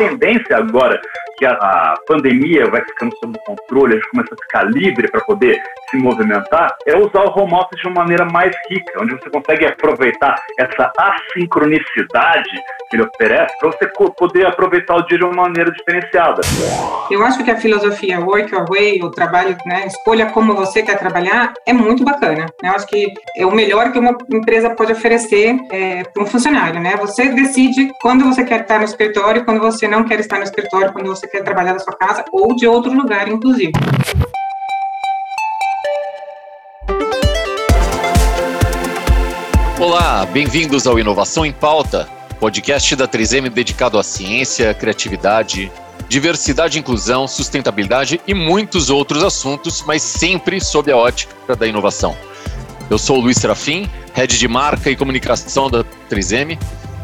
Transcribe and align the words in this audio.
tendência 0.00 0.56
agora 0.56 0.98
que 1.40 1.46
a, 1.46 1.94
pandemia 2.06 2.70
vai 2.70 2.84
ficando 2.84 3.16
sob 3.16 3.38
controle, 3.46 3.94
a 3.94 3.96
gente 3.96 4.10
começa 4.10 4.34
a 4.34 4.42
ficar 4.42 4.64
livre 4.64 5.08
para 5.10 5.22
poder 5.22 5.60
se 5.90 5.96
movimentar, 5.96 6.76
é 6.86 6.96
usar 6.96 7.24
o 7.24 7.38
home 7.38 7.54
office 7.54 7.80
de 7.80 7.88
uma 7.88 8.02
maneira 8.02 8.26
mais 8.26 8.54
rica, 8.68 9.00
onde 9.00 9.14
você 9.14 9.30
consegue 9.30 9.64
aproveitar 9.64 10.36
essa 10.58 10.92
assincronicidade 10.98 12.50
que 12.90 12.96
ele 12.96 13.04
oferece 13.04 13.54
para 13.58 13.70
você 13.70 13.86
poder 14.16 14.46
aproveitar 14.46 14.96
o 14.96 15.06
dia 15.06 15.18
de 15.18 15.24
uma 15.24 15.44
maneira 15.44 15.70
diferenciada. 15.70 16.42
Eu 17.10 17.24
acho 17.24 17.42
que 17.42 17.50
a 17.50 17.56
filosofia 17.56 18.20
work 18.20 18.52
your 18.52 18.66
way, 18.68 19.00
o 19.02 19.10
trabalho, 19.10 19.56
né, 19.64 19.86
escolha 19.86 20.26
como 20.26 20.54
você 20.54 20.82
quer 20.82 20.98
trabalhar, 20.98 21.54
é 21.66 21.72
muito 21.72 22.04
bacana. 22.04 22.46
Né? 22.62 22.70
Eu 22.70 22.72
acho 22.72 22.86
que 22.86 23.12
é 23.36 23.46
o 23.46 23.52
melhor 23.52 23.92
que 23.92 23.98
uma 23.98 24.16
empresa 24.32 24.70
pode 24.70 24.92
oferecer 24.92 25.56
é, 25.70 26.02
para 26.04 26.22
um 26.22 26.26
funcionário. 26.26 26.80
Né? 26.80 26.96
Você 26.96 27.28
decide 27.30 27.90
quando 28.02 28.24
você 28.24 28.44
quer 28.44 28.62
estar 28.62 28.78
no 28.78 28.84
escritório, 28.84 29.44
quando 29.44 29.60
você 29.60 29.86
não 29.88 30.04
quer 30.04 30.20
estar 30.20 30.38
no 30.38 30.44
escritório, 30.44 30.92
quando 30.92 31.06
você 31.06 31.29
quer 31.30 31.44
trabalhar 31.44 31.74
da 31.74 31.78
sua 31.78 31.94
casa 31.94 32.24
ou 32.32 32.54
de 32.56 32.66
outro 32.66 32.92
lugar, 32.92 33.28
inclusive. 33.28 33.72
Olá, 39.78 40.26
bem-vindos 40.26 40.86
ao 40.86 40.98
Inovação 40.98 41.46
em 41.46 41.52
Pauta, 41.52 42.08
podcast 42.38 42.94
da 42.96 43.08
3M 43.08 43.48
dedicado 43.48 43.98
à 43.98 44.02
ciência, 44.02 44.74
criatividade, 44.74 45.72
diversidade, 46.08 46.78
inclusão, 46.78 47.26
sustentabilidade 47.26 48.20
e 48.26 48.34
muitos 48.34 48.90
outros 48.90 49.22
assuntos, 49.22 49.82
mas 49.86 50.02
sempre 50.02 50.60
sob 50.60 50.90
a 50.90 50.96
ótica 50.96 51.56
da 51.56 51.66
inovação. 51.66 52.14
Eu 52.90 52.98
sou 52.98 53.18
o 53.18 53.20
Luiz 53.20 53.38
Serafim, 53.38 53.88
head 54.12 54.36
de 54.36 54.48
marca 54.48 54.90
e 54.90 54.96
comunicação 54.96 55.70
da 55.70 55.84
3M, 56.10 56.58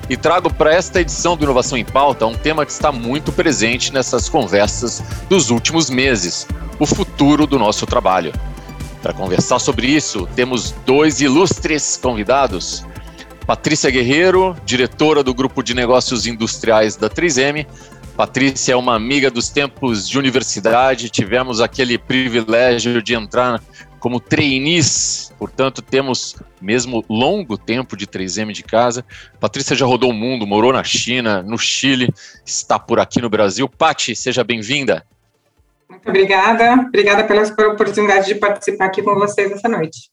e 0.09 0.16
trago 0.16 0.52
para 0.52 0.73
esta 0.73 1.01
edição 1.01 1.37
do 1.37 1.45
Inovação 1.45 1.76
em 1.76 1.85
Pauta 1.85 2.26
um 2.26 2.35
tema 2.35 2.65
que 2.65 2.73
está 2.73 2.93
muito 2.93 3.32
presente 3.32 3.93
nessas 3.93 4.29
conversas 4.29 5.02
dos 5.29 5.51
últimos 5.51 5.90
meses: 5.90 6.46
o 6.79 6.87
futuro 6.87 7.46
do 7.46 7.59
nosso 7.59 7.87
trabalho. 7.87 8.32
Para 9.02 9.13
conversar 9.13 9.59
sobre 9.59 9.87
isso, 9.87 10.29
temos 10.35 10.73
dois 10.85 11.21
ilustres 11.21 11.98
convidados. 12.01 12.85
Patrícia 13.46 13.90
Guerreiro, 13.90 14.57
diretora 14.65 15.23
do 15.23 15.32
Grupo 15.32 15.63
de 15.63 15.74
Negócios 15.74 16.26
Industriais 16.26 16.96
da 16.96 17.09
3M. 17.09 17.66
Patrícia 18.16 18.73
é 18.73 18.76
uma 18.76 18.96
amiga 18.96 19.30
dos 19.30 19.48
tempos 19.51 20.09
de 20.09 20.18
universidade, 20.18 21.10
tivemos 21.10 21.60
aquele 21.60 21.98
privilégio 21.98 23.01
de 23.02 23.15
entrar 23.15 23.63
como 24.01 24.18
trainees, 24.18 25.32
portanto, 25.38 25.82
temos 25.82 26.37
mesmo 26.60 27.04
longo 27.09 27.59
tempo 27.59 27.96
de 27.96 28.07
3M 28.07 28.52
de 28.52 28.62
casa. 28.62 29.04
Patrícia 29.38 29.76
já 29.76 29.87
rodou 29.87 30.10
o 30.10 30.15
mundo, 30.15 30.46
morou 30.46 30.73
na 30.73 30.85
China, 30.85 31.43
no 31.43 31.59
Chile, 31.59 32.13
está 32.45 32.79
por 32.79 32.98
aqui 32.98 33.21
no 33.21 33.30
Brasil. 33.30 33.68
Pati, 33.68 34.15
seja 34.15 34.43
bem-vinda. 34.43 35.04
Muito 35.88 36.09
obrigada, 36.09 36.73
obrigada 36.74 37.24
pela 37.24 37.43
oportunidade 37.73 38.26
de 38.26 38.35
participar 38.35 38.87
aqui 38.87 39.02
com 39.02 39.15
vocês 39.15 39.52
essa 39.52 39.68
noite. 39.68 40.10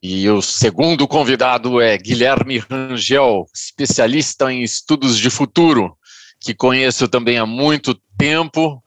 E 0.00 0.28
o 0.30 0.40
segundo 0.40 1.08
convidado 1.08 1.80
é 1.80 1.98
Guilherme 1.98 2.58
Rangel, 2.58 3.46
especialista 3.52 4.52
em 4.52 4.62
estudos 4.62 5.18
de 5.18 5.28
futuro, 5.28 5.96
que 6.40 6.54
conheço 6.54 7.08
também 7.08 7.36
há 7.36 7.44
muito 7.44 8.00
tempo, 8.16 8.80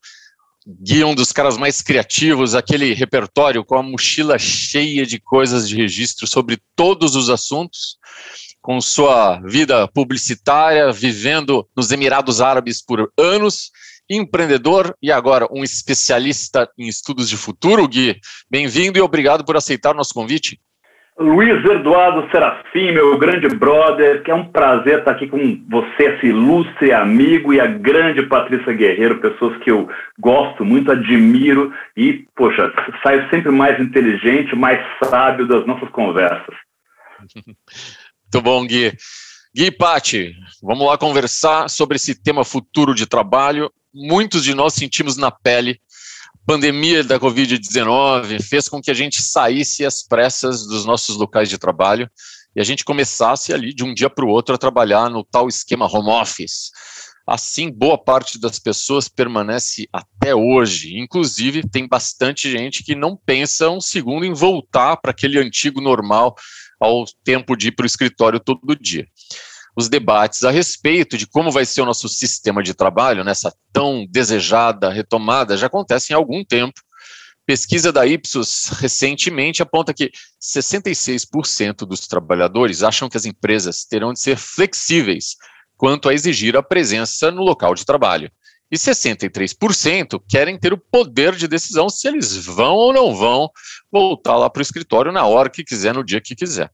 Gui 0.68 1.02
é 1.02 1.06
um 1.06 1.16
dos 1.16 1.32
caras 1.32 1.58
mais 1.58 1.82
criativos, 1.82 2.54
aquele 2.54 2.94
repertório 2.94 3.66
com 3.66 3.76
a 3.76 3.84
mochila 3.84 4.38
cheia 4.38 5.06
de 5.08 5.20
coisas 5.20 5.68
de 5.68 5.76
registro 5.76 6.28
sobre 6.28 6.60
todos 6.76 7.16
os 7.16 7.32
assuntos, 7.32 7.98
com 8.62 8.80
sua 8.80 9.40
vida 9.40 9.88
publicitária, 9.88 10.92
vivendo 10.92 11.68
nos 11.76 11.92
Emirados 11.92 12.42
Árabes 12.42 12.80
por 12.80 13.12
anos, 13.18 13.72
empreendedor 14.08 14.96
e 15.02 15.12
agora 15.12 15.48
um 15.52 15.64
especialista 15.64 16.70
em 16.78 16.88
estudos 16.88 17.28
de 17.28 17.38
futuro. 17.38 17.88
Gui, 17.88 18.20
bem-vindo 18.48 19.00
e 19.00 19.02
obrigado 19.02 19.44
por 19.44 19.58
aceitar 19.58 19.96
o 19.96 19.98
nosso 19.98 20.14
convite. 20.14 20.60
Luiz 21.22 21.64
Eduardo 21.64 22.28
Serafim, 22.32 22.92
meu 22.92 23.18
grande 23.18 23.48
brother, 23.48 24.24
que 24.24 24.32
é 24.32 24.36
um 24.36 24.52
prazer 24.52 25.00
estar 25.00 25.12
aqui 25.12 25.28
com 25.28 25.38
você, 25.70 26.16
esse 26.16 26.28
ilustre 26.28 26.92
amigo, 26.92 27.54
e 27.54 27.60
a 27.60 27.68
grande 27.68 28.24
Patrícia 28.24 28.74
Guerreiro, 28.74 29.22
pessoas 29.22 29.56
que 29.64 29.70
eu 29.70 29.88
gosto 30.20 30.66
muito, 30.66 30.92
admiro 30.92 31.72
e, 31.96 32.26
poxa, 32.36 32.74
saio 33.04 33.30
sempre 33.30 33.52
mais 33.52 33.80
inteligente, 33.80 34.56
mais 34.56 34.80
sábio 35.04 35.48
das 35.48 35.66
nossas 35.68 35.90
conversas. 35.90 36.56
Muito 37.46 38.42
bom, 38.42 38.66
Gui. 38.66 38.92
Gui 39.56 39.70
Pati, 39.70 40.34
vamos 40.64 40.88
lá 40.88 40.98
conversar 40.98 41.70
sobre 41.70 41.98
esse 41.98 42.16
tema 42.16 42.44
futuro 42.44 42.96
de 42.96 43.06
trabalho. 43.06 43.72
Muitos 43.94 44.44
de 44.44 44.56
nós 44.56 44.74
sentimos 44.74 45.18
na 45.18 45.30
pele 45.30 45.80
pandemia 46.46 47.04
da 47.04 47.20
Covid-19 47.20 48.42
fez 48.42 48.68
com 48.68 48.82
que 48.82 48.92
a 48.92 48.94
gente 48.94 49.22
saísse 49.22 49.86
às 49.86 50.04
pressas 50.04 50.66
dos 50.66 50.86
nossos 50.86 51.16
locais 51.16 51.50
de 51.50 51.58
trabalho 51.58 52.10
e 52.56 52.60
a 52.60 52.64
gente 52.64 52.84
começasse 52.84 53.54
ali 53.54 53.74
de 53.74 53.84
um 53.84 53.94
dia 53.94 54.10
para 54.10 54.26
o 54.26 54.30
outro 54.30 54.54
a 54.54 54.58
trabalhar 54.58 55.10
no 55.10 55.24
tal 55.24 55.48
esquema 55.48 55.86
home 55.86 56.10
office. 56.10 56.72
Assim, 57.26 57.72
boa 57.72 57.98
parte 57.98 58.40
das 58.40 58.60
pessoas 58.60 59.08
permanece 59.08 59.88
até 59.94 60.36
hoje. 60.36 60.98
Inclusive, 61.00 61.62
tem 61.70 61.88
bastante 61.88 62.52
gente 62.52 62.84
que 62.84 62.96
não 62.96 63.16
pensa 63.16 63.70
um 63.70 63.80
segundo 63.80 64.26
em 64.26 64.34
voltar 64.34 64.98
para 64.98 65.12
aquele 65.12 65.40
antigo 65.40 65.80
normal 65.80 66.36
ao 66.80 67.06
tempo 67.24 67.56
de 67.56 67.68
ir 67.68 67.72
para 67.72 67.84
o 67.84 67.88
escritório 67.88 68.40
todo 68.40 68.76
dia 68.76 69.08
os 69.76 69.88
debates 69.88 70.44
a 70.44 70.52
respeito 70.52 71.18
de 71.18 71.26
como 71.26 71.52
vai 71.52 71.66
ser 71.66 71.82
o 71.82 71.86
nosso 71.86 72.10
sistema 72.10 72.62
de 72.62 72.74
trabalho 72.74 73.24
nessa 73.24 73.54
tão 73.72 74.06
desejada 74.10 74.90
retomada 74.90 75.56
já 75.58 75.68
acontecem 75.68 76.14
há 76.14 76.18
algum 76.18 76.44
tempo. 76.44 76.80
Pesquisa 77.46 77.92
da 77.92 78.06
Ipsos 78.06 78.68
recentemente 78.80 79.62
aponta 79.62 79.94
que 79.94 80.12
66% 80.42 81.86
dos 81.88 82.08
trabalhadores 82.08 82.84
acham 82.84 83.10
que 83.10 83.18
as 83.18 83.26
empresas 83.26 83.84
terão 83.84 84.14
de 84.14 84.20
ser 84.20 84.38
flexíveis 84.38 85.36
quanto 85.76 86.08
a 86.08 86.14
exigir 86.14 86.56
a 86.56 86.62
presença 86.62 87.32
no 87.32 87.42
local 87.42 87.74
de 87.74 87.86
trabalho. 87.86 88.32
E 88.72 88.78
63% 88.78 90.22
querem 90.30 90.58
ter 90.58 90.72
o 90.72 90.78
poder 90.78 91.36
de 91.36 91.48
decisão 91.48 91.90
se 91.90 92.08
eles 92.08 92.38
vão 92.38 92.76
ou 92.76 92.94
não 92.94 93.14
vão 93.14 93.50
voltar 93.92 94.38
lá 94.38 94.50
para 94.50 94.62
o 94.62 94.64
escritório 94.64 95.12
na 95.12 95.26
hora 95.26 95.50
que 95.50 95.64
quiser, 95.64 95.94
no 95.94 96.06
dia 96.06 96.22
que 96.22 96.36
quiser. 96.36 96.72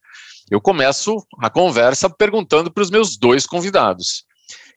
Eu 0.49 0.61
começo 0.61 1.17
a 1.39 1.49
conversa 1.49 2.09
perguntando 2.09 2.71
para 2.71 2.81
os 2.81 2.89
meus 2.89 3.17
dois 3.17 3.45
convidados. 3.45 4.25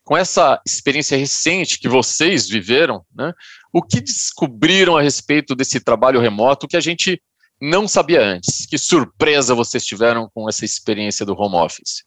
Com 0.02 0.16
essa 0.16 0.60
experiência 0.66 1.16
recente 1.16 1.78
que 1.78 1.88
vocês 1.88 2.48
viveram, 2.48 3.04
né, 3.14 3.32
o 3.72 3.80
que 3.80 4.00
descobriram 4.00 4.96
a 4.96 5.02
respeito 5.02 5.54
desse 5.54 5.78
trabalho 5.78 6.20
remoto 6.20 6.66
que 6.66 6.76
a 6.76 6.80
gente 6.80 7.22
não 7.60 7.86
sabia 7.86 8.20
antes? 8.20 8.66
Que 8.66 8.76
surpresa 8.76 9.54
vocês 9.54 9.84
tiveram 9.84 10.28
com 10.34 10.48
essa 10.48 10.64
experiência 10.64 11.24
do 11.24 11.34
home 11.34 11.56
office? 11.56 12.04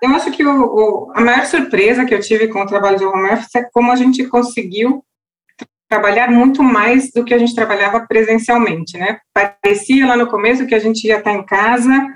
Eu 0.00 0.10
acho 0.10 0.30
que 0.30 0.44
o, 0.44 0.64
o, 0.64 1.12
a 1.14 1.20
maior 1.20 1.44
surpresa 1.46 2.04
que 2.04 2.14
eu 2.14 2.20
tive 2.20 2.48
com 2.48 2.62
o 2.62 2.66
trabalho 2.66 2.98
de 2.98 3.04
home 3.04 3.32
office 3.32 3.54
é 3.56 3.64
como 3.72 3.90
a 3.90 3.96
gente 3.96 4.24
conseguiu 4.28 5.04
trabalhar 5.88 6.30
muito 6.30 6.62
mais 6.62 7.10
do 7.10 7.24
que 7.24 7.34
a 7.34 7.38
gente 7.38 7.54
trabalhava 7.54 8.06
presencialmente, 8.06 8.96
né? 8.96 9.18
Parecia 9.34 10.06
lá 10.06 10.16
no 10.16 10.28
começo 10.28 10.66
que 10.66 10.74
a 10.74 10.78
gente 10.78 11.04
ia 11.04 11.18
estar 11.18 11.32
em 11.32 11.44
casa 11.44 12.06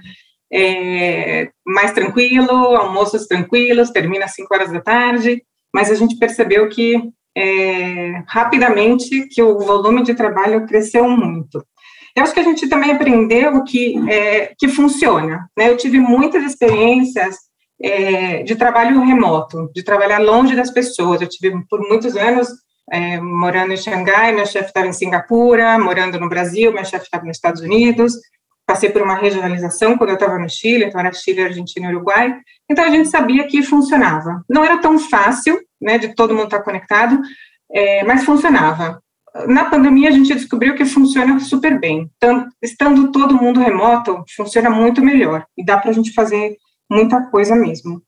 é, 0.54 1.50
mais 1.66 1.92
tranquilo, 1.92 2.76
almoços 2.76 3.26
tranquilos, 3.26 3.90
termina 3.90 4.26
às 4.26 4.34
5 4.34 4.54
horas 4.54 4.70
da 4.70 4.80
tarde, 4.80 5.42
mas 5.74 5.90
a 5.90 5.94
gente 5.94 6.16
percebeu 6.16 6.68
que 6.68 7.02
é, 7.36 8.22
rapidamente 8.28 9.26
que 9.28 9.42
o 9.42 9.58
volume 9.58 10.04
de 10.04 10.14
trabalho 10.14 10.64
cresceu 10.66 11.08
muito. 11.08 11.64
Eu 12.16 12.22
acho 12.22 12.32
que 12.32 12.38
a 12.38 12.44
gente 12.44 12.68
também 12.68 12.92
aprendeu 12.92 13.64
que, 13.64 13.96
é, 14.08 14.54
que 14.56 14.68
funciona. 14.68 15.50
Né? 15.58 15.68
Eu 15.68 15.76
tive 15.76 15.98
muitas 15.98 16.44
experiências 16.44 17.36
é, 17.82 18.44
de 18.44 18.54
trabalho 18.54 19.00
remoto, 19.00 19.68
de 19.74 19.82
trabalhar 19.82 20.20
longe 20.20 20.54
das 20.54 20.70
pessoas. 20.70 21.20
Eu 21.20 21.28
tive 21.28 21.52
por 21.68 21.80
muitos 21.80 22.16
anos 22.16 22.46
é, 22.92 23.18
morando 23.18 23.72
em 23.72 23.76
Xangai, 23.76 24.30
meu 24.30 24.46
chefe 24.46 24.68
estava 24.68 24.86
em 24.86 24.92
Singapura, 24.92 25.76
morando 25.76 26.20
no 26.20 26.28
Brasil, 26.28 26.72
meu 26.72 26.84
chefe 26.84 27.06
estava 27.06 27.24
nos 27.24 27.36
Estados 27.36 27.62
Unidos 27.62 28.14
passei 28.66 28.90
por 28.90 29.02
uma 29.02 29.14
regionalização 29.14 29.96
quando 29.96 30.10
eu 30.10 30.14
estava 30.14 30.38
no 30.38 30.48
Chile, 30.48 30.84
então 30.84 31.00
era 31.00 31.12
Chile, 31.12 31.42
Argentina 31.42 31.86
e 31.86 31.94
Uruguai, 31.94 32.34
então 32.70 32.84
a 32.84 32.90
gente 32.90 33.08
sabia 33.08 33.46
que 33.46 33.62
funcionava. 33.62 34.42
Não 34.48 34.64
era 34.64 34.78
tão 34.78 34.98
fácil, 34.98 35.60
né, 35.80 35.98
de 35.98 36.14
todo 36.14 36.34
mundo 36.34 36.44
estar 36.44 36.58
tá 36.58 36.64
conectado, 36.64 37.20
é, 37.72 38.04
mas 38.04 38.24
funcionava. 38.24 39.02
Na 39.46 39.64
pandemia 39.64 40.08
a 40.08 40.12
gente 40.12 40.32
descobriu 40.32 40.74
que 40.74 40.84
funciona 40.84 41.40
super 41.40 41.78
bem. 41.78 42.08
Estando 42.62 43.10
todo 43.10 43.34
mundo 43.34 43.60
remoto, 43.60 44.22
funciona 44.36 44.70
muito 44.70 45.02
melhor 45.02 45.44
e 45.56 45.64
dá 45.64 45.76
para 45.76 45.90
a 45.90 45.94
gente 45.94 46.12
fazer 46.12 46.56
muita 46.90 47.20
coisa 47.30 47.56
mesmo. 47.56 48.00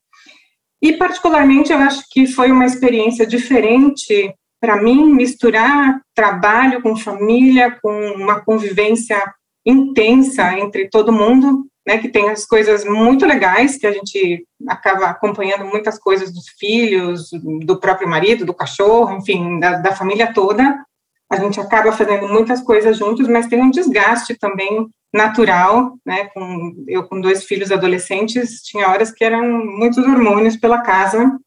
E 0.81 0.93
particularmente 0.93 1.73
eu 1.73 1.79
acho 1.79 2.05
que 2.11 2.27
foi 2.27 2.53
uma 2.53 2.65
experiência 2.65 3.27
diferente 3.27 4.33
para 4.61 4.81
mim 4.81 5.13
misturar 5.13 6.01
trabalho 6.15 6.81
com 6.81 6.97
família, 6.97 7.77
com 7.83 7.93
uma 8.17 8.41
convivência 8.41 9.21
intensa 9.67 10.59
entre 10.59 10.89
todo 10.89 11.13
mundo 11.13 11.67
né, 11.87 11.99
que 11.99 12.09
tem 12.09 12.29
as 12.29 12.45
coisas 12.45 12.85
muito 12.85 13.25
legais, 13.25 13.77
que 13.77 13.87
a 13.87 13.93
gente 13.93 14.45
acaba 14.69 15.07
acompanhando 15.07 15.65
muitas 15.65 15.99
coisas 15.99 16.33
dos 16.33 16.49
filhos, 16.59 17.31
do 17.65 17.79
próprio 17.79 18.09
marido, 18.09 18.45
do 18.45 18.53
cachorro, 18.53 19.17
enfim, 19.17 19.61
da, 19.61 19.77
da 19.77 19.95
família 19.95 20.33
toda. 20.33 20.85
A 21.31 21.37
gente 21.37 21.61
acaba 21.61 21.93
fazendo 21.93 22.29
muitas 22.29 22.61
coisas 22.61 22.99
juntos, 22.99 23.29
mas 23.29 23.47
tem 23.47 23.63
um 23.63 23.71
desgaste 23.71 24.35
também 24.35 24.89
natural, 25.13 25.97
né? 26.05 26.25
Com, 26.35 26.75
eu 26.89 27.05
com 27.05 27.21
dois 27.21 27.45
filhos 27.45 27.71
adolescentes, 27.71 28.63
tinha 28.63 28.89
horas 28.89 29.13
que 29.13 29.25
eram 29.25 29.65
muitos 29.65 29.99
hormônios 29.99 30.57
pela 30.57 30.83
casa, 30.83 31.39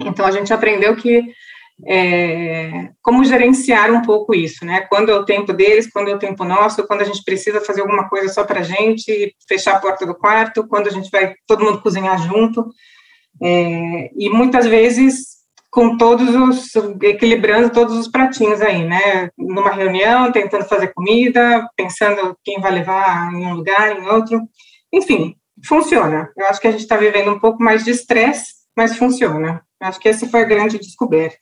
então 0.00 0.24
a 0.24 0.30
gente 0.30 0.52
aprendeu 0.52 0.96
que 0.96 1.22
é, 1.86 2.90
como 3.02 3.24
gerenciar 3.24 3.90
um 3.90 4.02
pouco 4.02 4.34
isso, 4.34 4.64
né? 4.64 4.82
Quando 4.88 5.10
é 5.10 5.14
o 5.14 5.24
tempo 5.24 5.52
deles, 5.52 5.90
quando 5.90 6.08
é 6.08 6.14
o 6.14 6.18
tempo 6.18 6.44
nosso, 6.44 6.86
quando 6.86 7.00
a 7.00 7.04
gente 7.04 7.24
precisa 7.24 7.60
fazer 7.60 7.80
alguma 7.80 8.08
coisa 8.08 8.32
só 8.32 8.44
para 8.44 8.60
a 8.60 8.62
gente, 8.62 9.34
fechar 9.48 9.76
a 9.76 9.80
porta 9.80 10.06
do 10.06 10.14
quarto, 10.14 10.66
quando 10.66 10.86
a 10.86 10.90
gente 10.90 11.10
vai 11.10 11.34
todo 11.46 11.64
mundo 11.64 11.82
cozinhar 11.82 12.18
junto. 12.22 12.66
É, 13.42 14.10
e 14.16 14.30
muitas 14.30 14.66
vezes 14.66 15.32
com 15.70 15.96
todos 15.96 16.28
os 16.34 16.70
equilibrando 17.02 17.70
todos 17.70 17.96
os 17.96 18.06
pratinhos 18.06 18.60
aí, 18.60 18.84
né? 18.84 19.30
Numa 19.38 19.70
reunião, 19.70 20.30
tentando 20.30 20.66
fazer 20.66 20.92
comida, 20.92 21.66
pensando 21.74 22.36
quem 22.44 22.60
vai 22.60 22.72
levar 22.72 23.32
em 23.32 23.46
um 23.46 23.54
lugar, 23.54 23.98
em 23.98 24.06
outro. 24.06 24.38
Enfim, 24.92 25.34
funciona. 25.66 26.30
Eu 26.36 26.46
acho 26.46 26.60
que 26.60 26.68
a 26.68 26.70
gente 26.70 26.82
está 26.82 26.96
vivendo 26.96 27.32
um 27.32 27.40
pouco 27.40 27.62
mais 27.62 27.84
de 27.84 27.90
estresse, 27.90 28.52
mas 28.76 28.98
funciona. 28.98 29.62
Eu 29.80 29.88
acho 29.88 29.98
que 29.98 30.10
essa 30.10 30.28
foi 30.28 30.42
a 30.42 30.44
grande 30.44 30.78
descoberta. 30.78 31.38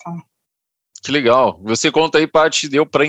Que 1.03 1.11
legal. 1.11 1.59
Você 1.63 1.91
conta 1.91 2.19
aí 2.19 2.27
parte 2.27 2.69
deu 2.69 2.85
para 2.85 3.05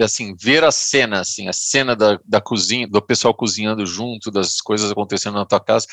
assim 0.00 0.34
ver 0.38 0.62
a 0.62 0.70
cena, 0.70 1.20
assim, 1.20 1.48
a 1.48 1.52
cena 1.52 1.96
da, 1.96 2.18
da 2.24 2.40
cozinha, 2.40 2.86
do 2.86 3.00
pessoal 3.00 3.32
cozinhando 3.32 3.86
junto, 3.86 4.30
das 4.30 4.60
coisas 4.60 4.90
acontecendo 4.90 5.34
na 5.34 5.46
tua 5.46 5.60
casa 5.60 5.86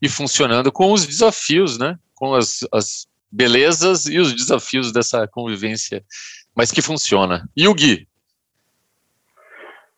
e 0.00 0.08
funcionando 0.08 0.72
com 0.72 0.92
os 0.92 1.06
desafios, 1.06 1.78
né? 1.78 1.96
Com 2.14 2.34
as, 2.34 2.66
as 2.72 3.06
belezas 3.30 4.06
e 4.06 4.18
os 4.18 4.32
desafios 4.32 4.92
dessa 4.92 5.28
convivência, 5.28 6.02
mas 6.56 6.72
que 6.72 6.80
funciona. 6.80 7.46
E 7.54 7.68
o 7.68 7.74
Gui? 7.74 8.08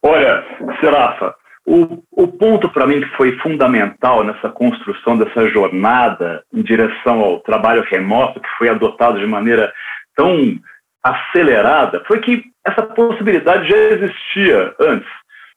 Olha, 0.02 0.44
Serafa, 0.80 1.36
o, 1.64 2.02
o 2.10 2.28
ponto 2.28 2.68
para 2.70 2.86
mim 2.86 3.00
que 3.00 3.16
foi 3.16 3.36
fundamental 3.38 4.24
nessa 4.24 4.48
construção 4.48 5.18
dessa 5.18 5.48
jornada 5.50 6.44
em 6.52 6.62
direção 6.62 7.20
ao 7.20 7.40
trabalho 7.40 7.84
remoto, 7.88 8.40
que 8.40 8.48
foi 8.58 8.68
adotado 8.68 9.20
de 9.20 9.26
maneira 9.26 9.72
tão 10.16 10.58
acelerada, 11.10 12.02
foi 12.06 12.20
que 12.20 12.44
essa 12.66 12.82
possibilidade 12.82 13.68
já 13.68 13.76
existia 13.76 14.74
antes. 14.80 15.08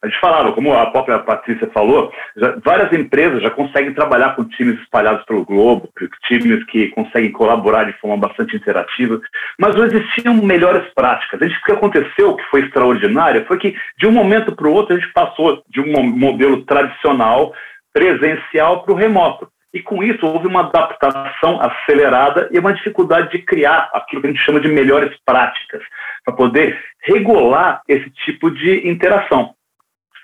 A 0.01 0.07
gente 0.07 0.19
falava, 0.21 0.53
como 0.53 0.73
a 0.73 0.89
própria 0.91 1.19
Patrícia 1.19 1.69
falou, 1.73 2.09
já, 2.37 2.55
várias 2.63 2.91
empresas 2.93 3.43
já 3.43 3.49
conseguem 3.49 3.93
trabalhar 3.93 4.33
com 4.33 4.45
times 4.45 4.79
espalhados 4.79 5.25
pelo 5.25 5.43
globo, 5.43 5.89
times 6.25 6.63
que 6.67 6.87
conseguem 6.89 7.31
colaborar 7.33 7.83
de 7.83 7.91
forma 7.99 8.15
bastante 8.15 8.55
interativa, 8.55 9.19
mas 9.59 9.75
não 9.75 9.83
existiam 9.83 10.33
melhores 10.35 10.87
práticas. 10.93 11.41
o 11.41 11.65
que 11.65 11.71
aconteceu, 11.73 12.35
que 12.37 12.43
foi 12.45 12.61
extraordinário, 12.61 13.45
foi 13.45 13.57
que 13.57 13.75
de 13.97 14.07
um 14.07 14.11
momento 14.11 14.55
para 14.55 14.67
o 14.69 14.73
outro 14.73 14.95
a 14.95 14.99
gente 14.99 15.11
passou 15.11 15.61
de 15.67 15.81
um 15.81 16.01
modelo 16.01 16.63
tradicional 16.63 17.53
presencial 17.91 18.83
para 18.83 18.93
o 18.93 18.97
remoto. 18.97 19.49
E 19.74 19.81
com 19.81 20.04
isso 20.04 20.25
houve 20.25 20.48
uma 20.48 20.62
adaptação 20.62 21.62
acelerada 21.62 22.50
e 22.51 22.57
uma 22.57 22.74
dificuldade 22.74 23.31
de 23.31 23.44
criar 23.44 23.89
aquilo 23.94 24.21
que 24.21 24.27
a 24.27 24.31
gente 24.31 24.44
chama 24.44 24.60
de 24.60 24.68
melhores 24.68 25.16
práticas, 25.24 25.81
para 26.25 26.33
poder 26.33 26.80
regular 27.04 27.81
esse 27.88 28.10
tipo 28.10 28.50
de 28.50 28.88
interação. 28.88 29.54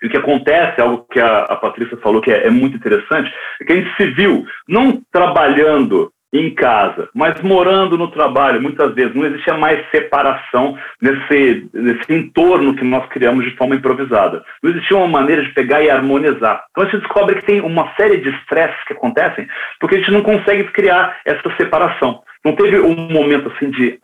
E 0.02 0.08
o 0.08 0.10
que 0.10 0.18
acontece, 0.18 0.82
algo 0.82 1.06
que 1.12 1.20
a, 1.20 1.44
a 1.44 1.56
Patrícia 1.56 1.98
falou 1.98 2.22
que 2.22 2.32
é, 2.32 2.48
é, 2.48 2.50
muito 2.50 2.76
interessante, 2.76 3.34
é 3.62 3.66
que 3.66 3.74
a 3.74 3.76
gente 3.76 3.96
se 3.96 4.06
viu 4.12 4.46
não 4.68 5.02
trabalhando 5.12 6.12
em 6.40 6.54
casa, 6.54 7.10
mas 7.14 7.42
morando 7.42 7.98
no 7.98 8.10
trabalho, 8.10 8.62
muitas 8.62 8.94
vezes. 8.94 9.16
Não 9.16 9.26
existia 9.26 9.56
mais 9.56 9.80
separação 9.90 10.78
nesse, 11.02 11.70
nesse 11.74 12.14
entorno 12.14 12.76
que 12.76 12.84
nós 12.84 13.08
criamos 13.10 13.46
de 13.46 13.56
forma 13.56 13.76
improvisada. 13.76 14.44
Não 14.62 14.72
existia 14.72 14.98
uma 14.98 15.08
maneira 15.08 15.44
de 15.44 15.54
pegar 15.54 15.82
e 15.82 15.90
harmonizar. 15.90 16.66
Então 16.72 16.84
a 16.84 16.88
gente 16.88 17.02
descobre 17.02 17.36
que 17.36 17.46
tem 17.46 17.62
uma 17.62 17.94
série 17.96 18.18
de 18.18 18.30
estresses 18.30 18.84
que 18.86 18.94
acontecem 18.94 19.48
porque 19.80 19.96
a 19.96 20.00
gente 20.00 20.12
não 20.12 20.22
consegue 20.22 20.64
criar 20.66 21.18
essa 21.26 21.56
separação. 21.58 22.22
Não 22.46 22.56
teve 22.56 22.80
um 22.80 22.96
momento 22.96 23.52
assim 23.52 23.72
de 23.72 23.98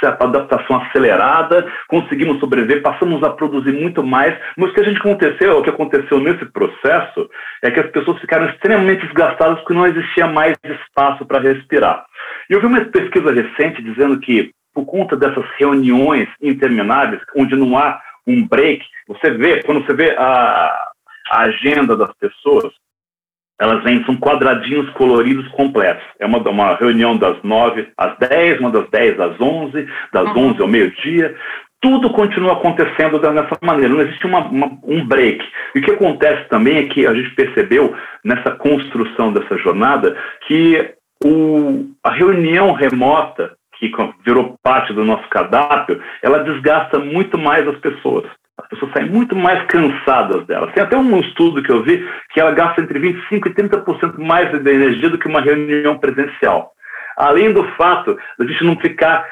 adaptação 0.00 0.76
acelerada, 0.76 1.66
conseguimos 1.88 2.38
sobreviver, 2.38 2.80
passamos 2.80 3.20
a 3.24 3.30
produzir 3.30 3.72
muito 3.72 4.04
mais, 4.04 4.38
mas 4.56 4.70
o 4.70 4.72
que 4.72 4.80
a 4.80 4.84
gente 4.84 5.00
aconteceu, 5.00 5.58
o 5.58 5.62
que 5.64 5.70
aconteceu 5.70 6.20
nesse 6.20 6.44
processo 6.46 7.28
é 7.60 7.72
que 7.72 7.80
as 7.80 7.90
pessoas 7.90 8.20
ficaram 8.20 8.48
extremamente 8.50 9.04
desgastadas 9.04 9.58
porque 9.58 9.74
não 9.74 9.84
existia 9.84 10.28
mais 10.28 10.56
espaço 10.64 11.26
para 11.26 11.40
respirar. 11.40 12.06
E 12.48 12.52
eu 12.52 12.60
vi 12.60 12.66
uma 12.66 12.84
pesquisa 12.84 13.32
recente 13.32 13.82
dizendo 13.82 14.20
que 14.20 14.52
por 14.72 14.86
conta 14.86 15.16
dessas 15.16 15.44
reuniões 15.58 16.28
intermináveis, 16.40 17.20
onde 17.36 17.56
não 17.56 17.76
há 17.76 18.00
um 18.24 18.46
break, 18.46 18.84
você 19.08 19.32
vê, 19.32 19.60
quando 19.64 19.84
você 19.84 19.92
vê 19.92 20.14
a, 20.16 20.72
a 21.30 21.40
agenda 21.40 21.96
das 21.96 22.12
pessoas, 22.14 22.72
elas 23.60 23.82
vêm, 23.82 24.04
são 24.04 24.16
quadradinhos 24.16 24.88
coloridos 24.90 25.46
completos. 25.48 26.04
É 26.18 26.26
uma, 26.26 26.38
uma 26.38 26.76
reunião 26.76 27.16
das 27.16 27.42
nove 27.42 27.88
às 27.96 28.16
dez, 28.18 28.60
uma 28.60 28.70
das 28.70 28.88
dez 28.90 29.18
às 29.18 29.40
onze, 29.40 29.86
das 30.12 30.30
uhum. 30.30 30.50
onze 30.50 30.62
ao 30.62 30.68
meio-dia. 30.68 31.34
Tudo 31.80 32.10
continua 32.10 32.54
acontecendo 32.54 33.18
dessa 33.20 33.56
maneira, 33.62 33.92
não 33.92 34.00
existe 34.00 34.26
uma, 34.26 34.40
uma, 34.40 34.66
um 34.82 35.06
break. 35.06 35.44
E 35.74 35.78
o 35.78 35.82
que 35.82 35.92
acontece 35.92 36.48
também 36.48 36.78
é 36.78 36.88
que 36.88 37.06
a 37.06 37.14
gente 37.14 37.30
percebeu 37.34 37.94
nessa 38.24 38.50
construção 38.52 39.32
dessa 39.32 39.56
jornada 39.58 40.16
que 40.46 40.94
o, 41.24 41.86
a 42.02 42.10
reunião 42.10 42.72
remota, 42.72 43.52
que 43.78 43.90
virou 44.24 44.56
parte 44.60 44.92
do 44.92 45.04
nosso 45.04 45.28
cardápio, 45.28 46.00
ela 46.20 46.42
desgasta 46.42 46.98
muito 46.98 47.38
mais 47.38 47.66
as 47.66 47.78
pessoas. 47.78 48.24
As 48.58 48.68
pessoas 48.68 48.92
saem 48.92 49.08
muito 49.08 49.36
mais 49.36 49.64
cansadas 49.66 50.44
delas. 50.46 50.72
Tem 50.72 50.82
até 50.82 50.96
um 50.96 51.20
estudo 51.20 51.62
que 51.62 51.70
eu 51.70 51.82
vi 51.82 52.06
que 52.30 52.40
ela 52.40 52.50
gasta 52.50 52.80
entre 52.80 52.98
25% 52.98 53.46
e 53.46 53.54
30% 53.54 54.18
mais 54.18 54.50
de 54.50 54.70
energia 54.70 55.08
do 55.08 55.18
que 55.18 55.28
uma 55.28 55.40
reunião 55.40 55.98
presencial. 55.98 56.72
Além 57.16 57.52
do 57.52 57.64
fato 57.76 58.16
de 58.38 58.44
a 58.44 58.48
gente 58.48 58.64
não 58.64 58.76
ficar 58.76 59.24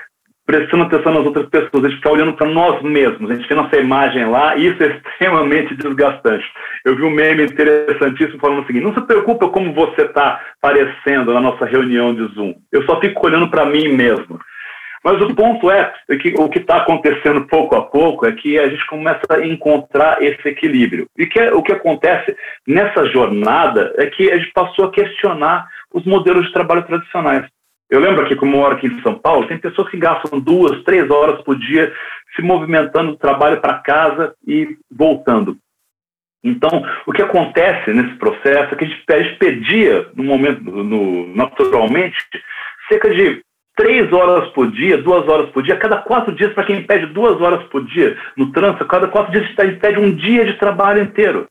prestando 0.47 0.85
atenção 0.85 1.13
nas 1.13 1.27
outras 1.27 1.49
pessoas, 1.49 1.85
a 1.85 1.89
gente 1.89 1.97
ficar 1.97 2.13
olhando 2.13 2.33
para 2.35 2.47
nós 2.49 2.81
mesmos, 2.81 3.29
a 3.29 3.35
gente 3.35 3.49
tem 3.49 3.57
nossa 3.57 3.77
imagem 3.77 4.27
lá, 4.27 4.57
e 4.57 4.69
isso 4.69 4.83
é 4.83 4.87
extremamente 5.05 5.75
desgastante. 5.75 6.45
Eu 6.85 6.95
vi 6.95 7.03
um 7.03 7.11
meme 7.11 7.43
interessantíssimo 7.43 8.39
falando 8.39 8.63
o 8.63 8.67
seguinte: 8.67 8.85
não 8.85 8.95
se 8.95 9.01
preocupa 9.03 9.49
como 9.49 9.75
você 9.75 10.03
está 10.03 10.41
parecendo 10.61 11.35
na 11.35 11.41
nossa 11.41 11.67
reunião 11.67 12.15
de 12.15 12.33
Zoom, 12.35 12.55
eu 12.71 12.85
só 12.85 13.01
fico 13.01 13.27
olhando 13.27 13.51
para 13.51 13.67
mim 13.67 13.89
mesmo. 13.89 14.39
Mas 15.07 15.23
o 15.23 15.33
ponto 15.37 15.71
é 15.71 15.95
que 16.21 16.35
o 16.37 16.49
que 16.49 16.59
está 16.59 16.79
acontecendo 16.79 17.47
pouco 17.47 17.77
a 17.77 17.83
pouco 17.83 18.27
é 18.27 18.33
que 18.33 18.59
a 18.59 18.69
gente 18.69 18.85
começa 18.89 19.23
a 19.31 19.47
encontrar 19.47 20.21
esse 20.21 20.49
equilíbrio. 20.49 21.07
E 21.17 21.27
que, 21.27 21.41
o 21.51 21.63
que 21.63 21.71
acontece 21.71 22.37
nessa 22.67 23.07
jornada 23.07 23.95
é 23.99 24.07
que 24.07 24.29
a 24.33 24.37
gente 24.37 24.51
passou 24.53 24.87
a 24.87 24.91
questionar 24.91 25.69
os 25.95 26.05
modelos 26.05 26.47
de 26.47 26.53
trabalho 26.53 26.83
tradicionais. 26.83 27.47
Eu 27.89 28.01
lembro 28.01 28.27
que, 28.27 28.35
como 28.35 28.57
eu 28.57 28.59
moro 28.59 28.75
aqui 28.75 28.89
em 28.89 29.01
São 29.01 29.15
Paulo, 29.17 29.47
tem 29.47 29.57
pessoas 29.59 29.89
que 29.91 29.97
gastam 29.97 30.41
duas, 30.41 30.83
três 30.83 31.09
horas 31.09 31.41
por 31.43 31.57
dia 31.57 31.95
se 32.35 32.43
movimentando 32.43 33.13
do 33.13 33.17
trabalho 33.17 33.61
para 33.61 33.79
casa 33.79 34.35
e 34.45 34.77
voltando. 34.91 35.57
Então, 36.43 36.85
o 37.07 37.13
que 37.13 37.23
acontece 37.23 37.93
nesse 37.93 38.17
processo 38.17 38.75
é 38.75 38.77
que 38.77 38.85
a 38.85 38.89
gente, 38.89 39.05
a 39.09 39.23
gente 39.23 39.39
pedia, 39.39 40.09
no 40.17 40.25
momento, 40.25 40.65
no, 40.65 41.29
naturalmente, 41.33 42.19
cerca 42.89 43.09
de 43.15 43.47
três 43.77 44.11
horas 44.13 44.49
por 44.51 44.71
dia, 44.73 44.99
duas 44.99 45.29
horas 45.29 45.51
por 45.51 45.63
dia, 45.63 45.77
cada 45.77 45.99
quatro 45.99 46.35
dias, 46.35 46.53
para 46.55 46.65
quem 46.65 46.83
pede 46.83 47.07
duas 47.07 47.41
horas 47.41 47.63
por 47.65 47.85
dia 47.85 48.17
no 48.37 48.51
trânsito, 48.51 48.87
cada 48.87 49.07
quatro 49.07 49.31
dias 49.31 49.47
a 49.59 49.67
gente 49.67 49.79
pede 49.79 50.01
um 50.01 50.11
dia 50.11 50.47
de 50.47 50.55
trabalho 50.55 51.03
inteiro, 51.03 51.47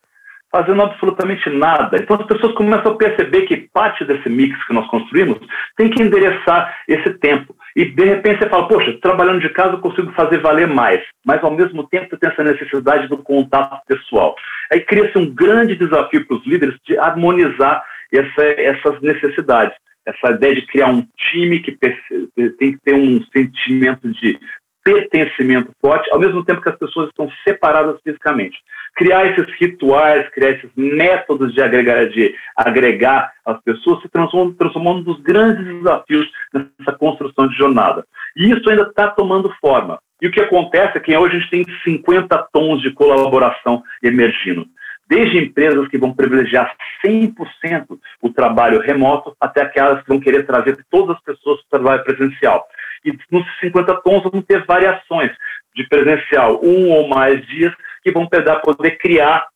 fazendo 0.51 0.81
absolutamente 0.81 1.47
nada. 1.49 1.97
Então 1.97 2.17
as 2.19 2.25
pessoas 2.25 2.53
começam 2.55 2.93
a 2.93 2.97
perceber 2.97 3.43
que 3.43 3.69
parte 3.71 4.03
desse 4.03 4.27
mix 4.27 4.57
que 4.65 4.73
nós 4.73 4.87
construímos 4.87 5.37
tem 5.77 5.89
que 5.89 6.01
endereçar 6.01 6.75
esse 6.87 7.13
tempo. 7.19 7.55
E 7.75 7.85
de 7.85 8.05
repente 8.05 8.39
você 8.39 8.49
fala, 8.49 8.67
poxa, 8.67 8.97
trabalhando 9.01 9.41
de 9.41 9.49
casa 9.49 9.73
eu 9.73 9.79
consigo 9.79 10.11
fazer 10.13 10.39
valer 10.39 10.67
mais, 10.67 11.01
mas 11.23 11.43
ao 11.43 11.51
mesmo 11.51 11.83
tempo 11.87 12.17
tem 12.17 12.29
essa 12.29 12.43
necessidade 12.43 13.07
do 13.07 13.17
contato 13.17 13.79
pessoal. 13.87 14.35
Aí 14.71 14.79
cria-se 14.79 15.17
um 15.17 15.29
grande 15.29 15.75
desafio 15.75 16.25
para 16.25 16.37
os 16.37 16.47
líderes 16.47 16.75
de 16.87 16.97
harmonizar 16.97 17.83
essa, 18.11 18.43
essas 18.43 18.99
necessidades 19.01 19.75
essa 20.05 20.31
ideia 20.31 20.55
de 20.55 20.65
criar 20.67 20.89
um 20.89 21.05
time 21.17 21.59
que 21.59 21.71
tem 21.71 22.71
que 22.73 22.77
ter 22.83 22.93
um 22.93 23.23
sentimento 23.33 24.11
de 24.11 24.39
pertencimento 24.85 25.71
forte, 25.81 26.07
ao 26.11 26.19
mesmo 26.19 26.45
tempo 26.45 26.61
que 26.61 26.69
as 26.69 26.77
pessoas 26.77 27.09
estão 27.09 27.27
separadas 27.43 27.99
fisicamente. 28.03 28.55
Criar 28.95 29.25
esses 29.25 29.51
rituais, 29.59 30.29
criar 30.29 30.51
esses 30.51 30.69
métodos 30.75 31.53
de 31.53 31.61
agregar, 31.61 32.07
de 32.07 32.35
agregar 32.55 33.33
as 33.43 33.59
pessoas 33.63 34.01
se 34.03 34.09
transformando, 34.09 34.55
transformando 34.55 34.99
um 34.99 35.03
dos 35.03 35.19
grandes 35.21 35.65
desafios 35.65 36.29
nessa 36.53 36.95
construção 36.97 37.47
de 37.47 37.57
jornada. 37.57 38.05
E 38.37 38.51
isso 38.51 38.69
ainda 38.69 38.83
está 38.83 39.09
tomando 39.09 39.53
forma. 39.59 39.99
E 40.21 40.27
o 40.27 40.31
que 40.31 40.39
acontece 40.39 40.97
é 40.97 41.01
que 41.01 41.17
hoje 41.17 41.35
a 41.35 41.39
gente 41.39 41.49
tem 41.49 41.65
50 41.83 42.47
tons 42.53 42.81
de 42.81 42.91
colaboração 42.91 43.83
emergindo. 44.03 44.67
Desde 45.07 45.37
empresas 45.37 45.87
que 45.87 45.97
vão 45.97 46.13
privilegiar 46.13 46.75
100% 47.05 47.85
o 48.21 48.29
trabalho 48.31 48.79
remoto, 48.79 49.35
até 49.39 49.61
aquelas 49.61 50.01
que 50.01 50.09
vão 50.09 50.19
querer 50.19 50.45
trazer 50.45 50.77
todas 50.89 51.15
as 51.15 51.23
pessoas 51.23 51.59
para 51.61 51.79
o 51.79 51.83
trabalho 51.83 52.03
presencial. 52.03 52.65
E 53.03 53.15
nos 53.31 53.45
50 53.59 54.01
tons 54.01 54.23
vão 54.23 54.41
ter 54.41 54.65
variações 54.65 55.31
de 55.75 55.87
presencial, 55.87 56.59
um 56.63 56.89
ou 56.89 57.07
mais 57.07 57.45
dias, 57.47 57.73
que 58.03 58.11
vão 58.11 58.27
poder 58.27 58.97
criar 58.97 59.47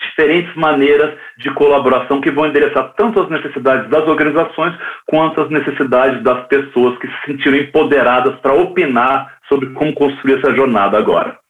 diferentes 0.00 0.54
maneiras 0.56 1.16
de 1.38 1.50
colaboração 1.54 2.20
que 2.20 2.30
vão 2.30 2.46
endereçar 2.46 2.92
tanto 2.94 3.20
as 3.20 3.30
necessidades 3.30 3.88
das 3.88 4.06
organizações 4.06 4.74
quanto 5.06 5.40
as 5.40 5.50
necessidades 5.50 6.22
das 6.22 6.46
pessoas 6.48 6.98
que 6.98 7.06
se 7.06 7.26
sentiram 7.26 7.56
empoderadas 7.56 8.38
para 8.40 8.54
opinar 8.54 9.38
sobre 9.48 9.70
como 9.70 9.94
construir 9.94 10.38
essa 10.38 10.54
jornada 10.54 10.98
agora. 10.98 11.41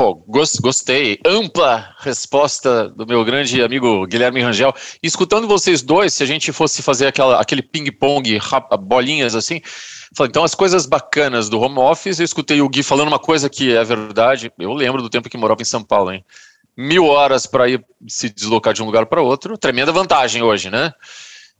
Pô, 0.00 0.14
gostei. 0.26 1.20
Ampla 1.26 1.94
resposta 1.98 2.88
do 2.88 3.06
meu 3.06 3.22
grande 3.22 3.62
amigo 3.62 4.06
Guilherme 4.06 4.40
Rangel. 4.40 4.74
Escutando 5.02 5.46
vocês 5.46 5.82
dois, 5.82 6.14
se 6.14 6.22
a 6.22 6.26
gente 6.26 6.50
fosse 6.52 6.80
fazer 6.80 7.08
aquela, 7.08 7.38
aquele 7.38 7.60
ping-pong, 7.60 8.38
bolinhas 8.80 9.34
assim, 9.34 9.60
então 10.18 10.42
as 10.42 10.54
coisas 10.54 10.86
bacanas 10.86 11.50
do 11.50 11.60
home 11.60 11.78
office, 11.80 12.18
eu 12.18 12.24
escutei 12.24 12.62
o 12.62 12.68
Gui 12.70 12.82
falando 12.82 13.08
uma 13.08 13.18
coisa 13.18 13.50
que 13.50 13.76
é 13.76 13.84
verdade. 13.84 14.50
Eu 14.58 14.72
lembro 14.72 15.02
do 15.02 15.10
tempo 15.10 15.28
que 15.28 15.36
morava 15.36 15.60
em 15.60 15.66
São 15.66 15.84
Paulo, 15.84 16.10
hein? 16.10 16.24
Mil 16.74 17.04
horas 17.04 17.44
para 17.44 17.68
ir 17.68 17.84
se 18.08 18.30
deslocar 18.30 18.72
de 18.72 18.82
um 18.82 18.86
lugar 18.86 19.04
para 19.04 19.20
outro, 19.20 19.58
tremenda 19.58 19.92
vantagem 19.92 20.42
hoje, 20.42 20.70
né? 20.70 20.94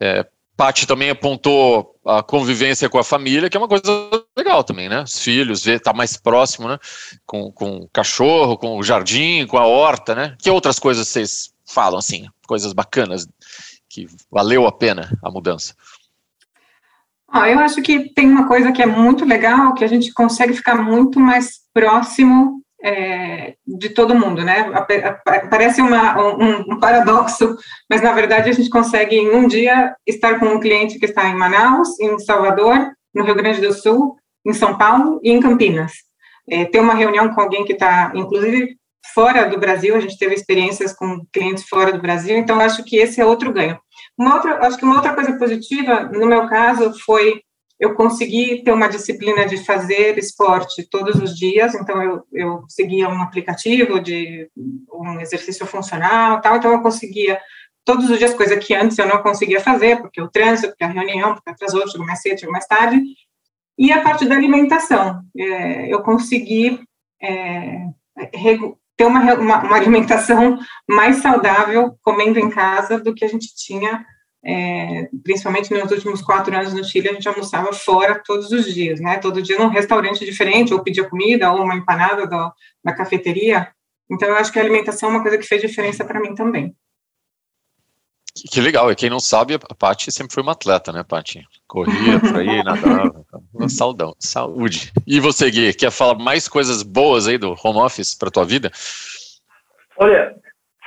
É, 0.00 0.24
Paty 0.60 0.86
também 0.86 1.08
apontou 1.08 1.98
a 2.04 2.22
convivência 2.22 2.86
com 2.86 2.98
a 2.98 3.02
família, 3.02 3.48
que 3.48 3.56
é 3.56 3.60
uma 3.60 3.66
coisa 3.66 3.82
legal 4.36 4.62
também, 4.62 4.90
né? 4.90 5.02
Os 5.02 5.18
filhos, 5.18 5.64
ver, 5.64 5.80
tá 5.80 5.90
mais 5.94 6.18
próximo, 6.18 6.68
né? 6.68 6.78
Com, 7.24 7.50
com 7.50 7.78
o 7.78 7.88
cachorro, 7.88 8.58
com 8.58 8.76
o 8.76 8.82
jardim, 8.82 9.46
com 9.46 9.56
a 9.56 9.64
horta, 9.66 10.14
né? 10.14 10.36
Que 10.38 10.50
outras 10.50 10.78
coisas 10.78 11.08
vocês 11.08 11.50
falam, 11.66 11.98
assim? 11.98 12.26
Coisas 12.46 12.74
bacanas, 12.74 13.26
que 13.88 14.06
valeu 14.30 14.66
a 14.66 14.72
pena 14.72 15.18
a 15.24 15.30
mudança? 15.30 15.74
Ah, 17.26 17.48
eu 17.48 17.58
acho 17.58 17.80
que 17.80 18.12
tem 18.12 18.28
uma 18.28 18.46
coisa 18.46 18.70
que 18.70 18.82
é 18.82 18.86
muito 18.86 19.24
legal, 19.24 19.72
que 19.72 19.82
a 19.82 19.88
gente 19.88 20.12
consegue 20.12 20.52
ficar 20.52 20.76
muito 20.76 21.18
mais 21.18 21.60
próximo 21.72 22.59
é, 22.82 23.54
de 23.66 23.90
todo 23.90 24.14
mundo, 24.14 24.42
né? 24.42 24.70
Parece 25.50 25.80
uma, 25.80 26.18
um, 26.18 26.72
um, 26.72 26.80
paradoxo, 26.80 27.56
mas 27.88 28.00
na 28.00 28.12
verdade 28.12 28.50
a 28.50 28.52
gente 28.52 28.70
consegue 28.70 29.16
em 29.16 29.34
um 29.34 29.46
dia 29.46 29.94
estar 30.06 30.38
com 30.38 30.46
um 30.46 30.60
cliente 30.60 30.98
que 30.98 31.06
está 31.06 31.28
em 31.28 31.34
Manaus, 31.34 31.98
em 32.00 32.18
Salvador, 32.18 32.90
no 33.14 33.24
Rio 33.24 33.34
Grande 33.34 33.60
do 33.60 33.72
Sul, 33.72 34.16
em 34.46 34.52
São 34.52 34.76
Paulo 34.76 35.20
e 35.22 35.30
em 35.30 35.40
Campinas. 35.40 35.92
É, 36.48 36.64
ter 36.64 36.80
uma 36.80 36.94
reunião 36.94 37.32
com 37.34 37.40
alguém 37.40 37.64
que 37.64 37.74
está, 37.74 38.12
inclusive, 38.14 38.76
fora 39.14 39.44
do 39.44 39.58
Brasil, 39.58 39.94
a 39.94 40.00
gente 40.00 40.18
teve 40.18 40.34
experiências 40.34 40.92
com 40.92 41.24
clientes 41.32 41.64
fora 41.68 41.92
do 41.92 42.00
Brasil, 42.00 42.36
então 42.36 42.60
acho 42.60 42.84
que 42.84 42.96
esse 42.96 43.20
é 43.20 43.24
outro 43.24 43.52
ganho. 43.52 43.78
Uma 44.18 44.34
outra, 44.36 44.66
acho 44.66 44.76
que 44.76 44.84
uma 44.84 44.96
outra 44.96 45.14
coisa 45.14 45.36
positiva, 45.36 46.10
no 46.12 46.26
meu 46.26 46.48
caso, 46.48 46.94
foi 47.04 47.42
eu 47.80 47.94
consegui 47.94 48.62
ter 48.62 48.72
uma 48.72 48.88
disciplina 48.88 49.46
de 49.46 49.56
fazer 49.64 50.18
esporte 50.18 50.86
todos 50.90 51.16
os 51.16 51.34
dias, 51.34 51.74
então 51.74 52.02
eu, 52.02 52.22
eu 52.30 52.64
seguia 52.68 53.08
um 53.08 53.22
aplicativo 53.22 53.98
de 53.98 54.50
um 54.92 55.18
exercício 55.18 55.66
funcional 55.66 56.42
tal, 56.42 56.56
então 56.56 56.70
eu 56.70 56.82
conseguia 56.82 57.40
todos 57.82 58.10
os 58.10 58.18
dias, 58.18 58.34
coisa 58.34 58.58
que 58.58 58.74
antes 58.74 58.98
eu 58.98 59.08
não 59.08 59.22
conseguia 59.22 59.60
fazer, 59.60 59.98
porque 60.02 60.20
o 60.20 60.28
trânsito, 60.28 60.68
porque 60.68 60.84
a 60.84 60.88
reunião, 60.88 61.34
porque 61.34 61.48
atrasou, 61.48 61.88
chegou 61.88 62.06
mais 62.06 62.20
cedo, 62.20 62.38
chegou 62.38 62.52
mais 62.52 62.66
tarde, 62.66 63.00
e 63.78 63.90
a 63.90 64.02
parte 64.02 64.26
da 64.26 64.34
alimentação, 64.34 65.22
é, 65.36 65.92
eu 65.92 66.02
consegui 66.02 66.78
é, 67.22 67.86
ter 68.94 69.06
uma, 69.06 69.34
uma, 69.34 69.62
uma 69.62 69.76
alimentação 69.76 70.58
mais 70.86 71.16
saudável 71.16 71.96
comendo 72.02 72.38
em 72.38 72.50
casa 72.50 73.00
do 73.00 73.14
que 73.14 73.24
a 73.24 73.28
gente 73.28 73.54
tinha 73.56 74.04
é, 74.44 75.08
principalmente 75.22 75.72
nos 75.72 75.90
últimos 75.90 76.22
quatro 76.22 76.54
anos 76.56 76.72
no 76.72 76.82
Chile, 76.82 77.10
a 77.10 77.12
gente 77.12 77.28
almoçava 77.28 77.72
fora 77.72 78.22
todos 78.24 78.50
os 78.50 78.72
dias, 78.72 79.00
né? 79.00 79.18
Todo 79.18 79.42
dia 79.42 79.58
num 79.58 79.68
restaurante 79.68 80.24
diferente, 80.24 80.72
ou 80.72 80.82
pedia 80.82 81.08
comida, 81.08 81.52
ou 81.52 81.62
uma 81.62 81.76
empanada 81.76 82.26
da, 82.26 82.52
da 82.82 82.94
cafeteria. 82.94 83.68
Então, 84.10 84.28
eu 84.28 84.36
acho 84.36 84.50
que 84.50 84.58
a 84.58 84.62
alimentação 84.62 85.10
é 85.10 85.12
uma 85.12 85.22
coisa 85.22 85.38
que 85.38 85.46
fez 85.46 85.60
diferença 85.60 86.04
para 86.04 86.20
mim 86.20 86.34
também. 86.34 86.74
Que, 88.34 88.48
que 88.48 88.60
legal, 88.60 88.90
e 88.90 88.96
quem 88.96 89.10
não 89.10 89.20
sabe, 89.20 89.54
a 89.54 89.74
Paty 89.74 90.10
sempre 90.10 90.32
foi 90.32 90.42
uma 90.42 90.52
atleta, 90.52 90.92
né, 90.92 91.02
Paty? 91.02 91.44
Corria 91.66 92.18
por 92.18 92.36
aí, 92.36 92.62
nadava. 92.64 93.26
Saudão, 93.68 94.16
saúde. 94.18 94.90
E 95.06 95.20
você, 95.20 95.50
Gui, 95.50 95.74
quer 95.74 95.90
falar 95.90 96.14
mais 96.14 96.48
coisas 96.48 96.82
boas 96.82 97.28
aí 97.28 97.36
do 97.36 97.54
home 97.62 97.80
office 97.80 98.14
para 98.14 98.30
tua 98.30 98.44
vida? 98.44 98.70
Olha, 99.98 100.34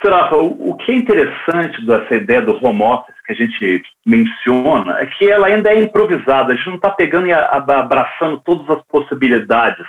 O 0.06 0.76
que 0.76 0.92
é 0.92 0.96
interessante 0.96 1.86
dessa 1.86 2.16
ideia 2.16 2.42
do 2.42 2.60
home 2.66 2.84
office 2.84 3.16
que 3.26 3.32
a 3.32 3.36
gente 3.36 3.84
menciona 4.06 5.00
é 5.00 5.06
que 5.06 5.30
ela 5.30 5.48
ainda 5.48 5.72
é 5.72 5.82
improvisada, 5.82 6.52
a 6.52 6.56
gente 6.56 6.68
não 6.68 6.76
está 6.76 6.90
pegando 6.90 7.28
e 7.28 7.32
abraçando 7.32 8.42
todas 8.44 8.70
as 8.70 8.84
possibilidades 8.88 9.86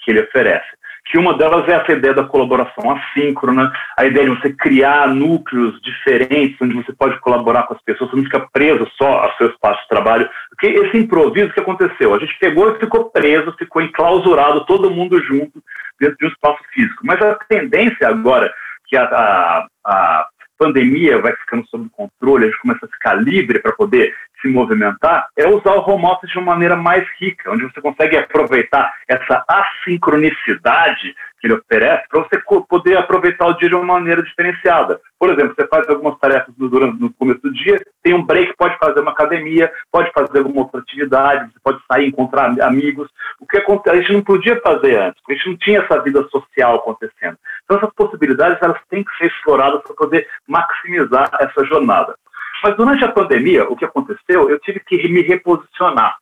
que 0.00 0.10
ele 0.10 0.22
oferece. 0.22 0.66
Que 1.10 1.18
uma 1.18 1.36
delas 1.36 1.68
é 1.68 1.72
essa 1.72 1.92
ideia 1.92 2.14
da 2.14 2.24
colaboração 2.24 2.90
assíncrona, 2.90 3.70
a 3.96 4.06
ideia 4.06 4.30
de 4.30 4.40
você 4.40 4.52
criar 4.54 5.08
núcleos 5.08 5.78
diferentes, 5.82 6.56
onde 6.60 6.74
você 6.74 6.92
pode 6.92 7.18
colaborar 7.20 7.64
com 7.64 7.74
as 7.74 7.82
pessoas, 7.82 8.10
você 8.10 8.16
não 8.16 8.24
fica 8.24 8.48
preso 8.52 8.90
só 8.96 9.20
ao 9.20 9.36
seu 9.36 9.48
espaço 9.48 9.82
de 9.82 9.88
trabalho. 9.88 10.28
Porque 10.50 10.66
esse 10.66 10.96
improviso 10.96 11.52
que 11.52 11.60
aconteceu, 11.60 12.14
a 12.14 12.18
gente 12.18 12.38
pegou 12.38 12.70
e 12.70 12.78
ficou 12.78 13.10
preso, 13.10 13.54
ficou 13.58 13.82
enclausurado, 13.82 14.66
todo 14.66 14.90
mundo 14.90 15.22
junto, 15.22 15.62
dentro 16.00 16.16
de 16.18 16.26
um 16.26 16.28
espaço 16.28 16.58
físico. 16.72 17.02
Mas 17.04 17.20
a 17.22 17.34
tendência 17.48 18.08
agora 18.08 18.52
que 18.88 18.96
a, 18.96 19.04
a, 19.04 19.66
a 19.84 20.28
pandemia 20.58 21.20
vai 21.20 21.34
ficando 21.36 21.66
sob 21.68 21.88
controle, 21.90 22.44
a 22.44 22.48
gente 22.48 22.60
começa 22.60 22.86
a 22.86 22.88
ficar 22.88 23.14
livre 23.14 23.60
para 23.60 23.72
poder 23.72 24.14
se 24.40 24.48
movimentar, 24.48 25.28
é 25.36 25.46
usar 25.48 25.74
o 25.74 25.88
home 25.88 26.06
office 26.06 26.30
de 26.30 26.38
uma 26.38 26.52
maneira 26.52 26.76
mais 26.76 27.06
rica, 27.20 27.50
onde 27.50 27.64
você 27.64 27.80
consegue 27.80 28.16
aproveitar 28.16 28.92
essa 29.08 29.44
assincronicidade 29.48 31.14
que 31.40 31.46
ele 31.46 31.54
oferece 31.54 32.04
para 32.08 32.20
você 32.20 32.40
poder 32.68 32.96
aproveitar 32.96 33.46
o 33.46 33.52
dia 33.54 33.68
de 33.68 33.74
uma 33.74 33.84
maneira 33.84 34.22
diferenciada. 34.22 35.00
Por 35.18 35.30
exemplo, 35.30 35.54
você 35.54 35.66
faz 35.68 35.88
algumas 35.88 36.18
tarefas 36.18 36.52
no, 36.58 36.68
durante, 36.68 37.00
no 37.00 37.12
começo 37.12 37.40
do 37.40 37.52
dia, 37.52 37.80
tem 38.02 38.14
um 38.14 38.24
break, 38.24 38.54
pode 38.56 38.76
fazer 38.78 39.00
uma 39.00 39.12
academia, 39.12 39.70
pode 39.90 40.10
fazer 40.12 40.38
alguma 40.38 40.62
outra 40.62 40.80
atividade, 40.80 41.52
você 41.52 41.60
pode 41.62 41.80
sair, 41.90 42.08
encontrar 42.08 42.50
amigos. 42.60 43.08
O 43.40 43.46
que 43.46 43.56
a 43.56 43.96
gente 43.96 44.12
não 44.12 44.22
podia 44.22 44.60
fazer 44.60 44.96
antes, 44.96 45.22
a 45.28 45.32
gente 45.32 45.48
não 45.48 45.56
tinha 45.56 45.80
essa 45.80 46.02
vida 46.02 46.26
social 46.28 46.76
acontecendo. 46.76 47.38
Então, 47.64 47.76
essas 47.76 47.94
possibilidades 47.94 48.60
elas 48.62 48.80
têm 48.88 49.04
que 49.04 49.16
ser 49.16 49.26
exploradas 49.26 49.82
para 49.82 49.94
poder 49.94 50.26
maximizar 50.46 51.30
essa 51.40 51.64
jornada. 51.64 52.14
Mas 52.62 52.76
durante 52.76 53.04
a 53.04 53.12
pandemia, 53.12 53.64
o 53.64 53.76
que 53.76 53.84
aconteceu, 53.84 54.50
eu 54.50 54.58
tive 54.60 54.80
que 54.80 55.08
me 55.08 55.22
reposicionar. 55.22 56.16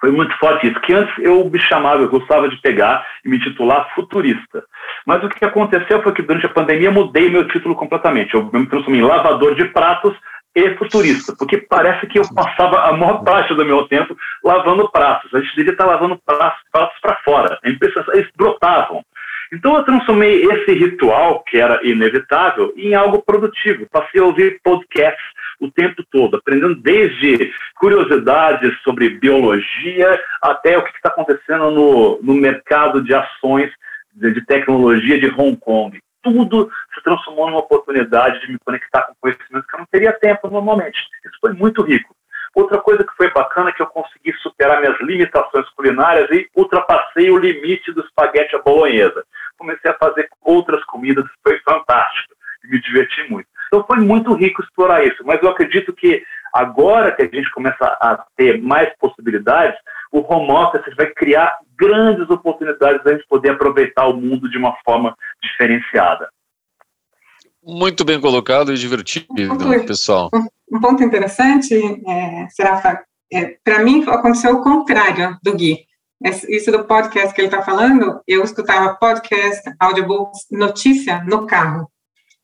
Foi 0.00 0.12
muito 0.12 0.36
forte 0.38 0.68
isso, 0.68 0.80
que 0.80 0.92
antes 0.92 1.12
eu 1.18 1.48
me 1.50 1.60
chamava, 1.60 2.02
eu 2.02 2.08
gostava 2.08 2.48
de 2.48 2.56
pegar 2.60 3.04
e 3.24 3.28
me 3.28 3.40
titular 3.40 3.92
futurista. 3.94 4.64
Mas 5.04 5.22
o 5.24 5.28
que 5.28 5.44
aconteceu 5.44 6.02
foi 6.02 6.12
que 6.12 6.22
durante 6.22 6.46
a 6.46 6.50
pandemia 6.50 6.88
eu 6.88 6.92
mudei 6.92 7.28
meu 7.28 7.48
título 7.48 7.74
completamente. 7.74 8.32
Eu 8.34 8.44
me 8.44 8.66
transformei 8.66 9.00
em 9.00 9.04
lavador 9.04 9.56
de 9.56 9.64
pratos 9.66 10.14
e 10.54 10.76
futurista, 10.76 11.34
porque 11.36 11.58
parece 11.58 12.06
que 12.06 12.18
eu 12.18 12.22
passava 12.32 12.88
a 12.88 12.92
maior 12.92 13.22
parte 13.24 13.54
do 13.54 13.64
meu 13.64 13.88
tempo 13.88 14.16
lavando 14.44 14.90
pratos. 14.90 15.34
A 15.34 15.40
gente 15.40 15.56
devia 15.56 15.72
estar 15.72 15.86
lavando 15.86 16.20
pratos, 16.24 17.00
para 17.00 17.16
fora. 17.24 17.58
Eles 17.64 18.28
brotavam. 18.36 19.02
Então 19.52 19.76
eu 19.76 19.84
transformei 19.84 20.44
esse 20.44 20.74
ritual, 20.74 21.42
que 21.42 21.58
era 21.58 21.80
inevitável, 21.84 22.72
em 22.76 22.94
algo 22.94 23.22
produtivo. 23.22 23.86
Passei 23.90 24.20
a 24.20 24.24
ouvir 24.24 24.60
podcasts 24.62 25.37
o 25.60 25.70
tempo 25.70 26.02
todo, 26.10 26.36
aprendendo 26.36 26.74
desde 26.76 27.52
curiosidades 27.74 28.76
sobre 28.82 29.10
biologia 29.10 30.20
até 30.42 30.78
o 30.78 30.84
que 30.84 30.90
está 30.90 31.08
acontecendo 31.08 31.70
no, 31.70 32.22
no 32.22 32.34
mercado 32.34 33.02
de 33.02 33.14
ações 33.14 33.70
de, 34.12 34.32
de 34.32 34.44
tecnologia 34.44 35.18
de 35.18 35.26
Hong 35.28 35.56
Kong. 35.56 35.98
Tudo 36.22 36.70
se 36.94 37.02
transformou 37.02 37.46
numa 37.46 37.60
oportunidade 37.60 38.40
de 38.40 38.52
me 38.52 38.58
conectar 38.64 39.02
com 39.02 39.14
conhecimentos 39.20 39.66
que 39.68 39.74
eu 39.74 39.78
não 39.78 39.86
teria 39.90 40.12
tempo 40.12 40.48
normalmente. 40.50 40.98
Isso 41.24 41.38
foi 41.40 41.52
muito 41.52 41.82
rico. 41.82 42.14
Outra 42.54 42.78
coisa 42.80 43.04
que 43.04 43.16
foi 43.16 43.30
bacana 43.30 43.70
é 43.70 43.72
que 43.72 43.82
eu 43.82 43.86
consegui 43.86 44.32
superar 44.42 44.80
minhas 44.80 45.00
limitações 45.00 45.68
culinárias 45.70 46.28
e 46.30 46.48
ultrapassei 46.56 47.30
o 47.30 47.38
limite 47.38 47.92
do 47.92 48.00
espaguete 48.00 48.56
à 48.56 48.58
bolonhesa. 48.58 49.24
Comecei 49.56 49.90
a 49.90 49.94
fazer 49.94 50.28
outras 50.40 50.82
comidas, 50.84 51.24
foi 51.42 51.58
fantástico 51.60 52.34
e 52.64 52.68
me 52.68 52.80
diverti 52.80 53.30
muito. 53.30 53.48
Então 53.68 53.84
foi 53.86 53.98
muito 53.98 54.34
rico 54.34 54.62
explorar 54.62 55.04
isso, 55.04 55.22
mas 55.24 55.40
eu 55.42 55.50
acredito 55.50 55.92
que 55.92 56.22
agora 56.52 57.12
que 57.12 57.22
a 57.22 57.24
gente 57.26 57.50
começa 57.52 57.84
a 57.84 58.24
ter 58.36 58.60
mais 58.60 58.90
possibilidades, 58.98 59.78
o 60.10 60.20
home 60.20 60.50
office 60.50 60.94
vai 60.96 61.06
criar 61.06 61.56
grandes 61.78 62.28
oportunidades 62.30 63.04
da 63.04 63.12
gente 63.12 63.26
poder 63.28 63.50
aproveitar 63.50 64.06
o 64.06 64.16
mundo 64.16 64.50
de 64.50 64.58
uma 64.58 64.74
forma 64.84 65.14
diferenciada. 65.42 66.28
Muito 67.62 68.04
bem 68.04 68.20
colocado 68.20 68.72
e 68.72 68.78
divertido, 68.78 69.26
um 69.30 69.86
pessoal. 69.86 70.30
Um 70.70 70.80
ponto 70.80 71.02
interessante, 71.02 71.74
é, 72.08 72.48
Serafa, 72.48 73.02
é, 73.30 73.56
para 73.62 73.80
mim 73.80 74.04
aconteceu 74.08 74.56
o 74.56 74.62
contrário 74.62 75.36
do 75.42 75.54
Gui. 75.54 75.84
isso 76.48 76.72
do 76.72 76.84
podcast 76.84 77.34
que 77.34 77.42
ele 77.42 77.48
está 77.48 77.62
falando, 77.62 78.20
eu 78.26 78.42
escutava 78.42 78.94
podcast, 78.94 79.70
audiobooks, 79.78 80.46
notícia 80.50 81.22
no 81.24 81.46
carro. 81.46 81.90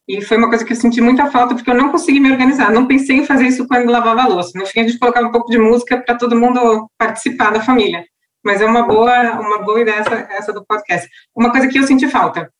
E 0.06 0.20
foi 0.20 0.36
uma 0.36 0.48
coisa 0.48 0.64
que 0.64 0.72
eu 0.72 0.76
senti 0.76 1.00
muita 1.00 1.30
falta, 1.30 1.54
porque 1.54 1.70
eu 1.70 1.74
não 1.74 1.90
consegui 1.90 2.20
me 2.20 2.30
organizar. 2.30 2.70
Não 2.70 2.86
pensei 2.86 3.16
em 3.16 3.24
fazer 3.24 3.46
isso 3.46 3.66
quando 3.66 3.90
lavava 3.90 4.22
a 4.22 4.28
louça. 4.28 4.52
No 4.54 4.66
fim, 4.66 4.80
a 4.80 4.82
gente 4.86 4.98
colocava 4.98 5.26
um 5.26 5.32
pouco 5.32 5.50
de 5.50 5.58
música 5.58 5.96
para 5.98 6.14
todo 6.14 6.36
mundo 6.36 6.88
participar 6.98 7.50
da 7.50 7.62
família. 7.62 8.04
Mas 8.44 8.60
é 8.60 8.66
uma 8.66 8.82
boa, 8.82 9.40
uma 9.40 9.62
boa 9.62 9.80
ideia 9.80 9.96
essa, 9.96 10.14
essa 10.30 10.52
do 10.52 10.64
podcast. 10.66 11.08
Uma 11.34 11.50
coisa 11.50 11.68
que 11.68 11.78
eu 11.78 11.86
senti 11.86 12.06
falta. 12.08 12.50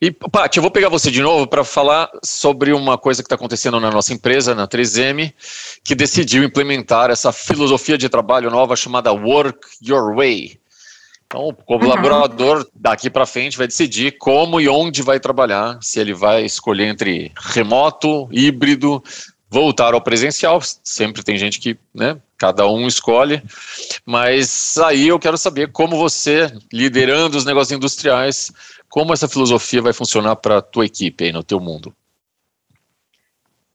E, 0.00 0.12
Paty, 0.12 0.58
eu 0.58 0.62
vou 0.62 0.70
pegar 0.70 0.88
você 0.88 1.10
de 1.10 1.22
novo 1.22 1.46
para 1.46 1.64
falar 1.64 2.08
sobre 2.22 2.72
uma 2.72 2.96
coisa 2.96 3.22
que 3.22 3.26
está 3.26 3.34
acontecendo 3.34 3.80
na 3.80 3.90
nossa 3.90 4.12
empresa, 4.12 4.54
na 4.54 4.68
3M, 4.68 5.32
que 5.82 5.94
decidiu 5.94 6.44
implementar 6.44 7.10
essa 7.10 7.32
filosofia 7.32 7.98
de 7.98 8.08
trabalho 8.08 8.50
nova 8.50 8.76
chamada 8.76 9.12
Work 9.12 9.58
Your 9.82 10.14
Way. 10.14 10.60
Então, 11.28 11.48
o 11.48 11.52
colaborador 11.52 12.60
uhum. 12.60 12.64
daqui 12.74 13.10
para 13.10 13.26
frente 13.26 13.58
vai 13.58 13.66
decidir 13.66 14.16
como 14.16 14.58
e 14.58 14.66
onde 14.66 15.02
vai 15.02 15.20
trabalhar, 15.20 15.78
se 15.82 16.00
ele 16.00 16.14
vai 16.14 16.42
escolher 16.42 16.86
entre 16.86 17.30
remoto, 17.36 18.26
híbrido, 18.32 19.04
voltar 19.50 19.92
ao 19.92 20.00
presencial. 20.00 20.58
Sempre 20.82 21.22
tem 21.22 21.36
gente 21.36 21.60
que, 21.60 21.78
né, 21.94 22.16
cada 22.38 22.66
um 22.66 22.88
escolhe. 22.88 23.42
Mas 24.06 24.78
aí 24.78 25.08
eu 25.08 25.18
quero 25.18 25.36
saber 25.36 25.70
como 25.70 25.98
você, 25.98 26.50
liderando 26.72 27.36
os 27.36 27.44
negócios 27.44 27.76
industriais, 27.76 28.50
como 28.88 29.12
essa 29.12 29.28
filosofia 29.28 29.82
vai 29.82 29.92
funcionar 29.92 30.36
para 30.36 30.58
a 30.58 30.62
tua 30.62 30.86
equipe 30.86 31.24
aí 31.24 31.32
no 31.32 31.44
teu 31.44 31.60
mundo. 31.60 31.94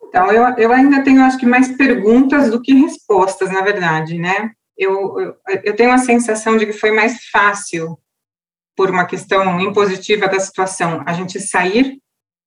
Então, 0.08 0.32
eu, 0.32 0.44
eu 0.58 0.72
ainda 0.72 1.04
tenho, 1.04 1.22
acho 1.22 1.38
que, 1.38 1.46
mais 1.46 1.76
perguntas 1.78 2.50
do 2.50 2.60
que 2.60 2.74
respostas, 2.74 3.52
na 3.52 3.62
verdade, 3.62 4.18
né? 4.18 4.52
Eu, 4.78 5.36
eu, 5.64 5.76
tenho 5.76 5.92
a 5.92 5.98
sensação 5.98 6.58
de 6.58 6.66
que 6.66 6.74
foi 6.74 6.92
mais 6.92 7.26
fácil, 7.32 7.98
por 8.76 8.90
uma 8.90 9.06
questão 9.06 9.60
impositiva 9.60 10.28
da 10.28 10.40
situação, 10.40 11.04
a 11.06 11.14
gente 11.14 11.40
sair 11.40 12.00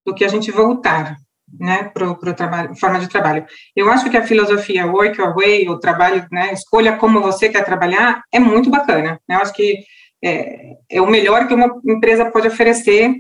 do 0.05 0.15
que 0.15 0.25
a 0.25 0.29
gente 0.29 0.51
voltar 0.51 1.17
né, 1.59 1.85
para 1.85 2.11
o 2.11 2.35
trabalho, 2.35 2.75
forma 2.75 2.99
de 2.99 3.09
trabalho. 3.09 3.47
Eu 3.75 3.89
acho 3.91 4.11
que 4.11 4.17
a 4.17 4.27
filosofia 4.27 4.87
work 4.87 5.21
your 5.21 5.35
way, 5.35 5.69
o 5.69 5.79
trabalho, 5.79 6.27
né, 6.33 6.53
escolha 6.53 6.97
como 6.97 7.21
você 7.21 7.49
quer 7.49 7.65
trabalhar, 7.65 8.23
é 8.33 8.41
muito 8.41 8.69
bacana. 8.71 9.21
Né? 9.29 9.37
Eu 9.37 9.41
acho 9.41 9.53
que 9.53 9.85
é, 10.25 10.73
é 10.91 11.01
o 11.01 11.07
melhor 11.07 11.47
que 11.47 11.55
uma 11.55 11.81
empresa 11.85 12.31
pode 12.31 12.49
oferecer 12.49 13.15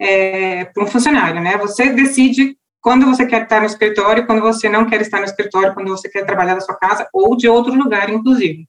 é, 0.00 0.64
para 0.64 0.82
um 0.82 0.86
funcionário, 0.86 1.40
né? 1.42 1.58
Você 1.58 1.90
decide 1.90 2.56
quando 2.80 3.06
você 3.06 3.26
quer 3.26 3.42
estar 3.42 3.60
no 3.60 3.66
escritório, 3.66 4.26
quando 4.26 4.40
você 4.40 4.68
não 4.68 4.86
quer 4.86 5.00
estar 5.00 5.18
no 5.18 5.24
escritório, 5.24 5.74
quando 5.74 5.88
você 5.88 6.08
quer 6.08 6.24
trabalhar 6.24 6.54
da 6.54 6.60
sua 6.60 6.76
casa 6.76 7.08
ou 7.12 7.36
de 7.36 7.48
outro 7.48 7.74
lugar, 7.74 8.08
inclusive. 8.08 8.66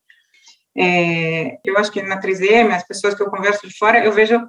É, 0.77 1.57
eu 1.65 1.77
acho 1.77 1.91
que 1.91 2.01
na 2.01 2.19
3M, 2.19 2.71
as 2.73 2.85
pessoas 2.85 3.13
que 3.13 3.21
eu 3.21 3.29
converso 3.29 3.67
de 3.67 3.77
fora, 3.77 4.03
eu 4.03 4.11
vejo 4.11 4.41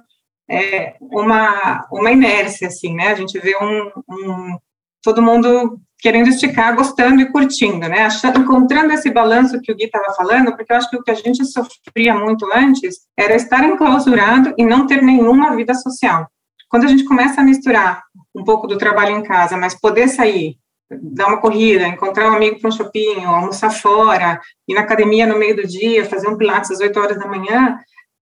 é, 0.49 0.95
uma, 1.01 1.87
uma 1.91 2.11
inércia, 2.11 2.67
assim, 2.67 2.93
né? 2.93 3.09
A 3.09 3.15
gente 3.15 3.39
vê 3.39 3.55
um, 3.57 3.91
um, 4.09 4.57
todo 5.01 5.21
mundo 5.21 5.79
querendo 5.99 6.27
esticar, 6.27 6.75
gostando 6.75 7.21
e 7.21 7.31
curtindo, 7.31 7.87
né? 7.87 8.03
Achando, 8.03 8.41
encontrando 8.41 8.91
esse 8.91 9.09
balanço 9.09 9.61
que 9.61 9.71
o 9.71 9.75
Gui 9.75 9.85
estava 9.85 10.13
falando, 10.13 10.55
porque 10.55 10.71
eu 10.71 10.77
acho 10.77 10.89
que 10.89 10.97
o 10.97 11.03
que 11.03 11.11
a 11.11 11.15
gente 11.15 11.45
sofria 11.45 12.13
muito 12.13 12.45
antes 12.53 12.99
era 13.17 13.35
estar 13.35 13.63
enclausurado 13.63 14.53
e 14.57 14.65
não 14.65 14.85
ter 14.85 15.01
nenhuma 15.01 15.55
vida 15.55 15.73
social. 15.73 16.27
Quando 16.73 16.85
a 16.85 16.87
gente 16.87 17.03
começa 17.03 17.39
a 17.39 17.43
misturar 17.43 18.03
um 18.33 18.43
pouco 18.43 18.65
do 18.65 18.79
trabalho 18.79 19.15
em 19.15 19.21
casa, 19.21 19.55
mas 19.55 19.79
poder 19.79 20.07
sair, 20.07 20.57
dar 20.89 21.27
uma 21.27 21.39
corrida, 21.39 21.87
encontrar 21.87 22.31
um 22.31 22.35
amigo 22.35 22.59
para 22.59 22.67
um 22.67 22.71
shopping, 22.71 23.23
almoçar 23.23 23.69
fora, 23.69 24.41
ir 24.67 24.73
na 24.73 24.81
academia 24.81 25.27
no 25.27 25.37
meio 25.37 25.55
do 25.55 25.67
dia, 25.67 26.03
fazer 26.03 26.27
um 26.27 26.35
pilates 26.35 26.71
às 26.71 26.79
8 26.79 26.99
horas 26.99 27.19
da 27.19 27.27
manhã, 27.27 27.77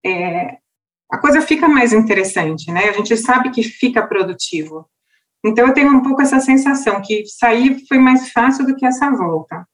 é, 0.06 0.58
a 1.10 1.18
coisa 1.18 1.42
fica 1.42 1.66
mais 1.70 1.94
interessante, 1.94 2.70
né? 2.70 2.90
A 2.90 2.92
gente 2.92 3.16
sabe 3.16 3.52
que 3.52 3.64
fica 3.64 4.06
produtivo. 4.06 4.86
Então, 5.46 5.68
eu 5.68 5.74
tenho 5.74 5.90
um 5.90 6.04
pouco 6.04 6.22
essa 6.22 6.42
sensação 6.42 7.02
que 7.02 7.26
sair 7.28 7.82
foi 7.88 8.00
mais 8.00 8.34
fácil 8.34 8.68
do 8.68 8.76
que 8.76 8.86
essa 8.86 9.10
volta. 9.12 9.66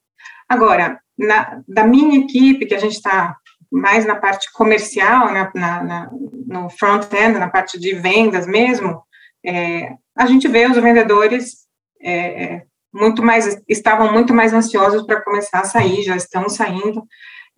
Agora, 0.48 1.00
na, 1.18 1.60
da 1.66 1.82
minha 1.82 2.20
equipe, 2.20 2.64
que 2.64 2.76
a 2.76 2.78
gente 2.78 2.94
está 2.94 3.36
mais 3.70 4.06
na 4.06 4.16
parte 4.16 4.50
comercial, 4.52 5.32
na, 5.32 5.50
na, 5.54 5.82
na 5.82 6.10
no 6.46 6.70
front-end, 6.70 7.38
na 7.38 7.48
parte 7.48 7.78
de 7.78 7.94
vendas 7.94 8.46
mesmo, 8.46 9.02
é, 9.44 9.92
a 10.16 10.26
gente 10.26 10.48
vê 10.48 10.66
os 10.66 10.76
vendedores 10.76 11.66
é, 12.00 12.44
é 12.44 12.62
muito 12.92 13.22
mais, 13.22 13.60
estavam 13.68 14.12
muito 14.12 14.32
mais 14.32 14.52
ansiosos 14.52 15.04
para 15.04 15.22
começar 15.22 15.60
a 15.60 15.64
sair, 15.64 16.02
já 16.02 16.16
estão 16.16 16.48
saindo, 16.48 17.04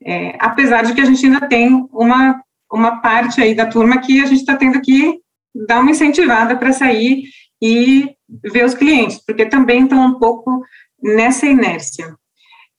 é, 0.05 0.37
apesar 0.41 0.83
de 0.83 0.93
que 0.95 1.01
a 1.01 1.05
gente 1.05 1.25
ainda 1.25 1.47
tem 1.49 1.87
uma 1.93 2.43
uma 2.73 3.01
parte 3.01 3.41
aí 3.41 3.55
da 3.55 3.67
turma 3.67 4.01
que 4.01 4.23
a 4.23 4.27
gente 4.27 4.41
está 4.41 4.57
tendo 4.57 4.81
que 4.81 5.19
dar 5.67 5.81
uma 5.81 5.91
incentivada 5.91 6.57
para 6.57 6.73
sair 6.73 7.25
e 7.61 8.09
ver 8.45 8.65
os 8.65 8.75
clientes, 8.75 9.21
porque 9.25 9.45
também 9.45 9.83
estão 9.83 10.01
um 10.07 10.19
pouco 10.19 10.63
nessa 11.03 11.47
inércia. 11.47 12.15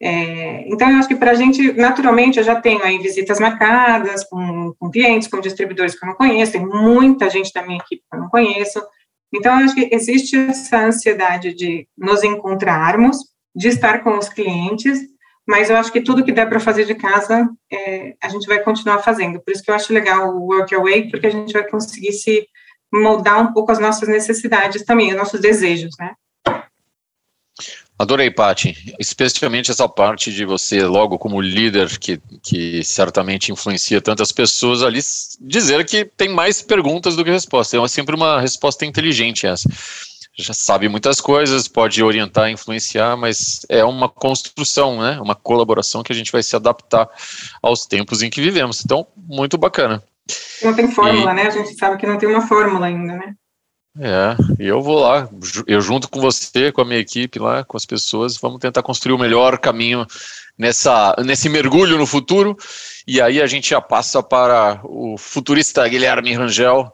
É, 0.02 0.68
então, 0.68 0.90
eu 0.90 0.98
acho 0.98 1.08
que 1.08 1.16
para 1.16 1.32
a 1.32 1.36
gente, 1.36 1.74
naturalmente, 1.74 2.40
eu 2.40 2.44
já 2.44 2.60
tenho 2.60 2.84
aí 2.84 2.98
visitas 2.98 3.40
marcadas 3.40 4.24
com, 4.24 4.74
com, 4.80 4.90
clientes, 4.90 5.28
com 5.28 5.40
distribuidores 5.40 5.98
que 5.98 6.04
eu 6.04 6.10
não 6.10 6.16
conheço, 6.16 6.54
tem 6.54 6.66
muita 6.66 7.30
gente 7.30 7.54
da 7.54 7.62
minha 7.62 7.78
equipe 7.78 8.02
que 8.10 8.18
eu 8.18 8.20
não 8.20 8.30
conheço. 8.30 8.82
Então, 9.34 9.60
eu 9.60 9.66
acho 9.66 9.76
que 9.76 9.90
existe 9.92 10.36
essa 10.36 10.86
ansiedade 10.86 11.54
de 11.54 11.88
nos 11.98 12.24
encontrarmos, 12.24 13.18
de 13.56 13.68
estar 13.68 14.04
com 14.04 14.18
os 14.18 14.28
clientes 14.28 15.12
mas 15.48 15.70
eu 15.70 15.76
acho 15.76 15.92
que 15.92 16.02
tudo 16.02 16.24
que 16.24 16.32
der 16.32 16.48
para 16.48 16.60
fazer 16.60 16.86
de 16.86 16.96
casa, 16.96 17.50
é, 17.72 18.16
a 18.22 18.30
gente 18.30 18.48
vai 18.48 18.60
continuar 18.64 19.00
fazendo. 19.00 19.42
Por 19.42 19.52
isso 19.52 19.64
que 19.64 19.72
eu 19.72 19.76
acho 19.76 19.94
legal 19.94 20.30
o 20.30 20.46
Work 20.46 20.74
Away, 20.74 21.10
porque 21.10 21.28
a 21.28 21.32
gente 21.32 21.52
vai 21.52 21.68
conseguir 21.68 22.14
se 22.14 22.48
moldar 22.94 23.42
um 23.42 23.52
pouco 23.52 23.72
as 23.72 23.80
nossas 23.80 24.08
necessidades 24.08 24.84
também, 24.84 25.12
os 25.12 25.18
nossos 25.18 25.40
desejos, 25.40 25.94
né? 26.00 26.14
Adorei, 28.02 28.32
Pati, 28.32 28.96
especialmente 29.00 29.70
essa 29.70 29.88
parte 29.88 30.34
de 30.34 30.44
você, 30.44 30.84
logo 30.84 31.20
como 31.20 31.40
líder, 31.40 32.00
que, 32.00 32.20
que 32.42 32.84
certamente 32.84 33.52
influencia 33.52 34.02
tantas 34.02 34.32
pessoas 34.32 34.82
ali, 34.82 35.00
dizer 35.40 35.86
que 35.86 36.04
tem 36.06 36.28
mais 36.28 36.64
perguntas 36.64 37.16
do 37.16 37.24
que 37.24 37.30
respostas. 37.30 37.80
É 37.80 37.88
sempre 37.88 38.16
uma 38.16 38.42
resposta 38.42 38.86
inteligente 38.88 39.46
essa 39.46 39.70
já 40.34 40.54
sabe 40.54 40.88
muitas 40.88 41.20
coisas, 41.20 41.68
pode 41.68 42.02
orientar, 42.02 42.50
influenciar, 42.50 43.16
mas 43.18 43.66
é 43.70 43.84
uma 43.84 44.10
construção, 44.10 45.00
né? 45.00 45.20
Uma 45.22 45.36
colaboração 45.36 46.02
que 46.02 46.12
a 46.12 46.16
gente 46.16 46.32
vai 46.32 46.42
se 46.42 46.56
adaptar 46.56 47.08
aos 47.62 47.86
tempos 47.86 48.24
em 48.24 48.30
que 48.30 48.42
vivemos. 48.42 48.82
Então, 48.84 49.06
muito 49.16 49.58
bacana. 49.58 50.02
Não 50.64 50.74
tem 50.74 50.90
fórmula, 50.90 51.32
e... 51.32 51.36
né? 51.36 51.48
A 51.48 51.50
gente 51.50 51.76
sabe 51.76 51.98
que 51.98 52.08
não 52.08 52.18
tem 52.18 52.30
uma 52.30 52.48
fórmula 52.48 52.88
ainda, 52.88 53.16
né? 53.16 53.36
É, 54.00 54.38
e 54.58 54.68
eu 54.68 54.82
vou 54.82 55.00
lá, 55.00 55.28
eu 55.68 55.82
junto 55.82 56.10
com 56.10 56.22
você, 56.22 56.72
com 56.72 56.82
a 56.82 56.86
minha 56.86 57.00
equipe 57.00 57.38
lá, 57.38 57.66
com 57.66 57.76
as 57.76 57.86
pessoas, 57.86 58.38
vamos 58.38 58.60
tentar 58.60 58.82
construir 58.82 59.14
o 59.14 59.20
melhor 59.20 59.60
caminho 59.60 60.08
nessa, 60.58 61.14
nesse 61.26 61.50
mergulho 61.50 61.98
no 61.98 62.06
futuro. 62.06 62.58
E 63.06 63.20
aí 63.20 63.42
a 63.42 63.48
gente 63.48 63.72
já 63.72 63.82
passa 63.82 64.24
para 64.24 64.80
o 64.84 65.18
futurista 65.18 65.86
Guilherme 65.88 66.34
Rangel, 66.34 66.94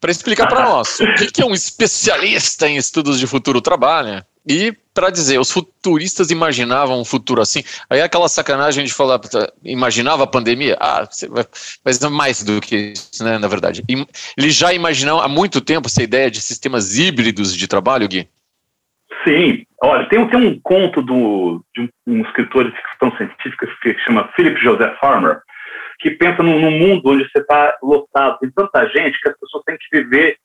para 0.00 0.10
explicar 0.10 0.46
para 0.46 0.62
nós 0.64 1.00
o 1.00 1.14
que, 1.14 1.30
que, 1.32 1.42
é 1.42 1.46
um 1.46 1.54
especialista 1.54 2.68
em 2.68 2.76
estudos 2.76 3.18
de 3.18 3.26
futuro 3.26 3.60
trabalha 3.60 4.26
e 4.48 4.72
para 4.94 5.10
dizer, 5.10 5.38
os 5.38 5.52
futuristas 5.52 6.30
imaginavam 6.30 7.00
um 7.00 7.04
futuro 7.04 7.40
assim. 7.40 7.62
Aí 7.88 8.00
aquela 8.00 8.28
sacanagem 8.28 8.84
de 8.84 8.92
falar, 8.92 9.20
imaginava 9.62 10.24
a 10.24 10.26
pandemia? 10.26 10.76
Ah, 10.80 11.06
mas 11.84 12.00
não 12.00 12.10
mais 12.10 12.42
do 12.42 12.60
que 12.60 12.92
isso, 12.94 13.22
né, 13.22 13.38
na 13.38 13.46
verdade. 13.46 13.84
Eles 14.36 14.54
já 14.54 14.72
imaginavam 14.72 15.22
há 15.22 15.28
muito 15.28 15.60
tempo 15.60 15.86
essa 15.86 16.02
ideia 16.02 16.30
de 16.30 16.40
sistemas 16.40 16.98
híbridos 16.98 17.54
de 17.54 17.68
trabalho, 17.68 18.08
Gui? 18.08 18.26
Sim. 19.24 19.64
Olha, 19.82 20.08
tem, 20.08 20.26
tem 20.28 20.40
um 20.40 20.58
conto 20.60 21.02
do, 21.02 21.62
de 21.74 21.82
um, 21.82 21.88
um 22.06 22.22
escritor 22.22 22.64
de 22.64 22.76
ficção 22.76 23.16
científica 23.16 23.66
que 23.66 23.92
se 23.92 24.00
chama 24.00 24.28
Philip 24.34 24.60
Joseph 24.60 24.98
Farmer, 24.98 25.40
que 25.98 26.10
pensa 26.12 26.42
num, 26.42 26.60
num 26.60 26.70
mundo 26.70 27.10
onde 27.10 27.28
você 27.28 27.38
está 27.38 27.76
lotado, 27.82 28.38
tem 28.38 28.50
tanta 28.50 28.86
gente 28.88 29.20
que 29.20 29.28
as 29.28 29.38
pessoas 29.38 29.64
têm 29.64 29.76
que 29.76 30.00
viver 30.00 30.36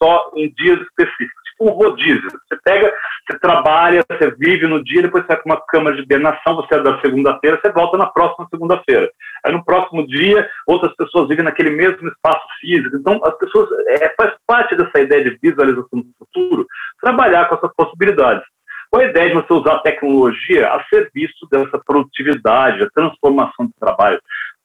só 0.00 0.30
em 0.36 0.52
dias 0.52 0.80
específicos, 0.80 1.42
tipo 1.50 1.68
um 1.68 1.72
rodízio. 1.72 2.30
Você 2.30 2.60
pega, 2.64 2.94
você 3.26 3.38
trabalha, 3.38 4.04
você 4.08 4.30
vive 4.38 4.66
no 4.66 4.82
dia, 4.82 5.02
depois 5.02 5.24
você 5.24 5.28
vai 5.28 5.42
para 5.42 5.52
uma 5.52 5.66
câmara 5.66 5.96
de 5.96 6.02
hibernação, 6.02 6.56
você 6.56 6.74
é 6.76 6.82
da 6.82 7.00
segunda-feira, 7.00 7.60
você 7.60 7.72
volta 7.72 7.96
na 7.96 8.06
próxima 8.06 8.46
segunda-feira. 8.50 9.10
Aí 9.44 9.52
no 9.52 9.64
próximo 9.64 10.06
dia, 10.06 10.48
outras 10.66 10.94
pessoas 10.94 11.28
vivem 11.28 11.44
naquele 11.44 11.70
mesmo 11.70 12.08
espaço 12.08 12.46
físico. 12.60 12.96
Então, 12.96 13.20
as 13.24 13.36
pessoas, 13.38 13.68
é, 13.88 14.14
faz 14.16 14.34
parte 14.46 14.76
dessa 14.76 15.00
ideia 15.00 15.24
de 15.24 15.38
visualização 15.42 16.00
do 16.00 16.10
futuro, 16.18 16.66
trabalhar 17.00 17.48
com 17.48 17.56
essas 17.56 17.74
possibilidades. 17.76 18.44
Qual 18.90 19.02
a 19.02 19.06
ideia 19.06 19.28
de 19.28 19.34
você 19.34 19.52
usar 19.52 19.74
a 19.74 19.80
tecnologia 19.80 20.68
a 20.68 20.82
serviço 20.84 21.46
dessa 21.50 21.78
produtividade, 21.84 22.82
a 22.82 22.90
transformação 22.90 23.66
do 23.66 23.72
trabalho? 23.78 24.18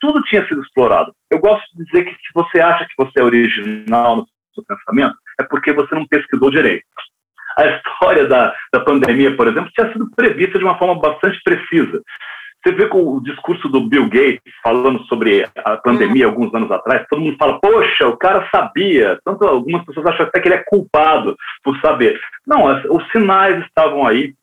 Tudo 0.04 0.22
tinha 0.24 0.46
sido 0.50 0.62
explorado. 0.62 1.14
Eu 1.32 1.40
gosto 1.40 1.64
de 1.74 1.86
dizer 1.86 2.04
que 2.04 2.12
se 2.12 2.34
você 2.36 2.60
acha 2.60 2.86
que 2.86 2.94
você 2.98 3.22
é 3.22 3.24
original 3.24 4.18
no 4.18 4.28
seu 4.54 4.64
pensamento, 4.68 5.16
é 5.40 5.44
porque 5.44 5.72
você 5.72 5.96
não 5.96 6.06
pesquisou 6.06 6.52
direito. 6.52 6.84
A 7.58 7.66
história 7.68 8.28
da, 8.28 8.54
da 8.74 8.82
pandemia, 8.82 9.34
por 9.38 9.48
exemplo, 9.48 9.72
tinha 9.74 9.90
sido 9.94 10.12
prevista 10.14 10.60
de 10.60 10.66
uma 10.66 10.78
forma 10.78 11.00
bastante 11.00 11.40
precisa. 11.42 12.02
Você 12.66 12.76
vê 12.76 12.88
com 12.88 13.16
o 13.16 13.24
discurso 13.24 13.70
do 13.70 13.88
Bill 13.88 14.10
Gates 14.10 14.54
falando 14.62 15.02
sobre 15.06 15.48
a 15.56 15.78
pandemia 15.78 16.26
alguns 16.26 16.54
anos 16.54 16.72
atrás, 16.72 17.06
todo 17.10 17.22
mundo 17.22 17.38
fala, 17.38 17.60
poxa, 17.62 18.08
o 18.08 18.18
cara 18.18 18.48
sabia. 18.54 19.18
Tanto 19.24 19.46
algumas 19.46 19.86
pessoas 19.86 20.08
acham 20.08 20.26
até 20.26 20.42
que 20.42 20.50
ele 20.50 20.56
é 20.56 20.64
culpado 20.66 21.38
por 21.64 21.80
saber. 21.80 22.20
Não, 22.46 22.66
os 22.90 23.10
sinais 23.12 23.64
estavam 23.66 24.06
aí. 24.06 24.34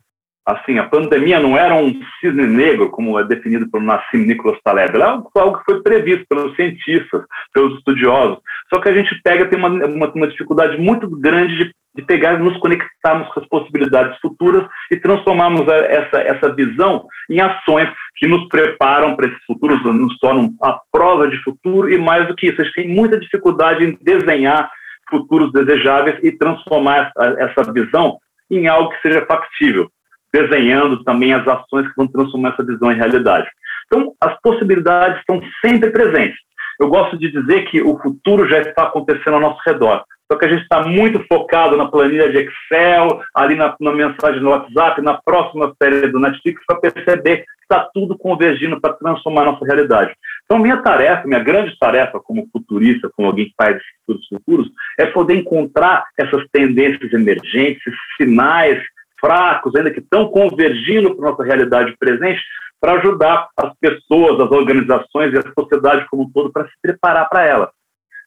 Assim, 0.46 0.79
a 0.79 0.88
pandemia 0.88 1.38
não 1.38 1.57
era 1.57 1.74
um 1.74 1.92
cisne 2.18 2.46
negro, 2.46 2.90
como 2.90 3.18
é 3.18 3.24
definido 3.24 3.70
pelo 3.70 3.85
Nassim 3.85 4.24
Nicholas 4.24 4.59
Taleb, 4.64 4.94
era 4.94 5.22
algo 5.35 5.59
que 5.59 5.64
foi 5.64 5.83
previsto 5.83 6.24
pelos 6.29 6.57
cientistas, 6.57 7.22
pelos 7.53 7.79
estudiosos. 7.79 8.38
Só 8.72 8.81
que 8.81 8.88
a 8.88 8.94
gente 8.94 9.14
pega, 9.22 9.46
tem 9.46 9.59
uma, 9.59 9.68
uma, 9.68 10.11
uma 10.12 10.26
dificuldade 10.26 10.79
muito 10.79 11.09
grande 11.09 11.57
de 11.57 11.74
de 11.94 12.03
pegar 12.03 12.35
e 12.35 12.42
nos 12.42 12.57
conectarmos 12.59 13.29
com 13.33 13.40
as 13.40 13.46
possibilidades 13.48 14.18
futuras 14.20 14.66
e 14.90 14.96
transformarmos 14.96 15.66
essa, 15.68 16.18
essa 16.18 16.55
visão 16.55 17.07
em 17.29 17.40
ações 17.40 17.88
que 18.16 18.26
nos 18.26 18.46
preparam 18.48 19.16
para 19.16 19.26
esses 19.26 19.44
futuros, 19.44 19.83
nos 19.85 20.16
tornam 20.18 20.50
a 20.62 20.81
prova 20.92 21.29
de 21.29 21.37
futuro 21.42 21.90
e 21.90 21.98
mais 21.98 22.29
do 22.29 22.37
que 22.37 22.48
isso, 22.48 22.61
a 22.61 22.64
gente 22.64 22.74
tem 22.74 22.88
muita 22.88 23.18
dificuldade 23.18 23.85
em 23.85 23.98
desenhar 24.00 24.70
futuros 25.09 25.53
desejáveis 25.53 26.18
e 26.22 26.31
transformar 26.31 27.11
essa 27.38 27.72
visão 27.72 28.18
em 28.50 28.68
algo 28.68 28.90
que 28.90 29.00
seja 29.03 29.26
factível, 29.26 29.90
desenhando 30.32 31.02
também 31.04 31.32
as 31.32 31.46
ações 31.46 31.88
que 31.88 31.96
vão 31.96 32.06
transformar 32.06 32.50
essa 32.50 32.64
visão 32.64 32.90
em 32.92 32.96
realidade. 32.96 33.48
Então, 33.86 34.12
as 34.20 34.40
possibilidades 34.40 35.18
estão 35.18 35.40
sempre 35.64 35.90
presentes. 35.90 36.38
Eu 36.80 36.88
gosto 36.88 37.18
de 37.18 37.30
dizer 37.30 37.64
que 37.66 37.82
o 37.82 37.98
futuro 37.98 38.48
já 38.48 38.60
está 38.60 38.84
acontecendo 38.84 39.34
ao 39.34 39.40
nosso 39.40 39.60
redor. 39.66 40.04
Só 40.30 40.38
que 40.38 40.44
a 40.44 40.48
gente 40.48 40.62
está 40.62 40.82
muito 40.86 41.22
focado 41.26 41.76
na 41.76 41.88
planilha 41.88 42.30
de 42.30 42.38
Excel, 42.38 43.20
ali 43.34 43.56
na, 43.56 43.74
na 43.80 43.92
mensagem 43.92 44.40
no 44.40 44.50
WhatsApp, 44.50 45.02
na 45.02 45.14
próxima 45.14 45.74
série 45.82 46.06
do 46.06 46.20
Netflix, 46.20 46.62
para 46.66 46.80
perceber 46.80 47.38
que 47.38 47.44
está 47.62 47.88
tudo 47.92 48.16
convergindo 48.16 48.80
para 48.80 48.94
transformar 48.94 49.42
a 49.42 49.52
nossa 49.52 49.64
realidade. 49.64 50.14
Então, 50.44 50.58
minha 50.58 50.76
tarefa, 50.78 51.26
minha 51.26 51.42
grande 51.42 51.76
tarefa 51.78 52.20
como 52.20 52.48
futurista, 52.52 53.10
como 53.16 53.28
alguém 53.28 53.46
que 53.46 53.54
faz 53.56 53.82
futuros 54.06 54.28
futuros, 54.28 54.70
é 54.98 55.06
poder 55.06 55.34
encontrar 55.34 56.04
essas 56.16 56.44
tendências 56.52 57.12
emergentes, 57.12 57.82
esses 57.84 58.00
sinais 58.16 58.80
fracos, 59.20 59.74
ainda 59.74 59.90
que 59.90 60.00
estão 60.00 60.28
convergindo 60.28 61.14
para 61.14 61.28
a 61.28 61.30
nossa 61.30 61.44
realidade 61.44 61.94
presente, 61.98 62.40
para 62.80 62.94
ajudar 62.94 63.48
as 63.56 63.72
pessoas, 63.78 64.40
as 64.40 64.50
organizações 64.50 65.33
e 65.35 65.38
a 65.38 65.52
sociedade 65.59 66.06
como 66.11 66.24
um 66.24 66.30
todo 66.30 66.50
para 66.50 66.64
se 66.64 66.72
preparar 66.83 67.28
para 67.28 67.44
ela 67.46 67.70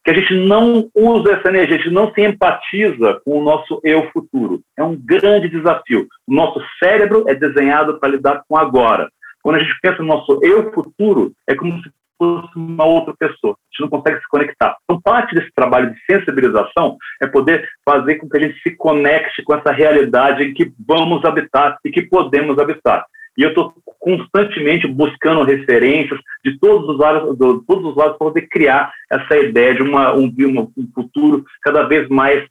que 0.04 0.12
a 0.12 0.14
gente 0.14 0.34
não 0.36 0.90
usa 0.94 1.34
essa 1.34 1.48
energia, 1.48 1.76
a 1.76 1.80
gente 1.80 1.94
não 1.94 2.14
se 2.14 2.22
empatiza 2.22 3.22
com 3.24 3.40
o 3.40 3.44
nosso 3.44 3.80
eu 3.84 4.10
futuro. 4.12 4.62
É 4.78 4.84
um 4.84 4.98
grande 4.98 5.48
desafio. 5.48 6.08
O 6.28 6.34
nosso 6.34 6.62
cérebro 6.78 7.24
é 7.28 7.34
desenhado 7.34 7.98
para 8.00 8.10
lidar 8.10 8.44
com 8.48 8.58
agora. 8.58 9.10
Quando 9.42 9.56
a 9.56 9.60
gente 9.60 9.74
pensa 9.82 10.00
no 10.00 10.10
nosso 10.10 10.40
eu 10.44 10.72
futuro, 10.74 11.32
é 11.48 11.56
como 11.56 11.82
se 11.82 11.90
fosse 12.18 12.56
uma 12.56 12.86
outra 12.86 13.14
pessoa. 13.18 13.54
A 13.54 13.66
gente 13.72 13.82
não 13.82 13.90
consegue 13.90 14.20
se 14.20 14.28
conectar. 14.30 14.78
Então, 14.84 15.02
parte 15.02 15.36
desse 15.36 15.52
trabalho 15.56 15.94
de 15.94 16.00
sensibilização 16.10 16.98
é 17.22 17.28
poder 17.28 17.68
fazer 17.86 18.16
com 18.16 18.30
que 18.30 18.38
a 18.38 18.42
gente 18.42 18.60
se 18.62 18.72
conecte 18.76 19.44
com 19.44 19.56
essa 19.56 19.72
realidade 19.72 20.44
em 20.44 20.54
que 20.54 20.72
vamos 20.88 21.24
habitar 21.26 21.78
e 21.84 21.92
que 21.92 22.04
podemos 22.04 22.58
habitar. 22.58 23.06
E 23.38 23.42
eu 23.42 23.50
estou 23.50 23.74
constantemente 24.00 24.88
buscando 24.88 25.44
referências 25.44 26.20
de 26.46 26.58
todos 26.60 26.88
os 26.88 27.00
lados, 27.00 27.32
de 27.32 27.66
todos 27.66 27.86
os 27.86 27.96
lados 27.96 28.18
para 28.18 28.28
poder 28.28 28.48
criar 28.48 28.94
essa 29.12 29.38
ideia 29.38 29.74
de 29.74 29.82
uma, 29.82 30.14
um, 30.14 30.28
um 30.28 30.88
futuro 30.94 31.44
cada 31.64 31.84
vez 31.84 32.08
mais 32.10 32.48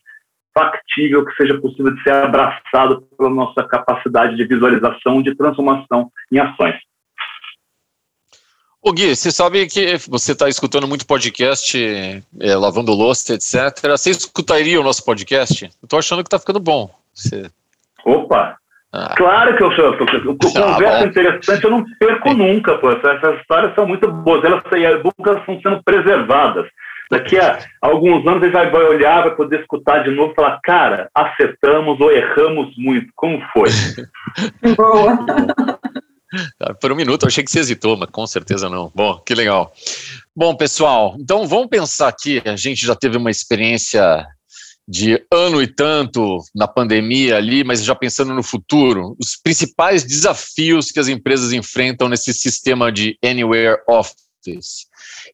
factível 0.54 1.24
que 1.24 1.34
seja 1.34 1.58
possível 1.60 1.94
de 1.94 2.02
ser 2.02 2.12
abraçado 2.12 3.02
pela 3.16 3.30
nossa 3.30 3.62
capacidade 3.64 4.36
de 4.36 4.44
visualização, 4.44 5.22
de 5.22 5.34
transformação 5.34 6.10
em 6.30 6.38
ações. 6.38 6.76
O 8.84 8.92
Gui, 8.92 9.14
você 9.14 9.30
sabe 9.30 9.64
que 9.68 9.96
você 10.08 10.32
está 10.32 10.48
escutando 10.48 10.88
muito 10.88 11.06
podcast, 11.06 11.78
é, 12.40 12.56
lavando 12.56 12.92
louça, 12.92 13.34
etc. 13.34 13.90
Você 13.90 14.10
escutaria 14.10 14.80
o 14.80 14.82
nosso 14.82 15.04
podcast? 15.04 15.64
Eu 15.64 15.70
estou 15.84 16.00
achando 16.00 16.24
que 16.24 16.26
está 16.26 16.38
ficando 16.38 16.58
bom. 16.58 16.90
Você... 17.14 17.48
Opa, 18.04 18.56
ah. 18.92 19.14
Claro 19.16 19.56
que 19.56 19.62
eu 19.62 19.72
sou. 19.72 19.84
Eu, 19.84 20.36
conversa 20.36 21.06
interessante 21.06 21.64
eu 21.64 21.70
não 21.70 21.84
perco 21.98 22.34
nunca, 22.34 22.76
pô. 22.78 22.90
Essas, 22.90 23.40
histórias 23.40 23.72
são 23.76 23.86
muito 23.86 24.10
boas. 24.10 24.44
Elas 24.44 24.62
e 24.72 24.82
estão 24.82 25.60
sendo 25.62 25.82
preservadas. 25.84 26.66
Daqui 27.08 27.38
a 27.38 27.58
alguns 27.80 28.26
anos 28.26 28.42
ele 28.42 28.52
vai, 28.52 28.68
vai 28.70 28.82
olhar, 28.82 29.22
vai 29.22 29.36
poder 29.36 29.60
escutar 29.60 30.02
de 30.02 30.10
novo 30.10 30.32
e 30.32 30.34
falar, 30.34 30.58
cara, 30.62 31.08
acertamos 31.14 32.00
ou 32.00 32.10
erramos 32.10 32.74
muito. 32.76 33.06
Como 33.14 33.40
foi? 33.52 33.70
Boa. 34.76 35.18
Por 36.80 36.92
um 36.92 36.96
minuto 36.96 37.22
eu 37.22 37.28
achei 37.28 37.44
que 37.44 37.50
você 37.50 37.60
hesitou, 37.60 37.96
mas 37.96 38.10
com 38.10 38.26
certeza 38.26 38.68
não. 38.68 38.90
Bom, 38.94 39.18
que 39.20 39.34
legal. 39.34 39.72
Bom, 40.34 40.56
pessoal, 40.56 41.16
então 41.18 41.46
vamos 41.46 41.68
pensar 41.68 42.08
aqui. 42.08 42.42
A 42.44 42.56
gente 42.56 42.86
já 42.86 42.94
teve 42.94 43.16
uma 43.16 43.30
experiência 43.30 44.26
de 44.88 45.24
ano 45.32 45.62
e 45.62 45.66
tanto 45.66 46.38
na 46.54 46.66
pandemia 46.66 47.36
ali, 47.36 47.62
mas 47.62 47.84
já 47.84 47.94
pensando 47.94 48.34
no 48.34 48.42
futuro, 48.42 49.16
os 49.18 49.36
principais 49.36 50.02
desafios 50.04 50.90
que 50.90 50.98
as 50.98 51.08
empresas 51.08 51.52
enfrentam 51.52 52.08
nesse 52.08 52.34
sistema 52.34 52.90
de 52.90 53.16
Anywhere 53.22 53.80
Office. 53.88 54.86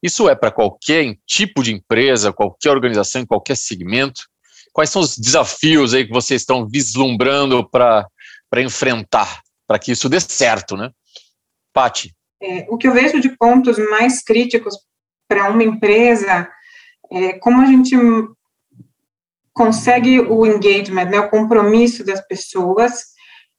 Isso 0.02 0.28
é 0.28 0.34
para 0.34 0.50
qualquer 0.50 1.16
tipo 1.26 1.62
de 1.62 1.72
empresa, 1.72 2.32
qualquer 2.32 2.70
organização, 2.70 3.24
qualquer 3.24 3.56
segmento. 3.56 4.22
Quais 4.72 4.90
são 4.90 5.00
os 5.00 5.16
desafios 5.16 5.94
aí 5.94 6.06
que 6.06 6.12
vocês 6.12 6.42
estão 6.42 6.68
vislumbrando 6.68 7.68
para 7.68 8.06
enfrentar, 8.58 9.40
para 9.68 9.78
que 9.78 9.92
isso 9.92 10.08
dê 10.08 10.18
certo, 10.18 10.76
né? 10.76 10.90
Pati. 11.74 12.16
É, 12.42 12.66
o 12.70 12.78
que 12.78 12.88
eu 12.88 12.92
vejo 12.92 13.20
de 13.20 13.36
pontos 13.36 13.76
mais 13.90 14.22
críticos 14.22 14.74
para 15.28 15.50
uma 15.50 15.62
empresa 15.62 16.48
é 17.10 17.34
como 17.34 17.60
a 17.60 17.66
gente 17.66 17.94
consegue 19.52 20.20
o 20.20 20.46
engagement, 20.46 21.06
né, 21.06 21.20
o 21.20 21.28
compromisso 21.28 22.04
das 22.04 22.24
pessoas 22.26 23.06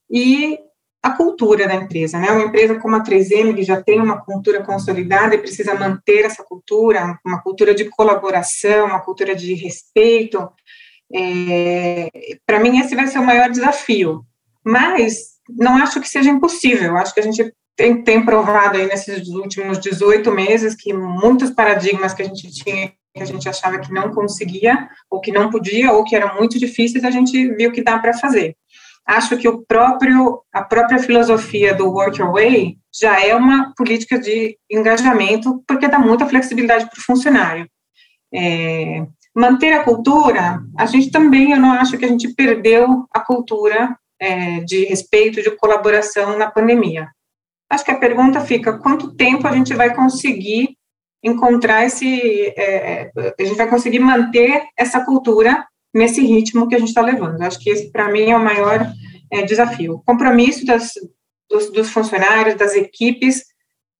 e 0.09 0.57
a 1.03 1.11
cultura 1.11 1.67
da 1.67 1.75
empresa, 1.75 2.19
né? 2.19 2.29
Uma 2.29 2.43
empresa 2.43 2.79
como 2.79 2.95
a 2.95 3.03
3M, 3.03 3.55
que 3.55 3.63
já 3.63 3.81
tem 3.81 4.01
uma 4.01 4.21
cultura 4.21 4.63
consolidada 4.63 5.35
e 5.35 5.39
precisa 5.39 5.73
manter 5.73 6.25
essa 6.25 6.43
cultura, 6.43 7.17
uma 7.25 7.41
cultura 7.41 7.73
de 7.73 7.85
colaboração, 7.85 8.87
uma 8.87 8.99
cultura 8.99 9.33
de 9.33 9.53
respeito. 9.53 10.49
É, 11.13 12.09
Para 12.45 12.59
mim, 12.59 12.79
esse 12.79 12.95
vai 12.95 13.07
ser 13.07 13.19
o 13.19 13.25
maior 13.25 13.49
desafio. 13.49 14.25
Mas 14.65 15.38
não 15.57 15.77
acho 15.77 15.99
que 15.99 16.09
seja 16.09 16.29
impossível. 16.29 16.97
Acho 16.97 17.13
que 17.13 17.19
a 17.19 17.23
gente 17.23 17.53
tem, 17.75 18.03
tem 18.03 18.25
provado 18.25 18.77
aí 18.77 18.87
nesses 18.87 19.27
últimos 19.29 19.79
18 19.79 20.31
meses 20.31 20.75
que 20.75 20.93
muitos 20.93 21.51
paradigmas 21.51 22.13
que 22.13 22.21
a 22.21 22.25
gente 22.25 22.51
tinha 22.51 22.91
que 23.15 23.23
a 23.23 23.25
gente 23.25 23.49
achava 23.49 23.79
que 23.79 23.91
não 23.91 24.11
conseguia, 24.11 24.87
ou 25.09 25.19
que 25.19 25.31
não 25.31 25.49
podia, 25.49 25.91
ou 25.91 26.03
que 26.03 26.15
eram 26.15 26.35
muito 26.35 26.59
difíceis, 26.59 27.03
a 27.03 27.11
gente 27.11 27.53
viu 27.55 27.71
que 27.71 27.83
dá 27.83 27.97
para 27.97 28.13
fazer. 28.13 28.55
Acho 29.05 29.37
que 29.37 29.47
o 29.47 29.65
próprio, 29.65 30.41
a 30.53 30.63
própria 30.63 30.99
filosofia 30.99 31.73
do 31.73 31.89
Work 31.89 32.21
Your 32.21 32.31
Way 32.31 32.77
já 32.93 33.19
é 33.25 33.35
uma 33.35 33.73
política 33.75 34.19
de 34.19 34.57
engajamento, 34.69 35.63
porque 35.67 35.87
dá 35.87 35.97
muita 35.97 36.27
flexibilidade 36.27 36.85
para 36.85 36.99
o 36.99 37.03
funcionário. 37.03 37.67
É, 38.31 39.05
manter 39.35 39.73
a 39.73 39.83
cultura, 39.83 40.61
a 40.77 40.85
gente 40.85 41.09
também, 41.09 41.51
eu 41.51 41.59
não 41.59 41.71
acho 41.71 41.97
que 41.97 42.05
a 42.05 42.07
gente 42.07 42.33
perdeu 42.35 43.05
a 43.11 43.19
cultura 43.19 43.97
é, 44.19 44.59
de 44.61 44.85
respeito, 44.85 45.41
de 45.41 45.51
colaboração 45.51 46.37
na 46.37 46.51
pandemia. 46.51 47.09
Acho 47.69 47.85
que 47.85 47.91
a 47.91 47.99
pergunta 47.99 48.41
fica: 48.41 48.77
quanto 48.77 49.15
tempo 49.15 49.47
a 49.47 49.51
gente 49.51 49.73
vai 49.73 49.95
conseguir 49.95 50.77
encontrar 51.23 51.85
esse, 51.85 52.53
é, 52.55 53.11
é, 53.15 53.33
a 53.39 53.43
gente 53.43 53.57
vai 53.57 53.69
conseguir 53.69 53.99
manter 53.99 54.63
essa 54.77 55.03
cultura 55.03 55.65
nesse 55.93 56.21
ritmo 56.21 56.67
que 56.67 56.75
a 56.75 56.79
gente 56.79 56.89
está 56.89 57.01
levando. 57.01 57.41
Acho 57.41 57.59
que 57.59 57.69
esse, 57.69 57.91
para 57.91 58.09
mim, 58.09 58.29
é 58.31 58.35
o 58.35 58.43
maior 58.43 58.91
é, 59.31 59.41
desafio. 59.43 60.01
Compromisso 60.05 60.65
das, 60.65 60.91
dos, 61.49 61.71
dos, 61.71 61.89
funcionários, 61.89 62.55
das 62.55 62.75
equipes, 62.75 63.43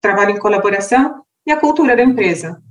trabalho 0.01 0.31
em 0.31 0.39
colaboração 0.39 1.23
e 1.45 1.51
a 1.51 1.57
cultura 1.57 1.95
da 1.95 2.03
empresa. 2.03 2.61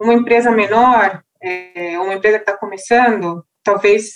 Uma 0.00 0.14
empresa 0.14 0.50
menor, 0.50 1.22
é, 1.42 1.98
uma 1.98 2.14
empresa 2.14 2.38
que 2.38 2.48
está 2.48 2.56
começando, 2.56 3.44
talvez 3.64 4.12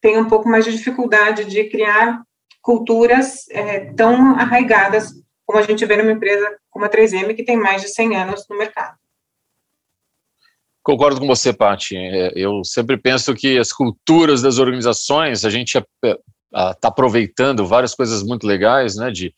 tenha 0.00 0.20
um 0.20 0.28
pouco 0.28 0.48
mais 0.48 0.64
de 0.64 0.72
dificuldade 0.72 1.44
de 1.44 1.64
criar 1.68 2.22
culturas 2.68 3.48
é, 3.48 3.80
tão 3.94 4.34
arraigadas 4.34 5.14
como 5.46 5.58
a 5.58 5.62
gente 5.62 5.86
vê 5.86 5.96
numa 5.96 6.12
empresa 6.12 6.54
como 6.68 6.84
a 6.84 6.90
3M, 6.90 7.34
que 7.34 7.42
tem 7.42 7.56
mais 7.56 7.80
de 7.80 7.88
100 7.88 8.14
anos 8.14 8.44
no 8.46 8.58
mercado. 8.58 8.94
Concordo 10.82 11.18
com 11.18 11.26
você, 11.26 11.50
Paty. 11.50 11.96
É, 11.96 12.30
eu 12.36 12.62
sempre 12.62 12.98
penso 12.98 13.34
que 13.34 13.56
as 13.56 13.72
culturas 13.72 14.42
das 14.42 14.58
organizações, 14.58 15.46
a 15.46 15.50
gente 15.50 15.78
está 15.78 16.88
aproveitando 16.88 17.66
várias 17.66 17.94
coisas 17.94 18.22
muito 18.22 18.46
legais, 18.46 18.96
né, 18.96 19.10
de, 19.10 19.32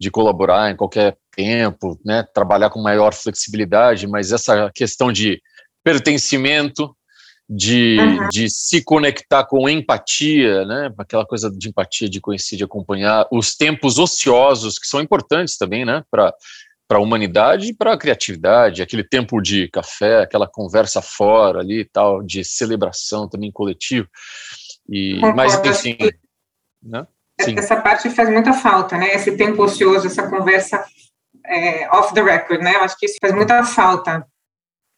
de 0.00 0.10
colaborar 0.10 0.70
em 0.70 0.76
qualquer 0.76 1.18
tempo, 1.32 2.00
né, 2.02 2.24
trabalhar 2.32 2.70
com 2.70 2.80
maior 2.80 3.12
flexibilidade, 3.12 4.06
mas 4.06 4.32
essa 4.32 4.70
questão 4.74 5.12
de 5.12 5.38
pertencimento, 5.84 6.96
de, 7.52 7.98
uhum. 7.98 8.28
de 8.28 8.48
se 8.48 8.80
conectar 8.84 9.44
com 9.44 9.68
empatia, 9.68 10.64
né, 10.64 10.94
aquela 10.96 11.26
coisa 11.26 11.50
de 11.50 11.68
empatia, 11.68 12.08
de 12.08 12.20
conhecer, 12.20 12.56
de 12.56 12.62
acompanhar, 12.62 13.26
os 13.32 13.56
tempos 13.56 13.98
ociosos, 13.98 14.78
que 14.78 14.86
são 14.86 15.00
importantes 15.00 15.58
também, 15.58 15.84
né, 15.84 16.04
para 16.08 16.32
para 16.86 16.98
a 16.98 17.02
humanidade 17.02 17.68
e 17.68 17.72
para 17.72 17.92
a 17.92 17.96
criatividade, 17.96 18.82
aquele 18.82 19.04
tempo 19.04 19.40
de 19.40 19.68
café, 19.68 20.22
aquela 20.22 20.48
conversa 20.48 21.00
fora 21.00 21.60
ali 21.60 21.82
e 21.82 21.84
tal, 21.84 22.20
de 22.20 22.44
celebração 22.44 23.28
também 23.28 23.52
coletiva. 23.52 24.08
E, 24.88 25.20
mas, 25.36 25.54
enfim. 25.64 25.96
Né? 26.82 27.06
Essa 27.38 27.76
parte 27.80 28.10
faz 28.10 28.28
muita 28.28 28.52
falta, 28.52 28.98
né? 28.98 29.14
Esse 29.14 29.36
tempo 29.36 29.62
ocioso, 29.62 30.08
essa 30.08 30.28
conversa 30.28 30.84
é, 31.46 31.88
off 31.90 32.12
the 32.12 32.22
record, 32.22 32.60
né? 32.60 32.74
Eu 32.74 32.82
acho 32.82 32.98
que 32.98 33.06
isso 33.06 33.18
faz 33.20 33.32
muita 33.36 33.62
falta. 33.62 34.26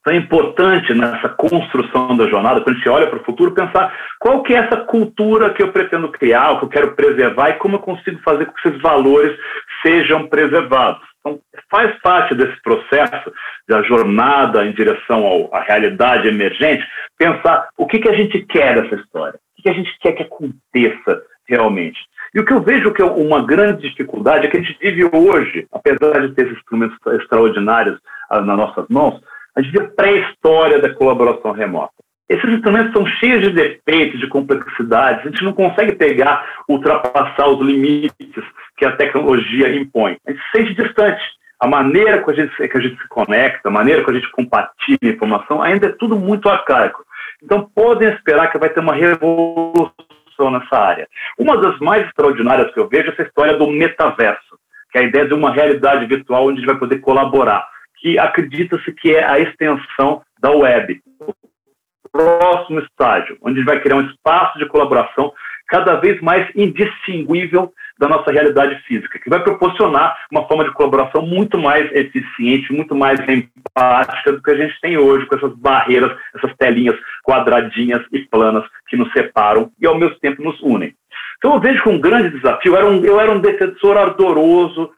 Então 0.03 0.13
é 0.13 0.17
importante 0.17 0.93
nessa 0.93 1.29
construção 1.29 2.17
da 2.17 2.29
jornada, 2.29 2.61
quando 2.61 2.75
a 2.75 2.79
gente 2.79 2.89
olha 2.89 3.07
para 3.07 3.21
o 3.21 3.25
futuro, 3.25 3.55
pensar 3.55 3.97
qual 4.19 4.43
que 4.43 4.53
é 4.53 4.59
essa 4.59 4.79
cultura 4.79 5.55
que 5.55 5.63
eu 5.63 5.71
pretendo 5.71 6.11
criar, 6.11 6.59
que 6.59 6.65
eu 6.65 6.69
quero 6.69 6.97
preservar 6.97 7.51
e 7.51 7.55
como 7.55 7.77
eu 7.77 7.81
consigo 7.81 8.21
fazer 8.25 8.47
com 8.47 8.53
que 8.53 8.69
esses 8.69 8.83
valores 8.83 9.39
sejam 9.81 10.27
preservados. 10.27 11.03
Então, 11.21 11.39
faz 11.71 11.97
parte 12.01 12.35
desse 12.35 12.61
processo 12.63 13.33
da 13.69 13.81
jornada 13.83 14.67
em 14.67 14.73
direção 14.73 15.49
à 15.53 15.61
realidade 15.61 16.27
emergente, 16.27 16.85
pensar 17.17 17.69
o 17.79 17.87
que, 17.87 18.01
que 18.01 18.09
a 18.09 18.15
gente 18.17 18.45
quer 18.47 18.83
dessa 18.83 18.97
história, 18.97 19.35
o 19.35 19.57
que, 19.57 19.63
que 19.63 19.71
a 19.71 19.75
gente 19.75 19.97
quer 20.01 20.13
que 20.13 20.25
aconteça 20.25 21.23
realmente. 21.47 22.01
E 22.35 22.41
o 22.41 22.45
que 22.45 22.53
eu 22.53 22.61
vejo 22.61 22.93
que 22.93 23.03
é 23.03 23.05
uma 23.05 23.45
grande 23.45 23.89
dificuldade 23.89 24.47
é 24.47 24.51
que 24.51 24.57
a 24.57 24.63
gente 24.63 24.77
vive 24.81 25.05
hoje, 25.05 25.67
apesar 25.71 26.27
de 26.27 26.35
ter 26.35 26.47
esses 26.47 26.59
instrumentos 26.59 26.97
extraordinários 27.21 28.01
ah, 28.31 28.41
nas 28.41 28.57
nossas 28.57 28.89
mãos, 28.89 29.21
a 29.55 29.61
gente 29.61 29.73
vive 29.73 29.93
pré-história 29.95 30.81
da 30.81 30.95
colaboração 30.95 31.53
remota. 31.53 31.93
Esses 32.29 32.49
instrumentos 32.49 32.93
são 32.93 33.05
cheios 33.05 33.43
de 33.43 33.51
defeitos, 33.51 34.19
de 34.19 34.27
complexidades, 34.29 35.27
a 35.27 35.29
gente 35.29 35.45
não 35.45 35.53
consegue 35.53 35.93
pegar, 35.93 36.47
ultrapassar 36.69 37.47
os 37.49 37.61
limites 37.61 38.45
que 38.77 38.87
a 38.87 38.97
tecnologia 38.97 39.75
impõe. 39.75 40.17
A 40.27 40.31
gente 40.31 40.43
se 40.45 40.51
sente 40.59 40.75
distante. 40.75 41.23
A 41.61 41.67
maneira 41.67 42.25
que 42.25 42.31
a 42.31 42.35
gente, 42.35 42.57
que 42.57 42.77
a 42.77 42.81
gente 42.81 43.01
se 43.01 43.09
conecta, 43.09 43.69
a 43.69 43.73
maneira 43.73 44.03
que 44.03 44.11
a 44.11 44.15
gente 44.15 44.31
compartilha 44.33 44.99
informação, 45.03 45.63
ainda 45.63 45.87
é 45.87 45.93
tudo 45.93 46.17
muito 46.17 46.49
arcaico. 46.49 47.05
Então, 47.43 47.69
podem 47.75 48.09
esperar 48.09 48.51
que 48.51 48.59
vai 48.59 48.71
ter 48.71 48.81
uma 48.81 48.95
revolução 48.95 50.51
nessa 50.51 50.77
área. 50.77 51.07
Uma 51.39 51.57
das 51.59 51.79
mais 51.81 52.07
extraordinárias 52.07 52.73
que 52.73 52.81
eu 52.81 52.89
vejo 52.89 53.11
é 53.11 53.13
essa 53.13 53.23
história 53.23 53.57
do 53.57 53.69
metaverso, 53.69 54.59
que 54.91 54.99
é 54.99 55.03
a 55.03 55.05
ideia 55.05 55.27
de 55.27 55.35
uma 55.35 55.53
realidade 55.53 56.07
virtual 56.07 56.47
onde 56.47 56.55
a 56.55 56.61
gente 56.61 56.67
vai 56.67 56.79
poder 56.79 56.99
colaborar, 56.99 57.69
que 58.03 58.19
acredita-se 58.19 58.93
que 58.93 59.15
é 59.15 59.25
a 59.25 59.39
extensão 59.39 60.23
da 60.41 60.51
web. 60.51 61.01
O 61.21 62.09
próximo 62.11 62.81
estágio, 62.81 63.39
onde 63.41 63.55
a 63.55 63.63
gente 63.63 63.73
vai 63.73 63.81
criar 63.81 63.97
um 63.97 64.07
espaço 64.07 64.59
de 64.59 64.67
colaboração 64.67 65.33
cada 65.69 65.95
vez 65.95 66.21
mais 66.21 66.51
indistinguível 66.55 67.73
da 67.99 68.09
nossa 68.09 68.31
realidade 68.31 68.75
física, 68.83 69.19
que 69.19 69.31
vai 69.31 69.43
proporcionar 69.43 70.19
uma 70.31 70.47
forma 70.47 70.65
de 70.65 70.73
colaboração 70.73 71.23
muito 71.23 71.57
mais 71.57 71.91
eficiente, 71.93 72.73
muito 72.73 72.95
mais 72.95 73.19
empática 73.21 74.33
do 74.33 74.43
que 74.43 74.51
a 74.51 74.57
gente 74.57 74.79
tem 74.83 74.99
hoje, 74.99 75.25
com 75.27 75.37
essas 75.37 75.55
barreiras, 75.57 76.15
essas 76.35 76.55
telinhas 76.57 76.99
quadradinhas 77.25 78.03
e 78.13 78.19
planas 78.27 78.65
que 78.89 78.97
nos 78.97 79.11
separam 79.13 79.71
e 79.81 79.87
ao 79.87 79.97
mesmo 79.97 80.19
tempo 80.19 80.43
nos 80.43 80.61
unem. 80.61 80.95
Então 81.39 81.55
eu 81.55 81.61
vejo 81.61 81.83
que 81.83 81.89
um 81.89 82.01
grande 82.01 82.31
desafio, 82.31 82.73
eu 82.73 82.77
era 82.77 82.87
um, 82.87 83.05
eu 83.05 83.21
era 83.21 83.33
um 83.33 83.41
defensor 83.41 83.97
ardoroso 83.97 84.91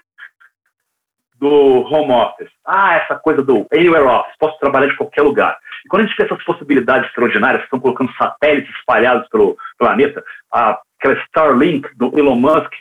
do 1.45 1.83
home 1.83 2.11
office. 2.11 2.49
Ah, 2.65 2.97
essa 2.97 3.17
coisa 3.17 3.43
do 3.43 3.67
anywhere 3.71 4.07
office, 4.07 4.35
posso 4.39 4.59
trabalhar 4.59 4.87
de 4.87 4.97
qualquer 4.97 5.21
lugar. 5.21 5.57
E 5.85 5.89
quando 5.89 6.03
a 6.03 6.07
gente 6.07 6.17
vê 6.17 6.25
essas 6.25 6.43
possibilidades 6.45 7.07
extraordinárias, 7.09 7.63
estão 7.65 7.79
colocando 7.79 8.11
satélites 8.17 8.75
espalhados 8.77 9.29
pelo 9.29 9.57
planeta, 9.79 10.25
aquela 10.51 11.21
Starlink 11.27 11.89
do 11.97 12.19
Elon 12.19 12.37
Musk, 12.37 12.73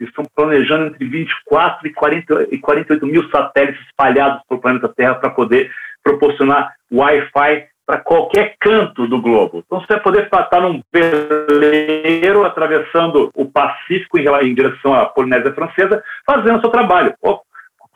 estão 0.00 0.24
planejando 0.34 0.86
entre 0.86 1.06
24 1.06 1.86
e, 1.86 1.92
40, 1.92 2.48
e 2.50 2.58
48 2.58 3.06
mil 3.06 3.28
satélites 3.30 3.80
espalhados 3.86 4.42
pelo 4.48 4.60
planeta 4.60 4.88
Terra 4.88 5.14
para 5.16 5.30
poder 5.30 5.70
proporcionar 6.02 6.74
Wi-Fi 6.90 7.66
para 7.86 7.98
qualquer 7.98 8.56
canto 8.58 9.06
do 9.06 9.20
globo. 9.20 9.62
Então 9.64 9.80
você 9.80 9.86
vai 9.94 10.00
poder 10.00 10.24
estar 10.24 10.60
num 10.60 10.82
veleiro 10.92 12.44
atravessando 12.44 13.30
o 13.34 13.46
Pacífico 13.46 14.18
em, 14.18 14.54
direção 14.54 14.92
à 14.92 15.06
Polinésia 15.06 15.52
Francesa, 15.52 16.02
fazendo 16.26 16.60
seu 16.60 16.70
trabalho 16.70 17.14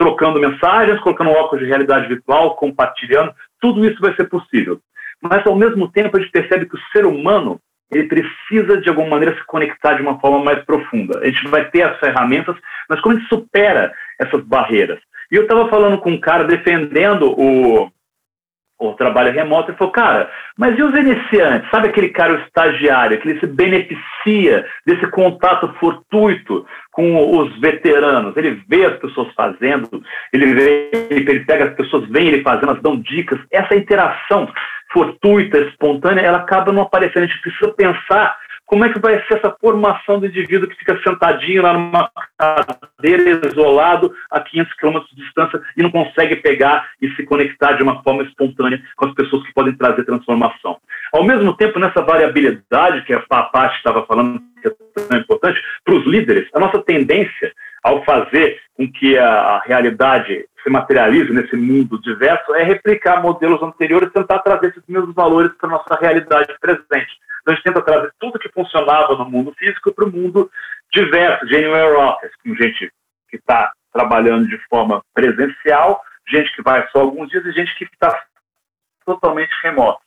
trocando 0.00 0.40
mensagens, 0.40 0.98
colocando 1.00 1.30
óculos 1.30 1.62
de 1.62 1.68
realidade 1.68 2.08
virtual, 2.08 2.56
compartilhando, 2.56 3.34
tudo 3.60 3.84
isso 3.84 4.00
vai 4.00 4.14
ser 4.14 4.30
possível. 4.30 4.80
Mas, 5.20 5.46
ao 5.46 5.54
mesmo 5.54 5.92
tempo, 5.92 6.16
a 6.16 6.20
gente 6.20 6.32
percebe 6.32 6.64
que 6.64 6.74
o 6.74 6.80
ser 6.90 7.04
humano 7.04 7.60
ele 7.92 8.04
precisa, 8.04 8.80
de 8.80 8.88
alguma 8.88 9.08
maneira, 9.08 9.36
se 9.36 9.44
conectar 9.44 9.94
de 9.94 10.02
uma 10.02 10.18
forma 10.18 10.42
mais 10.42 10.64
profunda. 10.64 11.18
A 11.18 11.26
gente 11.26 11.46
vai 11.48 11.68
ter 11.68 11.82
as 11.82 11.98
ferramentas, 11.98 12.56
mas 12.88 12.98
como 13.02 13.14
a 13.14 13.18
gente 13.18 13.28
supera 13.28 13.92
essas 14.18 14.42
barreiras? 14.44 14.98
E 15.30 15.34
eu 15.34 15.42
estava 15.42 15.68
falando 15.68 15.98
com 15.98 16.12
um 16.12 16.20
cara 16.20 16.44
defendendo 16.44 17.38
o, 17.38 17.90
o 18.80 18.94
trabalho 18.94 19.30
remoto 19.30 19.70
e 19.70 19.74
falou, 19.74 19.92
cara, 19.92 20.30
mas 20.56 20.76
e 20.78 20.82
os 20.82 20.94
iniciantes? 20.94 21.70
Sabe 21.70 21.88
aquele 21.88 22.08
cara, 22.08 22.32
o 22.32 22.40
estagiário, 22.40 23.20
que 23.20 23.28
ele 23.28 23.38
se 23.38 23.46
beneficia 23.46 24.66
desse 24.86 25.06
contato 25.08 25.72
fortuito 25.78 26.66
com 26.90 27.38
os 27.38 27.60
veteranos? 27.60 28.34
Ele 28.36 28.62
vê 28.66 28.86
as 28.86 28.96
pessoas 28.98 29.28
fazendo, 29.34 30.02
ele 30.32 30.54
vê, 30.54 30.90
ele 31.10 31.40
pega 31.40 31.66
as 31.66 31.74
pessoas, 31.74 32.08
vem 32.08 32.28
ele 32.28 32.42
fazendo, 32.42 32.70
elas 32.70 32.82
dão 32.82 32.98
dicas. 32.98 33.38
Essa 33.52 33.76
interação 33.76 34.50
fortuita, 34.92 35.58
espontânea, 35.58 36.22
ela 36.22 36.38
acaba 36.38 36.72
não 36.72 36.82
aparecendo. 36.82 37.24
A 37.24 37.26
gente 37.26 37.40
precisa 37.42 37.72
pensar 37.74 38.36
como 38.70 38.84
é 38.84 38.92
que 38.92 39.00
vai 39.00 39.20
ser 39.26 39.38
essa 39.38 39.50
formação 39.60 40.20
do 40.20 40.26
indivíduo 40.26 40.68
que 40.68 40.76
fica 40.76 40.96
sentadinho 41.02 41.60
lá 41.60 41.72
numa 41.72 42.08
cadeira, 42.38 43.44
isolado, 43.44 44.14
a 44.30 44.40
500 44.40 44.74
quilômetros 44.74 45.10
de 45.10 45.24
distância 45.24 45.60
e 45.76 45.82
não 45.82 45.90
consegue 45.90 46.36
pegar 46.36 46.88
e 47.02 47.10
se 47.16 47.24
conectar 47.24 47.72
de 47.72 47.82
uma 47.82 48.00
forma 48.04 48.22
espontânea 48.22 48.80
com 48.94 49.06
as 49.06 49.14
pessoas 49.14 49.44
que 49.44 49.52
podem 49.52 49.74
trazer 49.74 50.04
transformação. 50.04 50.78
Ao 51.12 51.24
mesmo 51.24 51.52
tempo, 51.56 51.80
nessa 51.80 52.00
variabilidade 52.00 53.04
que 53.04 53.12
a 53.12 53.18
Paty 53.18 53.76
estava 53.76 54.06
falando, 54.06 54.40
que 54.62 54.68
é 54.68 54.72
tão 54.94 55.18
importante, 55.18 55.60
para 55.84 55.94
os 55.96 56.06
líderes, 56.06 56.48
a 56.54 56.60
nossa 56.60 56.80
tendência 56.84 57.52
ao 57.82 58.04
fazer 58.04 58.60
com 58.76 58.88
que 58.92 59.18
a, 59.18 59.28
a 59.28 59.60
realidade 59.62 60.46
se 60.62 60.70
materialize 60.70 61.32
nesse 61.32 61.56
mundo 61.56 62.00
diverso 62.00 62.54
é 62.54 62.62
replicar 62.62 63.20
modelos 63.20 63.60
anteriores 63.64 64.10
e 64.10 64.12
tentar 64.12 64.38
trazer 64.38 64.68
esses 64.68 64.84
mesmos 64.86 65.12
valores 65.12 65.50
para 65.58 65.68
a 65.70 65.72
nossa 65.72 65.98
realidade 66.00 66.54
presente. 66.60 67.18
Então, 67.40 67.52
a 67.52 67.54
gente 67.54 67.64
tenta 67.64 67.82
trazer 67.82 68.12
tudo 68.18 68.38
que 68.38 68.48
funcionava 68.50 69.14
no 69.16 69.28
mundo 69.28 69.54
físico 69.58 69.92
para 69.92 70.04
o 70.04 70.12
mundo 70.12 70.50
diverso, 70.92 71.46
de 71.46 71.56
anywhere 71.56 71.96
office, 71.96 72.32
com 72.42 72.54
gente 72.54 72.92
que 73.28 73.36
está 73.36 73.72
trabalhando 73.92 74.48
de 74.48 74.58
forma 74.68 75.02
presencial, 75.14 76.02
gente 76.28 76.54
que 76.54 76.62
vai 76.62 76.86
só 76.88 77.00
alguns 77.00 77.28
dias 77.28 77.44
e 77.44 77.52
gente 77.52 77.74
que 77.76 77.84
está 77.84 78.22
totalmente 79.04 79.50
remota. 79.62 80.00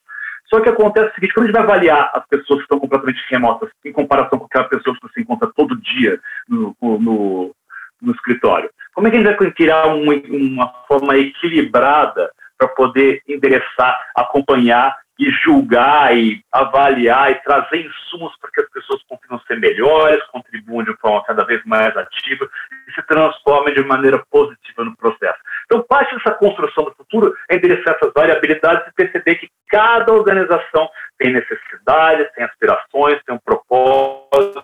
Só 0.47 0.59
que 0.61 0.69
acontece 0.69 1.09
o 1.09 1.15
seguinte, 1.15 1.33
quando 1.33 1.45
a 1.45 1.47
gente 1.47 1.55
vai 1.55 1.63
avaliar 1.63 2.11
as 2.13 2.25
pessoas 2.27 2.59
que 2.59 2.63
estão 2.63 2.79
completamente 2.79 3.23
remotas 3.29 3.69
em 3.83 3.91
comparação 3.91 4.37
com 4.37 4.45
aquela 4.45 4.69
pessoa 4.69 4.95
que 4.95 5.01
você 5.01 5.21
encontra 5.21 5.51
todo 5.55 5.79
dia 5.81 6.19
no, 6.47 6.75
no, 6.81 7.55
no 8.01 8.11
escritório, 8.11 8.69
como 8.93 9.07
é 9.07 9.11
que 9.11 9.17
a 9.17 9.19
gente 9.19 9.35
vai 9.35 9.51
criar 9.51 9.87
um, 9.87 10.05
uma 10.53 10.71
forma 10.87 11.17
equilibrada 11.17 12.31
para 12.57 12.67
poder 12.67 13.21
endereçar, 13.27 13.97
acompanhar 14.15 14.95
e 15.23 15.31
julgar 15.31 16.15
e 16.17 16.43
avaliar 16.51 17.31
e 17.31 17.35
trazer 17.35 17.85
insumos 17.85 18.35
para 18.41 18.51
que 18.51 18.61
as 18.61 18.69
pessoas 18.69 19.01
continuem 19.03 19.41
a 19.41 19.47
ser 19.47 19.57
melhores, 19.57 20.23
contribuam 20.25 20.83
de 20.83 20.93
forma 20.97 21.23
cada 21.23 21.45
vez 21.45 21.63
mais 21.65 21.95
ativa 21.95 22.49
e 22.87 22.91
se 22.91 23.01
transformem 23.03 23.73
de 23.73 23.83
maneira 23.85 24.21
positiva 24.29 24.83
no 24.83 24.95
processo. 24.97 25.39
Então, 25.65 25.81
parte 25.83 26.13
dessa 26.13 26.31
construção 26.31 26.83
do 26.83 26.95
futuro 26.95 27.33
é 27.49 27.55
endereçar 27.55 27.95
essas 27.95 28.11
variabilidades 28.13 28.85
e 28.85 28.93
perceber 28.93 29.35
que 29.35 29.49
cada 29.69 30.11
organização 30.11 30.89
tem 31.17 31.31
necessidades, 31.31 32.29
tem 32.35 32.43
aspirações, 32.43 33.23
tem 33.23 33.33
um 33.33 33.39
propósito 33.39 34.61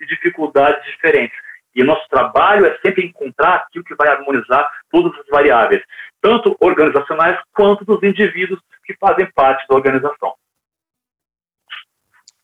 e 0.00 0.06
dificuldades 0.06 0.84
diferentes. 0.86 1.36
E 1.74 1.82
nosso 1.82 2.08
trabalho 2.08 2.66
é 2.66 2.78
sempre 2.84 3.06
encontrar 3.06 3.56
aquilo 3.56 3.84
que 3.84 3.94
vai 3.96 4.08
harmonizar 4.08 4.70
todas 4.90 5.18
as 5.18 5.26
variáveis, 5.28 5.82
tanto 6.20 6.56
organizacionais 6.60 7.40
quanto 7.52 7.84
dos 7.84 8.02
indivíduos 8.02 8.60
que 8.90 8.98
fazem 8.98 9.30
parte 9.32 9.66
da 9.68 9.74
organização. 9.74 10.34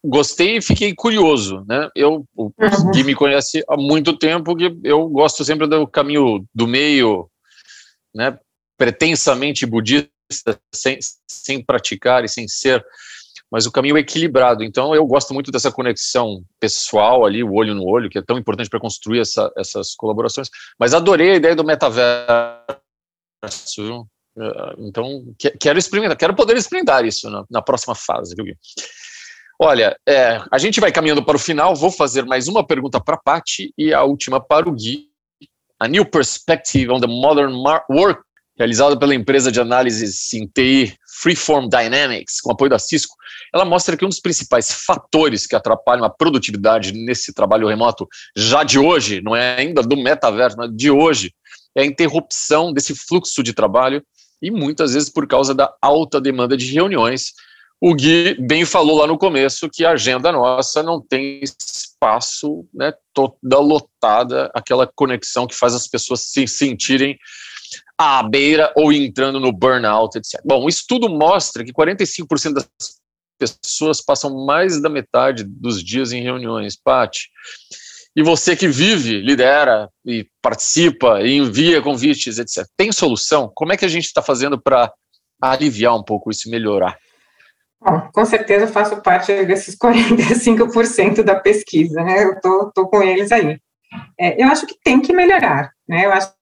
Gostei 0.05 0.59
e 0.59 0.63
fiquei 0.63 0.95
curioso, 0.95 1.65
né? 1.67 1.89
Eu, 1.95 2.25
o 2.37 2.45
uhum. 2.45 2.91
Gui 2.93 3.03
me 3.03 3.15
conhece 3.15 3.65
há 3.69 3.77
muito 3.77 4.17
tempo, 4.17 4.55
que 4.55 4.73
eu 4.85 5.09
gosto 5.09 5.45
sempre 5.45 5.67
do 5.67 5.87
caminho 5.87 6.45
do 6.55 6.67
meio, 6.67 7.29
né? 8.15 8.39
Pretensamente 8.79 9.67
budista, 9.67 10.09
sem, 10.73 10.99
sem 11.27 11.65
praticar 11.65 12.25
e 12.25 12.29
sem 12.29 12.47
ser 12.47 12.85
mas 13.51 13.65
o 13.65 13.71
caminho 13.71 13.97
é 13.97 14.01
equilibrado. 14.01 14.65
Então, 14.65 14.95
eu 14.95 15.07
gosto 15.07 15.33
muito 15.33 15.53
dessa 15.53 15.71
conexão 15.71 16.43
pessoal 16.59 17.25
ali, 17.25 17.45
o 17.45 17.55
olho 17.55 17.75
no 17.75 17.85
olho, 17.85 18.11
que 18.11 18.19
é 18.19 18.23
tão 18.23 18.37
importante 18.37 18.69
para 18.69 18.81
construir 18.81 19.21
essa, 19.21 19.53
essas 19.57 19.95
colaborações. 19.95 20.51
Mas 20.79 20.93
adorei 20.93 21.31
a 21.31 21.37
ideia 21.37 21.55
do 21.55 21.65
metaverso. 21.65 22.77
Eh, 24.39 24.75
então, 24.79 25.25
quero 25.59 25.79
experimentar, 25.79 26.17
quero 26.17 26.35
poder 26.35 26.57
experimentar 26.57 27.05
isso 27.05 27.31
na, 27.31 27.45
na 27.51 27.63
próxima 27.63 27.95
fase, 27.95 28.35
viu, 28.35 28.45
Gui? 28.45 28.57
Olha, 29.59 29.97
é, 30.07 30.39
a 30.53 30.59
gente 30.59 30.81
vai 30.81 30.93
caminhando 30.93 31.25
para 31.25 31.37
o 31.37 31.41
final. 31.41 31.75
Vou 31.75 31.91
fazer 31.91 32.27
mais 32.27 32.47
uma 32.47 32.67
pergunta 32.67 33.01
para 33.01 33.15
a 33.15 33.19
Paty 33.19 33.73
e 33.77 33.93
a 33.93 34.03
última 34.03 34.39
para 34.39 34.69
o 34.69 34.73
Gui. 34.73 35.07
A 35.81 35.89
New 35.89 36.05
Perspective 36.05 36.91
on 36.91 37.01
the 37.01 37.07
Modern 37.07 37.55
Work, 37.91 38.23
realizada 38.59 38.99
pela 38.99 39.15
empresa 39.15 39.51
de 39.51 39.61
análise 39.61 40.07
em 40.37 40.47
TI 40.47 40.95
Freeform 41.21 41.69
Dynamics, 41.69 42.41
com 42.41 42.53
apoio 42.53 42.71
da 42.71 42.79
Cisco, 42.79 43.15
ela 43.55 43.65
mostra 43.65 43.97
que 43.97 44.05
um 44.05 44.09
dos 44.09 44.21
principais 44.21 44.71
fatores 44.71 45.47
que 45.47 45.57
atrapalham 45.57 46.05
a 46.05 46.11
produtividade 46.11 46.93
nesse 46.93 47.33
trabalho 47.33 47.69
remoto, 47.69 48.07
já 48.37 48.63
de 48.63 48.79
hoje, 48.79 49.23
não 49.23 49.35
é 49.35 49.57
ainda 49.57 49.83
do 49.83 49.97
metaverso, 49.97 50.57
mas 50.59 50.71
de 50.75 50.91
hoje, 50.91 51.33
é 51.75 51.83
a 51.83 51.87
interrupção 51.87 52.73
desse 52.73 52.95
fluxo 52.95 53.43
de 53.43 53.53
trabalho 53.53 54.03
e 54.41 54.51
muitas 54.51 54.95
vezes 54.95 55.09
por 55.09 55.27
causa 55.27 55.55
da 55.55 55.75
alta 55.81 56.21
demanda 56.21 56.57
de 56.57 56.73
reuniões. 56.73 57.33
O 57.81 57.95
Gui 57.95 58.37
bem 58.41 58.65
falou 58.65 58.99
lá 58.99 59.07
no 59.07 59.19
começo 59.19 59.69
que 59.69 59.85
a 59.85 59.91
agenda 59.91 60.33
nossa 60.33 60.83
não 60.83 61.01
tem 61.01 61.41
espaço, 61.43 62.67
né, 62.73 62.93
toda 63.13 63.59
lotada, 63.59 64.51
aquela 64.55 64.87
conexão 64.87 65.47
que 65.47 65.55
faz 65.55 65.75
as 65.75 65.87
pessoas 65.87 66.23
se 66.23 66.47
sentirem 66.47 67.19
à 67.99 68.23
beira 68.23 68.73
ou 68.77 68.93
entrando 68.93 69.41
no 69.41 69.53
burnout, 69.53 70.17
etc. 70.17 70.41
Bom, 70.45 70.65
o 70.65 70.69
estudo 70.69 71.09
mostra 71.09 71.65
que 71.65 71.73
45% 71.73 72.55
das 72.55 72.71
pessoas 73.39 74.01
passam 74.01 74.47
mais 74.47 74.81
da 74.81 74.89
metade 74.89 75.45
dos 75.45 75.83
dias 75.83 76.13
em 76.13 76.23
reuniões, 76.23 76.77
Pati. 76.77 77.31
E 78.17 78.23
você 78.23 78.57
que 78.57 78.67
vive, 78.67 79.21
lidera 79.21 79.91
e 80.03 80.27
participa 80.41 81.21
e 81.21 81.37
envia 81.37 81.83
convites, 81.83 82.39
etc. 82.39 82.67
Tem 82.75 82.91
solução? 82.91 83.53
Como 83.55 83.75
é 83.75 83.77
que 83.77 83.85
a 83.85 83.89
gente 83.89 84.07
está 84.07 84.23
fazendo 84.23 84.59
para 84.59 84.91
aliviar 85.41 85.95
um 85.95 86.03
pouco 86.03 86.31
isso 86.31 86.51
melhorar? 86.51 86.97
Bom, 87.79 88.09
com 88.15 88.25
certeza 88.25 88.67
faço 88.67 89.03
parte 89.03 89.45
desses 89.45 89.77
45% 89.79 91.23
da 91.23 91.35
pesquisa, 91.35 92.03
né? 92.03 92.25
Eu 92.25 92.41
tô, 92.41 92.73
tô 92.75 92.89
com 92.89 93.03
eles 93.03 93.31
aí. 93.31 93.61
É, 94.19 94.43
eu 94.43 94.49
acho 94.49 94.67
que 94.67 94.77
tem 94.83 95.01
que 95.01 95.13
melhorar, 95.13 95.71
né? 95.87 96.07
Eu 96.07 96.13
acho 96.13 96.33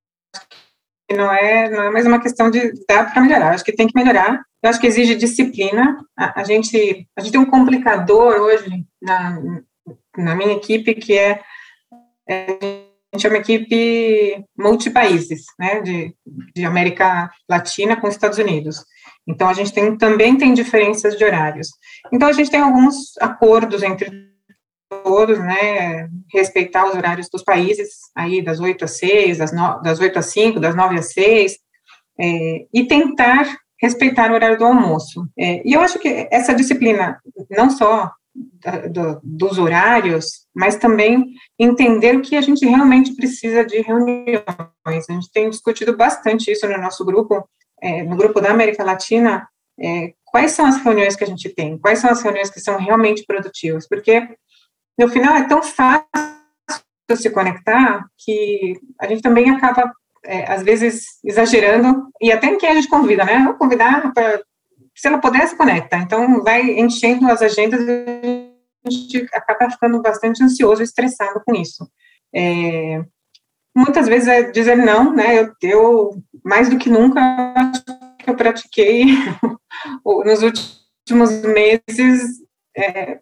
que 1.09 1.17
não 1.17 1.33
é, 1.33 1.69
não 1.69 1.83
é 1.83 1.91
mais 1.91 2.07
uma 2.07 2.21
questão 2.21 2.53
de 2.53 2.73
dar 2.89 3.13
para 3.13 3.21
melhorar, 3.21 3.49
eu 3.49 3.55
acho 3.55 3.65
que 3.65 3.75
tem 3.75 3.89
que 3.89 3.99
melhorar. 3.99 4.41
Eu 4.63 4.71
acho 4.71 4.81
que 4.81 4.87
exige 4.87 5.17
disciplina. 5.17 5.99
A, 6.17 6.41
a, 6.41 6.45
gente, 6.45 7.07
a 7.17 7.21
gente 7.21 7.33
tem 7.33 7.41
um 7.41 7.51
complicador 7.51 8.41
hoje 8.41 8.87
na, 9.03 9.39
na 10.17 10.37
minha 10.37 10.53
equipe 10.53 10.95
que 10.95 11.19
é 11.19 11.43
a 12.29 13.17
gente 13.17 13.27
é 13.27 13.29
uma 13.29 13.39
equipe 13.39 14.45
multipaíses, 14.59 15.45
né, 15.59 15.81
de, 15.81 16.15
de 16.55 16.65
América 16.65 17.31
Latina 17.49 17.97
com 18.01 18.09
Estados 18.09 18.39
Unidos. 18.39 18.85
Então, 19.27 19.49
a 19.49 19.55
gente 19.55 19.73
tem, 19.73 19.97
também 19.97 20.37
tem 20.37 20.53
diferenças 20.53 21.17
de 21.17 21.25
horários. 21.25 21.69
Então, 22.13 22.29
a 22.29 22.33
gente 22.33 22.51
tem 22.51 22.61
alguns 22.61 23.17
acordos 23.21 23.83
entre 23.83 24.11
todos, 25.03 25.39
né, 25.39 26.09
respeitar 26.33 26.87
os 26.87 26.95
horários 26.95 27.29
dos 27.29 27.43
países, 27.43 27.89
aí 28.15 28.43
das 28.43 28.61
8 28.61 28.85
às 28.85 28.99
6, 28.99 29.39
das, 29.39 29.53
no, 29.53 29.81
das 29.81 30.01
8 30.01 30.19
às 30.19 30.27
5, 30.27 30.61
das 30.61 30.75
9 30.75 30.99
às 30.99 31.13
6, 31.13 31.59
é, 32.19 32.67
e 32.73 32.87
tentar 32.87 33.57
respeitar 33.81 34.31
o 34.31 34.35
horário 34.35 34.59
do 34.59 34.65
almoço. 34.65 35.27
É, 35.39 35.63
e 35.65 35.73
eu 35.73 35.81
acho 35.81 35.99
que 35.99 36.29
essa 36.31 36.55
disciplina, 36.55 37.19
não 37.51 37.71
só 37.71 38.11
da, 38.35 38.87
do, 38.89 39.21
dos 39.23 39.59
horários, 39.59 40.47
mas 40.55 40.77
também 40.77 41.33
entender 41.59 42.21
que 42.21 42.37
a 42.37 42.41
gente 42.41 42.67
realmente 42.67 43.15
precisa 43.15 43.65
de 43.65 43.81
reuniões. 43.81 44.45
A 44.87 45.13
gente 45.13 45.31
tem 45.33 45.51
discutido 45.51 45.97
bastante 45.97 46.51
isso 46.51 46.67
no 46.67 46.79
nosso 46.79 47.05
grupo, 47.05 47.49
é, 47.81 48.03
no 48.03 48.17
grupo 48.17 48.41
da 48.41 48.51
América 48.51 48.83
Latina, 48.83 49.47
é, 49.81 50.13
quais 50.25 50.53
são 50.53 50.67
as 50.67 50.83
reuniões 50.83 51.17
que 51.17 51.25
a 51.25 51.27
gente 51.27 51.49
tem, 51.49 51.79
quais 51.79 51.99
são 51.99 52.11
as 52.11 52.23
reuniões 52.23 52.51
que 52.51 52.61
são 52.61 52.79
realmente 52.79 53.25
produtivas, 53.25 53.87
porque 53.89 54.29
no 54.99 55.09
final 55.09 55.37
é 55.37 55.47
tão 55.47 55.63
fácil 55.63 56.05
se 57.17 57.31
conectar 57.31 58.07
que 58.19 58.81
a 59.01 59.07
gente 59.07 59.23
também 59.23 59.51
acaba, 59.51 59.93
é, 60.25 60.51
às 60.51 60.63
vezes, 60.63 61.05
exagerando, 61.23 62.09
e 62.21 62.33
até 62.33 62.47
em 62.47 62.59
quem 62.59 62.71
a 62.71 62.75
gente 62.75 62.89
convida, 62.89 63.25
né? 63.25 63.45
Vou 63.45 63.55
convidar 63.55 64.13
para. 64.13 64.43
Se 64.95 65.09
ela 65.09 65.19
puder, 65.19 65.47
se 65.49 65.57
conecta. 65.57 65.97
Então, 65.97 66.43
vai 66.43 66.63
enchendo 66.79 67.27
as 67.31 67.43
agendas 67.43 67.81
e 67.83 68.51
a 68.87 68.91
gente 68.91 69.29
acaba 69.33 69.71
ficando 69.71 70.01
bastante 70.01 70.43
ansioso 70.43 70.83
e 70.83 70.85
estressado 70.85 71.43
com 71.45 71.55
isso. 71.55 71.89
É, 72.35 73.03
muitas 73.75 74.07
vezes 74.07 74.29
é 74.29 74.43
dizer 74.51 74.77
não, 74.77 75.15
né? 75.15 75.41
Eu, 75.41 75.53
eu 75.63 76.23
mais 76.45 76.69
do 76.69 76.79
que 76.79 76.91
nunca 76.91 77.21
que 78.19 78.31
eu 78.31 78.37
pratiquei 78.37 79.05
nos 80.05 80.43
últimos 80.43 81.43
meses 81.43 82.41
é, 82.77 83.21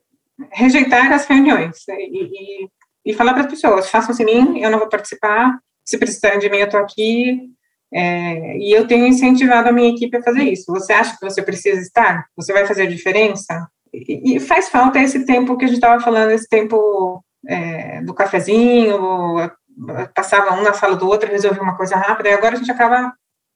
rejeitar 0.50 1.12
as 1.12 1.26
reuniões 1.26 1.86
e, 1.88 2.64
e, 2.64 2.68
e 3.06 3.14
falar 3.14 3.34
para 3.34 3.42
as 3.42 3.50
pessoas, 3.50 3.90
façam 3.90 4.14
sem 4.14 4.26
mim, 4.26 4.60
eu 4.60 4.70
não 4.70 4.78
vou 4.78 4.88
participar, 4.88 5.58
se 5.84 5.98
precisarem 5.98 6.38
de 6.38 6.48
mim, 6.48 6.58
eu 6.58 6.66
estou 6.66 6.80
aqui, 6.80 7.50
é, 7.92 8.56
e 8.56 8.72
eu 8.72 8.86
tenho 8.86 9.06
incentivado 9.06 9.68
a 9.68 9.72
minha 9.72 9.90
equipe 9.90 10.16
a 10.16 10.22
fazer 10.22 10.44
isso. 10.44 10.72
Você 10.72 10.92
acha 10.92 11.16
que 11.16 11.24
você 11.24 11.42
precisa 11.42 11.80
estar? 11.80 12.26
Você 12.36 12.52
vai 12.52 12.66
fazer 12.66 12.84
a 12.84 12.88
diferença? 12.90 13.68
E, 13.92 14.36
e 14.36 14.40
faz 14.40 14.70
falta 14.70 14.98
esse 14.98 15.26
tempo 15.26 15.56
que 15.56 15.64
a 15.64 15.68
gente 15.68 15.76
estava 15.76 16.02
falando, 16.02 16.30
esse 16.30 16.48
tempo 16.48 17.22
é, 17.46 18.00
do 18.02 18.14
cafezinho, 18.14 19.50
passava 20.14 20.54
um 20.54 20.62
na 20.62 20.72
sala 20.72 20.96
do 20.96 21.06
outro, 21.06 21.30
resolvia 21.30 21.62
uma 21.62 21.76
coisa 21.76 21.96
rápida, 21.96 22.30
e 22.30 22.32
agora 22.32 22.54
a 22.54 22.58
gente 22.58 22.70
acaba 22.70 23.12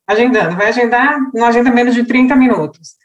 agendando. 0.06 0.56
Vai 0.56 0.68
agendar, 0.68 1.18
não 1.32 1.46
agenda 1.46 1.70
menos 1.70 1.94
de 1.94 2.04
30 2.04 2.36
minutos. 2.36 2.96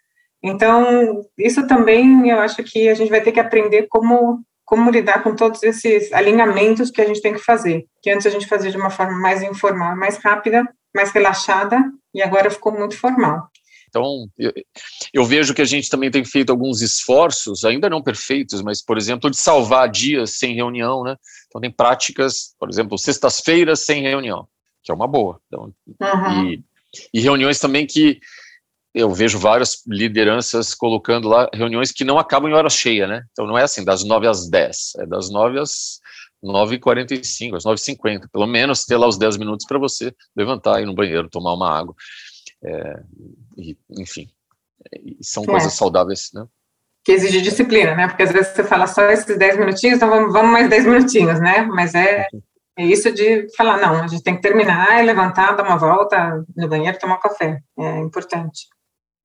Então, 0.43 1.21
isso 1.37 1.65
também 1.67 2.29
eu 2.29 2.39
acho 2.39 2.63
que 2.63 2.89
a 2.89 2.93
gente 2.93 3.09
vai 3.09 3.21
ter 3.21 3.31
que 3.31 3.39
aprender 3.39 3.87
como, 3.89 4.43
como 4.65 4.89
lidar 4.89 5.23
com 5.23 5.35
todos 5.35 5.61
esses 5.63 6.11
alinhamentos 6.11 6.89
que 6.89 7.01
a 7.01 7.05
gente 7.05 7.21
tem 7.21 7.33
que 7.33 7.39
fazer. 7.39 7.85
Que 8.01 8.09
antes 8.09 8.25
a 8.25 8.29
gente 8.29 8.47
fazia 8.47 8.71
de 8.71 8.77
uma 8.77 8.89
forma 8.89 9.17
mais 9.17 9.41
informal, 9.43 9.95
mais 9.95 10.17
rápida, 10.17 10.67
mais 10.95 11.11
relaxada, 11.11 11.77
e 12.13 12.21
agora 12.21 12.49
ficou 12.49 12.71
muito 12.71 12.97
formal. 12.97 13.49
Então, 13.91 14.25
eu, 14.37 14.53
eu, 15.13 15.25
vejo 15.25 15.53
que 15.53 15.61
a 15.61 15.65
gente 15.65 15.89
também 15.89 16.09
tem 16.09 16.23
feito 16.23 16.49
alguns 16.49 16.81
esforços, 16.81 17.65
ainda 17.65 17.89
não 17.89 18.01
perfeitos, 18.01 18.61
mas, 18.61 18.81
por 18.81 18.97
exemplo, 18.97 19.29
de 19.29 19.35
salvar 19.35 19.89
dias 19.89 20.37
sem 20.37 20.55
reunião, 20.55 21.03
né? 21.03 21.17
Então, 21.47 21.59
tem 21.59 21.69
práticas, 21.69 22.55
por 22.57 22.69
exemplo, 22.69 22.97
sextas-feiras 22.97 23.81
sem 23.81 24.01
reunião, 24.01 24.47
que 24.81 24.93
é 24.93 24.95
uma 24.95 25.07
boa. 25.07 25.41
Então, 25.47 25.73
uhum. 25.99 26.45
e, 26.45 26.63
e 27.13 27.19
reuniões 27.19 27.59
também 27.59 27.85
que 27.85 28.21
eu 28.93 29.11
vejo 29.11 29.37
várias 29.37 29.81
lideranças 29.85 30.73
colocando 30.73 31.27
lá 31.27 31.49
reuniões 31.53 31.91
que 31.91 32.05
não 32.05 32.17
acabam 32.17 32.49
em 32.49 32.53
hora 32.53 32.69
cheia, 32.69 33.07
né? 33.07 33.23
Então, 33.31 33.45
não 33.45 33.57
é 33.57 33.63
assim, 33.63 33.83
das 33.83 34.05
9 34.05 34.25
às 34.25 34.49
10, 34.49 34.93
é 34.99 35.05
das 35.05 35.29
9 35.29 35.59
às 35.59 35.99
9h45, 36.43 37.55
às 37.55 37.63
9h50, 37.63 38.29
pelo 38.31 38.47
menos 38.47 38.85
ter 38.85 38.97
lá 38.97 39.07
os 39.07 39.17
10 39.17 39.37
minutos 39.37 39.65
para 39.65 39.77
você 39.77 40.13
levantar, 40.35 40.81
ir 40.81 40.85
no 40.85 40.95
banheiro, 40.95 41.29
tomar 41.29 41.53
uma 41.53 41.69
água. 41.69 41.95
É, 42.63 43.03
e, 43.57 43.77
enfim, 43.97 44.29
são 45.21 45.43
é. 45.43 45.47
coisas 45.47 45.73
saudáveis, 45.73 46.31
né? 46.33 46.45
Que 47.03 47.13
exige 47.13 47.41
disciplina, 47.41 47.95
né? 47.95 48.07
Porque 48.07 48.23
às 48.23 48.31
vezes 48.31 48.53
você 48.53 48.63
fala 48.63 48.85
só 48.85 49.03
esses 49.09 49.37
10 49.37 49.57
minutinhos, 49.57 49.97
então 49.97 50.09
vamos, 50.09 50.33
vamos 50.33 50.51
mais 50.51 50.69
10 50.69 50.85
minutinhos, 50.85 51.39
né? 51.39 51.63
Mas 51.63 51.95
é, 51.95 52.27
é 52.77 52.85
isso 52.85 53.11
de 53.11 53.47
falar, 53.55 53.77
não, 53.77 54.03
a 54.03 54.07
gente 54.07 54.23
tem 54.23 54.35
que 54.35 54.41
terminar, 54.41 55.03
levantar, 55.03 55.55
dar 55.55 55.63
uma 55.63 55.77
volta 55.77 56.43
no 56.55 56.67
banheiro, 56.67 56.99
tomar 56.99 57.15
um 57.15 57.19
café. 57.19 57.59
É 57.77 57.99
importante. 57.99 58.67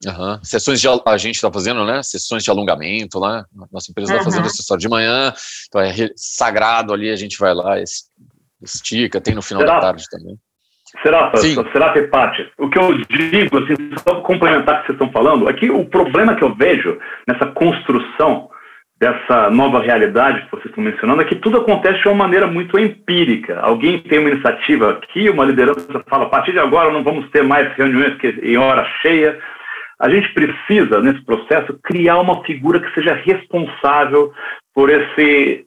Uhum. 0.05 0.39
Sessões 0.43 0.79
de 0.79 0.87
a 0.87 1.17
gente 1.17 1.35
está 1.35 1.51
fazendo, 1.51 1.83
né? 1.83 2.03
Sessões 2.03 2.43
de 2.43 2.51
alongamento 2.51 3.17
lá. 3.17 3.45
Nossa 3.71 3.91
empresa 3.91 4.11
está 4.11 4.19
uhum. 4.19 4.31
fazendo 4.31 4.45
essa 4.45 4.61
história 4.61 4.81
de 4.81 4.89
manhã, 4.89 5.33
então 5.67 5.81
é 5.81 5.93
sagrado 6.15 6.93
ali, 6.93 7.09
a 7.09 7.15
gente 7.15 7.39
vai 7.39 7.53
lá, 7.53 7.75
estica, 8.61 9.19
tem 9.19 9.33
no 9.33 9.41
final 9.41 9.61
Será? 9.61 9.75
da 9.75 9.81
tarde 9.81 10.03
também. 10.09 10.37
Será, 11.03 11.31
será 11.71 11.93
que 11.93 12.03
parte? 12.03 12.49
O 12.57 12.69
que 12.69 12.79
eu 12.79 12.97
digo, 12.97 13.57
assim, 13.57 13.75
só 14.07 14.21
complementar 14.21 14.75
o 14.75 14.81
que 14.81 14.87
vocês 14.87 14.95
estão 14.95 15.11
falando, 15.11 15.49
é 15.49 15.53
que 15.53 15.69
o 15.69 15.85
problema 15.85 16.35
que 16.35 16.43
eu 16.43 16.55
vejo 16.55 16.97
nessa 17.27 17.45
construção 17.47 18.49
dessa 18.99 19.51
nova 19.51 19.79
realidade 19.79 20.43
que 20.45 20.51
vocês 20.51 20.67
estão 20.67 20.83
mencionando 20.83 21.21
é 21.21 21.25
que 21.25 21.35
tudo 21.35 21.57
acontece 21.57 22.01
de 22.01 22.07
uma 22.07 22.15
maneira 22.15 22.47
muito 22.47 22.79
empírica. 22.79 23.59
Alguém 23.59 23.99
tem 23.99 24.19
uma 24.19 24.29
iniciativa 24.29 24.91
aqui, 24.91 25.29
uma 25.29 25.45
liderança 25.45 26.03
fala, 26.09 26.25
a 26.25 26.29
partir 26.29 26.51
de 26.51 26.59
agora 26.59 26.91
não 26.91 27.03
vamos 27.03 27.29
ter 27.29 27.43
mais 27.43 27.71
reuniões 27.75 28.17
em 28.41 28.57
hora 28.57 28.83
cheia. 29.01 29.37
A 29.99 30.09
gente 30.09 30.31
precisa, 30.33 31.01
nesse 31.01 31.23
processo, 31.25 31.77
criar 31.83 32.19
uma 32.19 32.43
figura 32.43 32.79
que 32.79 32.93
seja 32.93 33.13
responsável 33.13 34.31
por 34.73 34.89
esse 34.89 35.65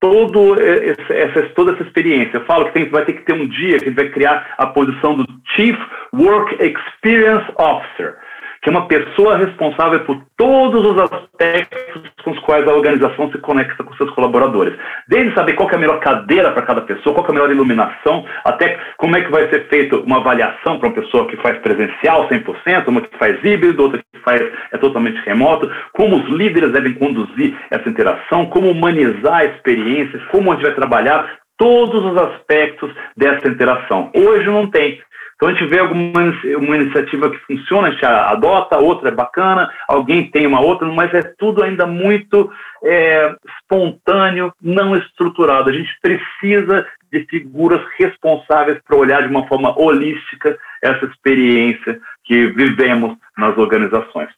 todo 0.00 0.58
esse, 0.58 1.12
essa, 1.12 1.42
toda 1.50 1.72
essa 1.72 1.82
experiência. 1.82 2.38
Eu 2.38 2.46
falo 2.46 2.64
que 2.66 2.72
tem, 2.72 2.88
vai 2.88 3.04
ter 3.04 3.12
que 3.12 3.24
ter 3.26 3.34
um 3.34 3.46
dia 3.46 3.78
que 3.78 3.84
a 3.84 3.88
gente 3.88 3.96
vai 3.96 4.08
criar 4.08 4.54
a 4.56 4.66
posição 4.66 5.14
do 5.14 5.26
Chief 5.54 5.78
Work 6.14 6.54
Experience 6.54 7.52
Officer 7.58 8.16
que 8.62 8.68
é 8.68 8.72
uma 8.72 8.86
pessoa 8.86 9.38
responsável 9.38 10.00
por 10.00 10.20
todos 10.36 10.84
os 10.84 10.98
aspectos 11.00 12.02
com 12.22 12.32
os 12.32 12.38
quais 12.40 12.66
a 12.68 12.74
organização 12.74 13.30
se 13.30 13.38
conecta 13.38 13.82
com 13.82 13.94
seus 13.94 14.10
colaboradores. 14.10 14.78
Desde 15.08 15.34
saber 15.34 15.54
qual 15.54 15.70
é 15.70 15.74
a 15.74 15.78
melhor 15.78 16.00
cadeira 16.00 16.52
para 16.52 16.66
cada 16.66 16.82
pessoa, 16.82 17.14
qual 17.14 17.26
é 17.26 17.30
a 17.30 17.32
melhor 17.32 17.50
iluminação, 17.50 18.24
até 18.44 18.78
como 18.98 19.16
é 19.16 19.22
que 19.22 19.30
vai 19.30 19.48
ser 19.48 19.66
feita 19.68 19.96
uma 19.96 20.18
avaliação 20.18 20.78
para 20.78 20.88
uma 20.88 20.94
pessoa 20.94 21.26
que 21.26 21.36
faz 21.38 21.58
presencial 21.58 22.28
100%, 22.28 22.88
uma 22.88 23.00
que 23.00 23.16
faz 23.18 23.42
híbrido, 23.42 23.82
outra 23.82 23.98
que 23.98 24.20
faz 24.20 24.42
é 24.72 24.78
totalmente 24.78 25.20
remoto, 25.24 25.70
como 25.92 26.16
os 26.16 26.28
líderes 26.28 26.72
devem 26.72 26.94
conduzir 26.94 27.56
essa 27.70 27.88
interação, 27.88 28.46
como 28.46 28.70
humanizar 28.70 29.36
a 29.36 29.44
experiência, 29.46 30.20
como 30.30 30.52
a 30.52 30.54
gente 30.54 30.64
vai 30.64 30.74
trabalhar 30.74 31.40
todos 31.56 32.02
os 32.04 32.16
aspectos 32.16 32.90
dessa 33.14 33.46
interação. 33.46 34.10
Hoje 34.14 34.46
não 34.46 34.70
tem. 34.70 34.98
Então 35.40 35.48
a 35.48 35.54
gente 35.54 35.70
vê 35.70 35.78
alguma 35.78 36.20
uma 36.58 36.76
iniciativa 36.76 37.30
que 37.30 37.38
funciona, 37.46 37.88
a 37.88 37.90
gente 37.92 38.04
adota, 38.04 38.76
outra 38.76 39.08
é 39.08 39.10
bacana, 39.10 39.72
alguém 39.88 40.30
tem 40.30 40.46
uma 40.46 40.60
outra, 40.60 40.86
mas 40.86 41.14
é 41.14 41.22
tudo 41.38 41.64
ainda 41.64 41.86
muito 41.86 42.52
é, 42.84 43.34
espontâneo, 43.48 44.52
não 44.60 44.94
estruturado. 44.94 45.70
A 45.70 45.72
gente 45.72 45.88
precisa 46.02 46.86
de 47.10 47.24
figuras 47.24 47.80
responsáveis 47.98 48.78
para 48.86 48.98
olhar 48.98 49.22
de 49.22 49.34
uma 49.34 49.48
forma 49.48 49.74
holística 49.80 50.58
essa 50.82 51.06
experiência 51.06 51.98
que 52.22 52.48
vivemos 52.48 53.16
nas 53.38 53.56
organizações. 53.56 54.28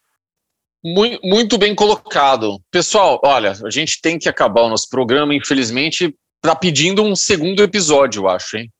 Muito, 0.84 1.59
bem 1.59 1.74
colocado. 1.74 2.61
Pessoal, 2.70 3.20
olha, 3.24 3.50
a 3.50 3.70
gente 3.70 4.00
tem 4.00 4.20
que 4.20 4.28
acabar 4.28 4.62
o 4.62 4.68
nosso 4.68 4.88
programa, 4.88 5.34
infelizmente, 5.34 6.14
está 6.36 6.55
pedindo 6.55 7.03
um 7.03 7.16
segundo 7.16 7.61
episódio, 7.61 8.22
eu 8.22 8.28
acho, 8.28 8.57
hein? 8.57 8.70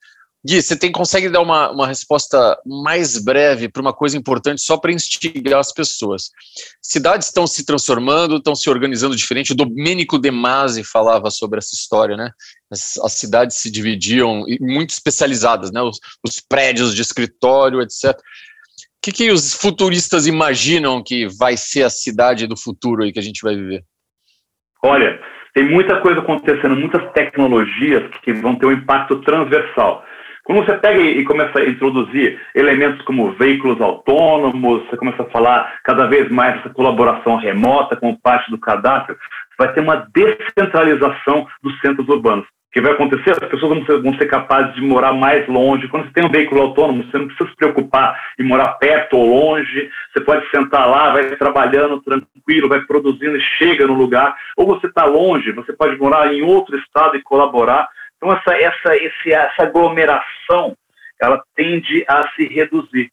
Gui, 0.45 0.61
você 0.61 0.77
tem, 0.77 0.91
consegue 0.91 1.29
dar 1.29 1.41
uma, 1.41 1.71
uma 1.71 1.87
resposta 1.87 2.59
mais 2.67 3.17
breve 3.17 3.69
para 3.69 3.81
uma 3.81 3.93
coisa 3.93 4.19
importante 4.19 4.61
só 4.61 4.77
para 4.77 4.91
instigar 4.91 5.61
as 5.61 5.73
pessoas. 5.73 6.31
Cidades 6.81 7.29
estão 7.29 7.47
se 7.47 7.65
transformando, 7.65 8.37
estão 8.37 8.55
se 8.57 8.69
organizando 8.69 9.15
diferente. 9.15 9.53
O 9.53 9.55
Domênico 9.55 10.19
De 10.19 10.33
Masi 10.33 10.83
falava 10.83 11.31
sobre 11.31 11.59
essa 11.59 11.75
história, 11.75 12.17
né? 12.17 12.33
As, 12.69 12.99
as 12.99 13.13
cidades 13.13 13.57
se 13.59 13.71
dividiam, 13.71 14.45
muito 14.61 14.91
especializadas, 14.91 15.71
né? 15.71 15.81
Os, 15.81 16.01
os 16.27 16.41
prédios 16.41 16.93
de 16.93 17.03
escritório, 17.03 17.81
etc. 17.81 18.11
O 18.11 18.21
que, 19.01 19.13
que 19.13 19.31
os 19.31 19.55
futuristas 19.55 20.27
imaginam 20.27 21.03
que 21.05 21.29
vai 21.39 21.57
ser 21.57 21.85
a 21.85 21.91
cidade 21.91 22.49
do 22.49 22.57
futuro 22.57 23.05
aí 23.05 23.13
que 23.13 23.19
a 23.19 23.23
gente 23.23 23.43
vai 23.43 23.55
viver? 23.55 23.85
Olha, 24.85 25.21
tem 25.55 25.69
muita 25.69 26.01
coisa 26.01 26.21
acontecendo, 26.21 26.75
muitas 26.75 27.13
tecnologias 27.13 28.11
que 28.25 28.33
vão 28.33 28.57
ter 28.57 28.67
um 28.67 28.73
impacto 28.73 29.21
transversal. 29.21 30.05
Quando 30.45 30.65
você 30.65 30.77
pega 30.77 31.01
e 31.01 31.25
começa 31.25 31.61
a 31.61 31.69
introduzir 31.69 32.41
elementos 32.55 33.01
como 33.03 33.31
veículos 33.33 33.81
autônomos, 33.81 34.85
você 34.89 34.97
começa 34.97 35.23
a 35.23 35.31
falar 35.31 35.79
cada 35.85 36.07
vez 36.07 36.29
mais 36.31 36.59
essa 36.59 36.71
colaboração 36.71 37.37
remota 37.37 37.97
como 37.97 38.19
parte 38.21 38.51
do 38.51 38.59
cadastro, 38.59 39.17
vai 39.57 39.73
ter 39.73 39.81
uma 39.81 40.09
descentralização 40.13 41.47
dos 41.63 41.79
centros 41.81 42.09
urbanos. 42.09 42.45
O 42.45 42.73
que 42.73 42.81
vai 42.81 42.93
acontecer? 42.93 43.33
As 43.33 43.39
pessoas 43.39 43.75
vão 43.75 43.85
ser, 43.85 44.03
vão 44.03 44.15
ser, 44.17 44.27
capazes 44.27 44.75
de 44.75 44.81
morar 44.81 45.13
mais 45.13 45.47
longe. 45.47 45.87
Quando 45.89 46.07
você 46.07 46.13
tem 46.15 46.25
um 46.25 46.31
veículo 46.31 46.63
autônomo, 46.63 47.05
você 47.05 47.19
não 47.19 47.27
precisa 47.27 47.51
se 47.51 47.57
preocupar 47.57 48.19
em 48.41 48.45
morar 48.45 48.69
perto 48.79 49.15
ou 49.17 49.27
longe. 49.27 49.91
Você 50.11 50.25
pode 50.25 50.49
sentar 50.51 50.89
lá, 50.89 51.13
vai 51.13 51.37
trabalhando 51.37 52.01
tranquilo, 52.01 52.71
vai 52.71 52.81
produzindo 52.81 53.37
e 53.37 53.43
chega 53.59 53.87
no 53.87 53.93
lugar. 53.93 54.35
Ou 54.57 54.67
você 54.67 54.87
está 54.87 55.05
longe, 55.05 55.53
você 55.53 55.73
pode 55.75 55.99
morar 55.99 56.33
em 56.33 56.43
outro 56.43 56.77
estado 56.79 57.15
e 57.15 57.23
colaborar. 57.23 57.89
Então, 58.23 58.37
essa, 58.37 58.55
essa, 58.55 58.97
esse, 58.97 59.33
essa 59.33 59.65
aglomeração, 59.65 60.77
ela 61.21 61.43
tende 61.57 62.05
a 62.07 62.23
se 62.37 62.47
reduzir. 62.47 63.11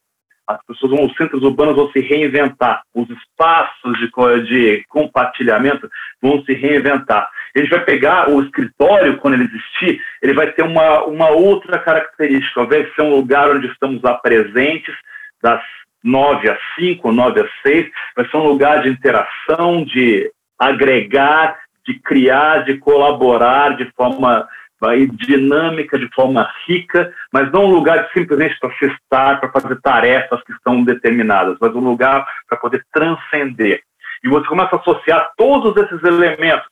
As 0.47 0.64
pessoas 0.66 0.91
vão, 0.91 1.05
os 1.05 1.16
centros 1.16 1.41
urbanos 1.41 1.76
vão 1.76 1.91
se 1.91 1.99
reinventar, 1.99 2.84
os 2.93 3.07
espaços 3.10 3.97
de, 3.97 4.10
de 4.47 4.84
compartilhamento 4.88 5.89
vão 6.22 6.43
se 6.43 6.53
reinventar. 6.53 7.28
A 7.55 7.60
gente 7.60 7.70
vai 7.70 7.84
pegar 7.84 8.30
o 8.30 8.41
escritório, 8.41 9.18
quando 9.18 9.36
ele 9.36 9.45
existir, 9.45 10.01
ele 10.22 10.34
vai 10.34 10.51
ter 10.51 10.64
uma, 10.64 11.05
uma 11.05 11.30
outra 11.30 11.80
característica. 11.80 12.60
Ao 12.60 12.66
invés 12.68 12.88
de 12.88 12.95
ser 12.95 13.01
um 13.01 13.16
lugar 13.16 13.49
onde 13.49 13.68
estamos 13.68 14.01
lá 14.03 14.16
presentes, 14.16 14.95
das 15.41 15.62
nove 16.03 16.49
às 16.49 16.60
cinco, 16.76 17.12
nove 17.12 17.41
às 17.41 17.49
seis, 17.64 17.89
vai 18.16 18.28
ser 18.28 18.38
um 18.38 18.43
lugar 18.43 18.82
de 18.84 18.89
interação, 18.89 19.84
de 19.84 20.32
agregar, 20.57 21.60
de 21.86 21.99
criar, 21.99 22.64
de 22.64 22.78
colaborar 22.78 23.76
de 23.76 23.86
forma 23.95 24.47
vai 24.80 25.05
dinâmica 25.07 25.97
de 25.99 26.07
forma 26.13 26.49
rica, 26.65 27.13
mas 27.32 27.51
não 27.51 27.65
um 27.65 27.71
lugar 27.71 28.09
simplesmente 28.13 28.57
para 28.59 28.73
se 28.75 28.86
estar, 28.86 29.39
para 29.39 29.51
fazer 29.51 29.80
tarefas 29.82 30.41
que 30.43 30.53
estão 30.53 30.84
determinadas, 30.84 31.57
mas 31.59 31.75
um 31.75 31.80
lugar 31.80 32.25
para 32.47 32.57
poder 32.57 32.86
transcender. 32.93 33.82
E 34.23 34.30
você 34.30 34.47
começa 34.47 34.75
a 34.75 34.80
associar 34.80 35.32
todos 35.38 35.75
esses 35.82 36.03
elementos, 36.03 36.67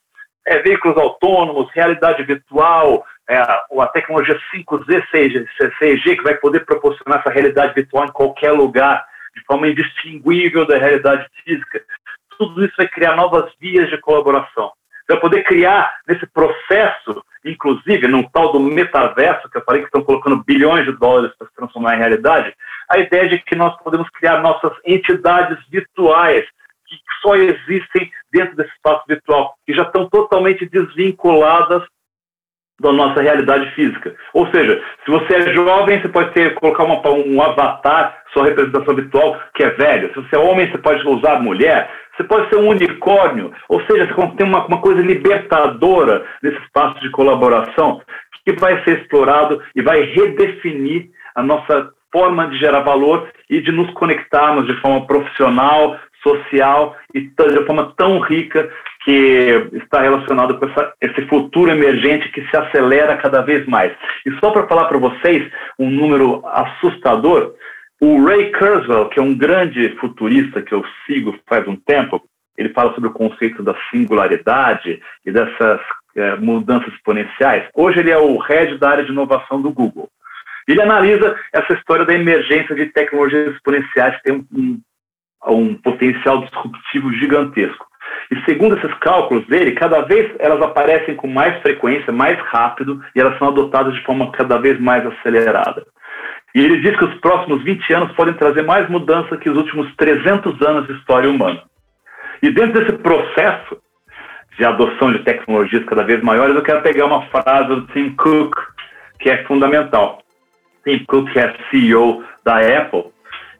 é, 0.45 0.59
veículos 0.59 0.97
autônomos, 0.97 1.69
realidade 1.73 2.23
virtual, 2.23 3.05
é, 3.29 3.37
a 3.37 3.87
tecnologia 3.93 4.39
5G, 4.53 5.03
6G, 5.11 6.17
que 6.17 6.23
vai 6.23 6.35
poder 6.35 6.65
proporcionar 6.65 7.19
essa 7.19 7.29
realidade 7.29 7.73
virtual 7.73 8.05
em 8.05 8.11
qualquer 8.11 8.51
lugar, 8.51 9.05
de 9.35 9.43
forma 9.43 9.67
indistinguível 9.67 10.65
da 10.65 10.77
realidade 10.77 11.27
física. 11.43 11.83
Tudo 12.37 12.63
isso 12.63 12.73
vai 12.77 12.87
criar 12.87 13.15
novas 13.15 13.51
vias 13.59 13.89
de 13.89 13.97
colaboração 13.99 14.71
para 15.07 15.17
poder 15.17 15.43
criar 15.43 15.91
nesse 16.07 16.27
processo, 16.27 17.23
inclusive 17.45 18.07
num 18.07 18.23
tal 18.23 18.51
do 18.51 18.59
metaverso, 18.59 19.49
que 19.49 19.57
eu 19.57 19.63
falei 19.63 19.81
que 19.81 19.87
estão 19.87 20.03
colocando 20.03 20.43
bilhões 20.43 20.85
de 20.85 20.91
dólares 20.91 21.35
para 21.37 21.47
se 21.47 21.55
transformar 21.55 21.95
em 21.95 21.99
realidade, 21.99 22.53
a 22.89 22.99
ideia 22.99 23.29
de 23.29 23.39
que 23.39 23.55
nós 23.55 23.75
podemos 23.81 24.09
criar 24.09 24.41
nossas 24.41 24.73
entidades 24.85 25.57
virtuais 25.69 26.45
que 26.87 26.95
só 27.21 27.35
existem 27.35 28.11
dentro 28.31 28.55
desse 28.55 28.71
espaço 28.73 29.03
virtual, 29.07 29.55
que 29.65 29.73
já 29.73 29.83
estão 29.83 30.09
totalmente 30.09 30.65
desvinculadas 30.65 31.83
da 32.79 32.91
nossa 32.91 33.21
realidade 33.21 33.69
física. 33.71 34.15
Ou 34.33 34.49
seja, 34.51 34.81
se 35.03 35.11
você 35.11 35.35
é 35.35 35.53
jovem, 35.53 35.99
você 35.99 36.09
pode 36.09 36.31
ter, 36.31 36.53
colocar 36.55 36.83
uma, 36.83 37.01
um 37.09 37.41
avatar, 37.41 38.23
sua 38.31 38.45
representação 38.45 38.95
virtual, 38.95 39.39
que 39.55 39.63
é 39.63 39.71
velho. 39.71 40.09
Se 40.09 40.21
você 40.21 40.35
é 40.35 40.39
homem, 40.39 40.69
você 40.69 40.77
pode 40.77 41.05
usar 41.07 41.41
mulher. 41.41 41.91
Você 42.17 42.23
pode 42.23 42.49
ser 42.49 42.55
um 42.57 42.69
unicórnio. 42.69 43.53
Ou 43.69 43.79
seja, 43.85 44.07
você 44.07 44.35
tem 44.35 44.47
uma, 44.47 44.65
uma 44.65 44.81
coisa 44.81 45.01
libertadora 45.01 46.25
nesse 46.41 46.57
espaço 46.63 46.99
de 46.99 47.11
colaboração 47.11 48.01
que 48.43 48.53
vai 48.53 48.83
ser 48.83 49.01
explorado 49.01 49.61
e 49.75 49.81
vai 49.81 50.01
redefinir 50.01 51.09
a 51.35 51.43
nossa 51.43 51.91
forma 52.11 52.47
de 52.47 52.57
gerar 52.57 52.79
valor 52.79 53.27
e 53.49 53.61
de 53.61 53.71
nos 53.71 53.91
conectarmos 53.93 54.65
de 54.65 54.79
forma 54.81 55.05
profissional, 55.05 55.99
social 56.23 56.95
e 57.13 57.21
de 57.21 57.65
forma 57.65 57.93
tão 57.95 58.19
rica 58.19 58.69
que 59.03 59.69
está 59.73 60.01
relacionado 60.01 60.57
com 60.57 60.65
essa, 60.65 60.93
esse 61.01 61.21
futuro 61.27 61.71
emergente 61.71 62.29
que 62.31 62.45
se 62.49 62.57
acelera 62.57 63.15
cada 63.17 63.41
vez 63.41 63.65
mais. 63.65 63.93
E 64.25 64.31
só 64.39 64.51
para 64.51 64.67
falar 64.67 64.85
para 64.85 64.97
vocês 64.97 65.49
um 65.79 65.89
número 65.89 66.43
assustador, 66.45 67.53
o 67.99 68.23
Ray 68.25 68.51
Kurzweil, 68.51 69.09
que 69.09 69.19
é 69.19 69.23
um 69.23 69.35
grande 69.35 69.89
futurista 69.97 70.61
que 70.61 70.73
eu 70.73 70.83
sigo 71.05 71.37
faz 71.47 71.67
um 71.67 71.75
tempo, 71.75 72.23
ele 72.57 72.69
fala 72.69 72.93
sobre 72.93 73.09
o 73.09 73.13
conceito 73.13 73.63
da 73.63 73.75
singularidade 73.89 75.01
e 75.25 75.31
dessas 75.31 75.79
é, 76.15 76.35
mudanças 76.35 76.91
exponenciais. 76.93 77.67
Hoje 77.75 77.99
ele 77.99 78.11
é 78.11 78.17
o 78.17 78.37
head 78.37 78.77
da 78.77 78.89
área 78.89 79.05
de 79.05 79.11
inovação 79.11 79.61
do 79.61 79.71
Google. 79.71 80.09
Ele 80.67 80.81
analisa 80.81 81.35
essa 81.53 81.73
história 81.73 82.05
da 82.05 82.13
emergência 82.13 82.75
de 82.75 82.87
tecnologias 82.87 83.55
exponenciais 83.55 84.17
que 84.17 84.23
tem 84.23 84.45
um, 84.53 84.81
um, 85.47 85.75
potencial 85.75 86.43
disruptivo 86.43 87.13
gigantesco. 87.13 87.85
E 88.31 88.43
segundo 88.43 88.77
esses 88.77 88.93
cálculos 88.99 89.45
dele, 89.47 89.71
cada 89.73 90.01
vez 90.01 90.33
elas 90.39 90.61
aparecem 90.61 91.15
com 91.15 91.27
mais 91.27 91.61
frequência, 91.61 92.11
mais 92.11 92.37
rápido, 92.39 93.01
e 93.15 93.19
elas 93.19 93.37
são 93.37 93.47
adotadas 93.47 93.93
de 93.93 94.03
forma 94.03 94.31
cada 94.31 94.57
vez 94.57 94.79
mais 94.79 95.05
acelerada. 95.05 95.85
E 96.57 96.59
ele 96.59 96.81
diz 96.81 96.97
que 96.97 97.05
os 97.05 97.13
próximos 97.19 97.63
20 97.63 97.93
anos 97.93 98.11
podem 98.13 98.33
trazer 98.33 98.63
mais 98.63 98.89
mudança 98.89 99.37
que 99.37 99.47
os 99.47 99.55
últimos 99.55 99.95
300 99.95 100.59
anos 100.63 100.87
de 100.87 100.93
história 100.93 101.29
humana. 101.29 101.61
E 102.41 102.49
dentro 102.49 102.81
desse 102.81 102.97
processo 102.97 103.77
de 104.57 104.65
adoção 104.65 105.13
de 105.13 105.19
tecnologias 105.19 105.85
cada 105.85 106.03
vez 106.03 106.19
maiores, 106.23 106.55
eu 106.55 106.63
quero 106.63 106.81
pegar 106.81 107.05
uma 107.05 107.21
frase 107.27 107.67
do 107.67 107.81
Tim 107.93 108.09
Cook, 108.15 108.55
que 109.19 109.29
é 109.29 109.43
fundamental. 109.43 110.23
Tim 110.83 111.05
Cook 111.05 111.29
é 111.37 111.53
CEO 111.69 112.23
da 112.43 112.57
Apple, 112.57 113.03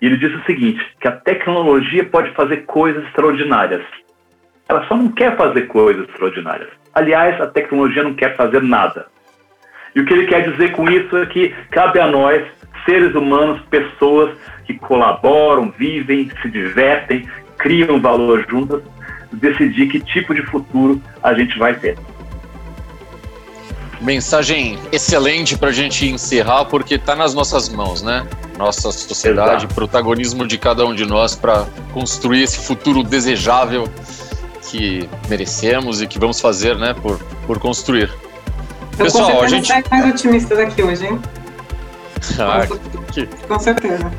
e 0.01 0.07
ele 0.07 0.17
diz 0.17 0.33
o 0.33 0.43
seguinte, 0.45 0.83
que 0.99 1.07
a 1.07 1.11
tecnologia 1.11 2.03
pode 2.03 2.31
fazer 2.31 2.65
coisas 2.65 3.05
extraordinárias, 3.05 3.83
ela 4.67 4.83
só 4.87 4.97
não 4.97 5.09
quer 5.09 5.37
fazer 5.37 5.67
coisas 5.67 6.09
extraordinárias. 6.09 6.69
Aliás, 6.95 7.39
a 7.39 7.45
tecnologia 7.45 8.01
não 8.01 8.15
quer 8.15 8.35
fazer 8.35 8.63
nada. 8.63 9.05
E 9.95 9.99
o 9.99 10.05
que 10.05 10.13
ele 10.13 10.25
quer 10.25 10.49
dizer 10.49 10.71
com 10.71 10.89
isso 10.89 11.15
é 11.15 11.25
que 11.27 11.49
cabe 11.69 11.99
a 11.99 12.07
nós, 12.07 12.43
seres 12.87 13.13
humanos, 13.13 13.61
pessoas 13.69 14.33
que 14.65 14.73
colaboram, 14.73 15.69
vivem, 15.77 16.31
se 16.41 16.49
divertem, 16.49 17.27
criam 17.57 17.99
valor 17.99 18.45
juntas, 18.49 18.81
decidir 19.33 19.87
que 19.89 19.99
tipo 19.99 20.33
de 20.33 20.41
futuro 20.43 21.01
a 21.21 21.33
gente 21.33 21.59
vai 21.59 21.75
ter. 21.75 21.97
Mensagem 23.99 24.79
excelente 24.91 25.57
para 25.57 25.69
a 25.69 25.71
gente 25.73 26.07
encerrar, 26.07 26.65
porque 26.65 26.95
está 26.95 27.15
nas 27.15 27.33
nossas 27.33 27.67
mãos, 27.67 28.01
né? 28.01 28.25
Nossa 28.57 28.91
sociedade, 28.91 29.65
Exato. 29.65 29.75
protagonismo 29.75 30.47
de 30.47 30.57
cada 30.57 30.85
um 30.85 30.95
de 30.95 31.05
nós 31.05 31.35
para 31.35 31.67
construir 31.93 32.43
esse 32.43 32.65
futuro 32.65 33.03
desejável 33.03 33.87
que 34.69 35.09
merecemos 35.27 36.01
e 36.01 36.07
que 36.07 36.19
vamos 36.19 36.39
fazer, 36.39 36.75
né, 36.77 36.93
por, 36.93 37.19
por 37.45 37.59
construir. 37.59 38.09
Eu 38.97 39.05
Pessoal, 39.05 39.41
a 39.41 39.47
gente 39.47 39.71
mais 39.89 40.13
otimista 40.13 40.55
daqui 40.55 40.83
hoje, 40.83 41.05
hein? 41.05 41.19
ah, 42.39 42.67
que... 43.11 43.25
Com 43.47 43.59
certeza. 43.59 44.11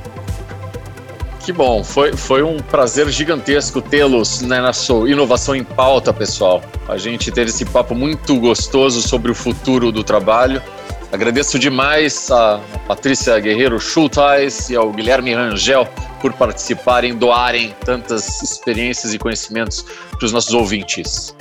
Que 1.49 1.53
bom, 1.53 1.83
foi, 1.83 2.15
foi 2.15 2.43
um 2.43 2.59
prazer 2.59 3.09
gigantesco 3.09 3.81
tê-los 3.81 4.43
né, 4.43 4.61
na 4.61 4.75
sua 4.75 5.11
inovação 5.11 5.57
em 5.57 5.65
pauta, 5.65 6.13
pessoal. 6.13 6.63
A 6.87 6.99
gente 6.99 7.31
teve 7.31 7.49
esse 7.49 7.65
papo 7.65 7.95
muito 7.95 8.39
gostoso 8.39 9.01
sobre 9.01 9.31
o 9.31 9.35
futuro 9.35 9.91
do 9.91 10.05
trabalho. 10.05 10.63
Agradeço 11.11 11.59
demais 11.59 12.31
a 12.31 12.61
Patrícia 12.87 13.39
Guerreiro 13.41 13.81
Schultais 13.81 14.69
e 14.69 14.77
ao 14.77 14.93
Guilherme 14.93 15.33
Rangel 15.33 15.89
por 16.21 16.35
participarem, 16.35 17.17
doarem 17.17 17.75
tantas 17.83 18.43
experiências 18.43 19.15
e 19.15 19.19
conhecimentos 19.19 19.87
para 20.11 20.27
os 20.27 20.33
nossos 20.33 20.53
ouvintes. 20.53 21.35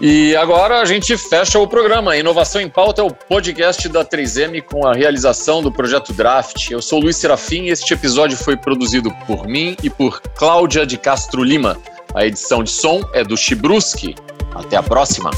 E 0.00 0.34
agora 0.34 0.80
a 0.80 0.84
gente 0.86 1.14
fecha 1.18 1.58
o 1.58 1.68
programa. 1.68 2.16
Inovação 2.16 2.58
em 2.58 2.68
Pauta 2.70 3.02
é 3.02 3.04
o 3.04 3.10
podcast 3.10 3.86
da 3.86 4.02
3M 4.02 4.62
com 4.62 4.86
a 4.86 4.94
realização 4.94 5.62
do 5.62 5.70
projeto 5.70 6.14
Draft. 6.14 6.70
Eu 6.70 6.80
sou 6.80 7.00
Luiz 7.00 7.16
Serafim 7.16 7.64
e 7.64 7.68
este 7.68 7.92
episódio 7.92 8.38
foi 8.38 8.56
produzido 8.56 9.12
por 9.26 9.46
mim 9.46 9.76
e 9.82 9.90
por 9.90 10.22
Cláudia 10.34 10.86
de 10.86 10.96
Castro 10.96 11.42
Lima. 11.42 11.76
A 12.14 12.24
edição 12.24 12.62
de 12.64 12.70
som 12.70 13.02
é 13.12 13.22
do 13.22 13.36
Chibruski. 13.36 14.14
Até 14.54 14.76
a 14.76 14.82
próxima! 14.82 15.30